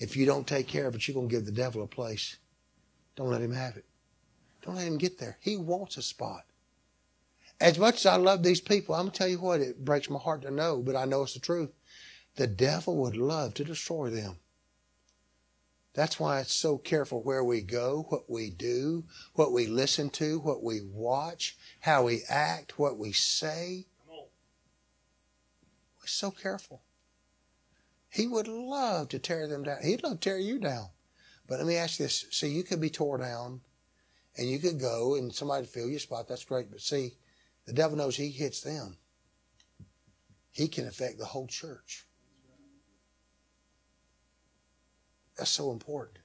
if 0.00 0.16
you 0.16 0.26
don't 0.26 0.44
take 0.44 0.66
care 0.66 0.88
of 0.88 0.96
it, 0.96 1.06
you're 1.06 1.14
going 1.14 1.28
to 1.28 1.34
give 1.36 1.46
the 1.46 1.52
devil 1.52 1.84
a 1.84 1.86
place. 1.86 2.36
Don't 3.14 3.30
let 3.30 3.42
him 3.42 3.52
have 3.52 3.76
it. 3.76 3.84
Don't 4.62 4.74
let 4.74 4.88
him 4.88 4.98
get 4.98 5.20
there. 5.20 5.38
He 5.40 5.56
wants 5.56 5.98
a 5.98 6.02
spot. 6.02 6.42
As 7.60 7.78
much 7.78 7.96
as 7.96 8.06
I 8.06 8.16
love 8.16 8.42
these 8.42 8.60
people, 8.60 8.94
I'm 8.94 9.02
going 9.02 9.12
to 9.12 9.18
tell 9.18 9.28
you 9.28 9.40
what, 9.40 9.60
it 9.60 9.84
breaks 9.84 10.10
my 10.10 10.18
heart 10.18 10.42
to 10.42 10.50
know, 10.50 10.82
but 10.82 10.96
I 10.96 11.06
know 11.06 11.22
it's 11.22 11.34
the 11.34 11.40
truth. 11.40 11.70
The 12.36 12.46
devil 12.46 12.96
would 12.98 13.16
love 13.16 13.54
to 13.54 13.64
destroy 13.64 14.10
them. 14.10 14.38
That's 15.94 16.20
why 16.20 16.40
it's 16.40 16.52
so 16.52 16.76
careful 16.76 17.22
where 17.22 17.42
we 17.42 17.62
go, 17.62 18.04
what 18.10 18.28
we 18.28 18.50
do, 18.50 19.04
what 19.32 19.52
we 19.52 19.66
listen 19.66 20.10
to, 20.10 20.38
what 20.38 20.62
we 20.62 20.82
watch, 20.82 21.56
how 21.80 22.02
we 22.02 22.22
act, 22.28 22.78
what 22.78 22.98
we 22.98 23.12
say. 23.12 23.86
We're 24.06 26.06
so 26.06 26.30
careful. 26.30 26.82
He 28.10 28.26
would 28.26 28.46
love 28.46 29.08
to 29.08 29.18
tear 29.18 29.48
them 29.48 29.62
down. 29.62 29.78
He'd 29.82 30.02
love 30.02 30.20
to 30.20 30.28
tear 30.28 30.38
you 30.38 30.58
down. 30.58 30.90
But 31.48 31.58
let 31.58 31.66
me 31.66 31.76
ask 31.76 31.98
you 31.98 32.04
this. 32.04 32.26
See, 32.30 32.48
you 32.48 32.62
could 32.62 32.80
be 32.80 32.90
tore 32.90 33.16
down 33.16 33.62
and 34.36 34.50
you 34.50 34.58
could 34.58 34.78
go 34.78 35.14
and 35.14 35.34
somebody 35.34 35.66
fill 35.66 35.88
your 35.88 35.98
spot. 35.98 36.28
That's 36.28 36.44
great. 36.44 36.70
But 36.70 36.82
see, 36.82 37.14
the 37.66 37.72
devil 37.72 37.96
knows 37.96 38.16
he 38.16 38.30
hits 38.30 38.60
them. 38.60 38.96
He 40.52 40.68
can 40.68 40.86
affect 40.86 41.18
the 41.18 41.24
whole 41.24 41.46
church. 41.46 42.06
That's 45.36 45.50
so 45.50 45.70
important. 45.70 46.18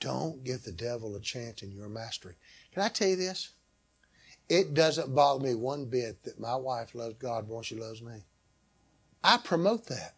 Don't 0.00 0.44
give 0.44 0.62
the 0.62 0.72
devil 0.72 1.16
a 1.16 1.20
chance 1.20 1.62
in 1.62 1.72
your 1.72 1.88
mastery. 1.88 2.34
Can 2.72 2.82
I 2.82 2.88
tell 2.88 3.08
you 3.08 3.16
this? 3.16 3.50
It 4.48 4.74
doesn't 4.74 5.14
bother 5.14 5.44
me 5.44 5.54
one 5.54 5.86
bit 5.86 6.22
that 6.24 6.40
my 6.40 6.54
wife 6.54 6.94
loves 6.94 7.16
God 7.18 7.48
more 7.48 7.58
than 7.58 7.64
she 7.64 7.74
loves 7.76 8.02
me. 8.02 8.24
I 9.22 9.38
promote 9.38 9.86
that. 9.86 10.14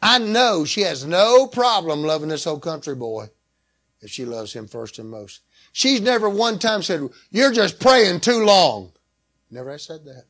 I 0.00 0.18
know 0.18 0.64
she 0.64 0.82
has 0.82 1.04
no 1.04 1.46
problem 1.46 2.02
loving 2.02 2.28
this 2.28 2.46
old 2.46 2.62
country 2.62 2.94
boy 2.94 3.26
if 4.00 4.10
she 4.10 4.24
loves 4.24 4.52
him 4.52 4.66
first 4.66 4.98
and 4.98 5.10
most. 5.10 5.40
She's 5.72 6.00
never 6.00 6.28
one 6.28 6.58
time 6.58 6.82
said, 6.82 7.08
You're 7.30 7.52
just 7.52 7.80
praying 7.80 8.20
too 8.20 8.44
long. 8.44 8.92
Never 9.50 9.70
I 9.70 9.76
said 9.76 10.04
that. 10.04 10.24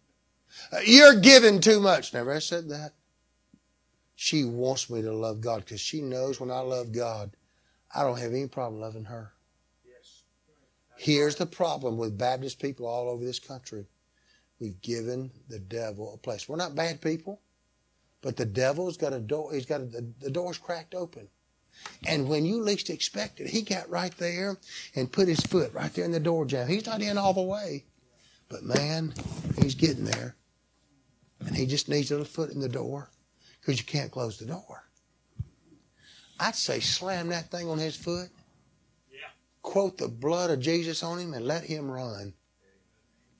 "Uh, 0.72 0.80
You're 0.84 1.20
giving 1.20 1.60
too 1.60 1.80
much. 1.80 2.12
Never 2.12 2.32
I 2.32 2.38
said 2.38 2.68
that. 2.68 2.92
She 4.14 4.44
wants 4.44 4.88
me 4.90 5.02
to 5.02 5.12
love 5.12 5.40
God 5.40 5.64
because 5.64 5.80
she 5.80 6.00
knows 6.00 6.38
when 6.38 6.50
I 6.50 6.60
love 6.60 6.92
God, 6.92 7.36
I 7.94 8.02
don't 8.02 8.18
have 8.18 8.32
any 8.32 8.46
problem 8.46 8.80
loving 8.80 9.04
her. 9.04 9.32
Yes. 9.84 10.22
Here's 10.96 11.36
the 11.36 11.46
problem 11.46 11.96
with 11.98 12.18
Baptist 12.18 12.60
people 12.60 12.86
all 12.86 13.08
over 13.08 13.24
this 13.24 13.40
country. 13.40 13.86
We've 14.60 14.80
given 14.80 15.30
the 15.48 15.58
devil 15.58 16.14
a 16.14 16.16
place. 16.16 16.48
We're 16.48 16.56
not 16.56 16.76
bad 16.76 17.00
people, 17.00 17.40
but 18.22 18.36
the 18.36 18.46
devil's 18.46 18.96
got 18.96 19.12
a 19.12 19.20
door. 19.20 19.52
He's 19.52 19.66
got 19.66 19.80
a, 19.80 19.84
the, 19.84 20.06
the 20.20 20.30
door's 20.30 20.58
cracked 20.58 20.94
open. 20.94 21.28
And 22.06 22.28
when 22.28 22.44
you 22.44 22.62
least 22.62 22.88
expect 22.88 23.40
it, 23.40 23.48
he 23.48 23.62
got 23.62 23.90
right 23.90 24.16
there 24.18 24.56
and 24.94 25.10
put 25.10 25.26
his 25.26 25.40
foot 25.40 25.72
right 25.74 25.92
there 25.92 26.04
in 26.04 26.12
the 26.12 26.20
door 26.20 26.44
jamb. 26.46 26.68
He's 26.68 26.86
not 26.86 27.02
in 27.02 27.18
all 27.18 27.34
the 27.34 27.42
way, 27.42 27.84
but 28.54 28.62
man, 28.62 29.12
he's 29.60 29.74
getting 29.74 30.04
there. 30.04 30.36
And 31.44 31.56
he 31.56 31.66
just 31.66 31.88
needs 31.88 32.12
a 32.12 32.14
little 32.14 32.24
foot 32.24 32.52
in 32.52 32.60
the 32.60 32.68
door 32.68 33.10
because 33.60 33.80
you 33.80 33.84
can't 33.84 34.12
close 34.12 34.38
the 34.38 34.46
door. 34.46 34.88
I'd 36.38 36.54
say 36.54 36.78
slam 36.78 37.28
that 37.30 37.50
thing 37.50 37.68
on 37.68 37.78
his 37.78 37.96
foot 37.96 38.28
Yeah. 39.12 39.26
quote 39.62 39.98
the 39.98 40.06
blood 40.06 40.50
of 40.50 40.60
Jesus 40.60 41.02
on 41.02 41.18
him 41.18 41.34
and 41.34 41.44
let 41.44 41.64
him 41.64 41.90
run. 41.90 42.34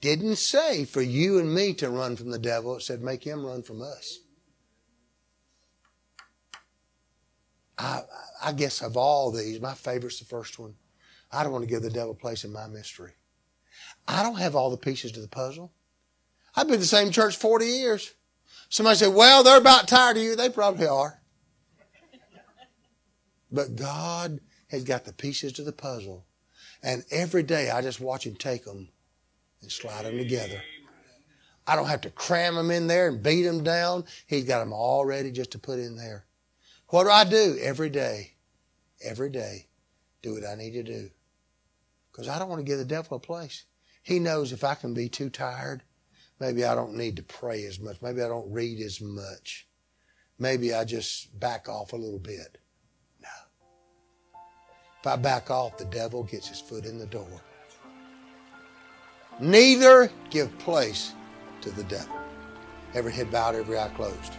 Didn't 0.01 0.37
say 0.37 0.85
for 0.85 1.01
you 1.01 1.39
and 1.39 1.55
me 1.55 1.75
to 1.75 1.91
run 1.91 2.17
from 2.17 2.31
the 2.31 2.39
devil. 2.39 2.77
It 2.77 2.83
said 2.83 3.01
make 3.01 3.23
him 3.23 3.47
run 3.47 3.63
from 3.63 3.83
us. 3.83 4.19
I, 7.79 8.03
I 8.43 8.53
guess 8.53 8.83
of 8.83 8.97
all 8.97 9.31
these, 9.31 9.61
my 9.61 9.75
favorite's 9.75 10.19
the 10.19 10.25
first 10.25 10.59
one. 10.59 10.75
I 11.31 11.45
don't 11.45 11.53
want 11.53 11.63
to 11.63 11.71
give 11.71 11.83
the 11.83 11.91
devil 11.91 12.11
a 12.13 12.15
place 12.15 12.43
in 12.45 12.53
my 12.53 12.67
mystery. 12.67 13.13
I 14.07 14.23
don't 14.23 14.39
have 14.39 14.55
all 14.55 14.71
the 14.71 14.77
pieces 14.77 15.13
to 15.13 15.21
the 15.21 15.29
puzzle. 15.29 15.73
I've 16.57 16.69
been 16.69 16.81
the 16.81 16.87
same 16.87 17.11
church 17.11 17.37
40 17.37 17.67
years. 17.67 18.15
Somebody 18.69 18.97
said, 18.97 19.15
well, 19.15 19.43
they're 19.43 19.59
about 19.59 19.89
tired 19.89 20.17
of 20.17 20.23
you. 20.23 20.37
They 20.37 20.49
probably 20.49 20.87
are. 20.87 21.21
But 23.51 23.77
God 23.77 24.41
has 24.69 24.85
got 24.85 25.05
the 25.05 25.13
pieces 25.13 25.53
to 25.55 25.63
the 25.63 25.73
puzzle. 25.73 26.25
And 26.83 27.05
every 27.11 27.43
day 27.43 27.71
I 27.71 27.83
just 27.83 28.01
watch 28.01 28.27
Him 28.27 28.35
take 28.35 28.65
them 28.65 28.89
and 29.63 29.71
slide 29.71 30.05
them 30.05 30.19
together. 30.19 30.61
I 31.67 31.77
don't 31.77 31.87
have 31.87 32.03
to 32.03 32.11
cram 32.11 32.57
them 32.57 32.71
in 32.71 32.89
there 32.89 33.09
and 33.09 33.23
beat 33.23 33.45
them 33.45 33.65
down. 33.65 34.05
He's 34.27 34.45
got 34.45 34.59
them 34.59 34.73
all 34.73 35.05
ready 35.05 35.31
just 35.31 35.53
to 35.53 35.59
put 35.59 35.79
in 35.79 35.97
there. 35.97 36.27
What 36.89 37.05
do 37.05 37.11
I 37.11 37.25
do 37.25 37.57
every 37.61 37.89
day? 37.89 38.35
Every 39.03 39.31
day, 39.31 39.67
do 40.23 40.35
what 40.35 40.47
I 40.47 40.55
need 40.55 40.73
to 40.73 40.83
do. 40.83 41.11
Because 42.11 42.29
I 42.29 42.39
don't 42.39 42.49
want 42.49 42.61
to 42.61 42.65
give 42.65 42.79
the 42.79 42.85
devil 42.85 43.17
a 43.17 43.21
place. 43.21 43.65
He 44.05 44.19
knows 44.19 44.53
if 44.53 44.63
I 44.63 44.75
can 44.75 44.93
be 44.93 45.09
too 45.09 45.31
tired, 45.31 45.83
maybe 46.39 46.63
I 46.63 46.75
don't 46.75 46.95
need 46.95 47.17
to 47.17 47.23
pray 47.23 47.65
as 47.65 47.81
much. 47.81 48.03
Maybe 48.03 48.21
I 48.21 48.29
don't 48.29 48.53
read 48.53 48.79
as 48.81 49.01
much. 49.01 49.67
Maybe 50.39 50.75
I 50.75 50.85
just 50.85 51.41
back 51.41 51.71
off 51.71 51.95
a 51.95 51.97
little 51.97 52.19
bit. 52.19 52.59
No. 53.23 53.29
If 55.01 55.07
I 55.07 55.17
back 55.17 55.51
off, 55.51 55.79
the 55.79 55.87
devil 55.87 56.23
gets 56.23 56.49
his 56.49 56.61
foot 56.61 56.85
in 56.85 56.99
the 56.99 57.07
door. 57.07 57.41
Neither 59.41 60.11
give 60.29 60.57
place 60.59 61.15
to 61.63 61.71
the 61.71 61.85
devil. 61.85 62.15
Every 62.93 63.11
head 63.11 63.31
bowed, 63.31 63.55
every 63.55 63.79
eye 63.79 63.91
closed. 63.97 64.35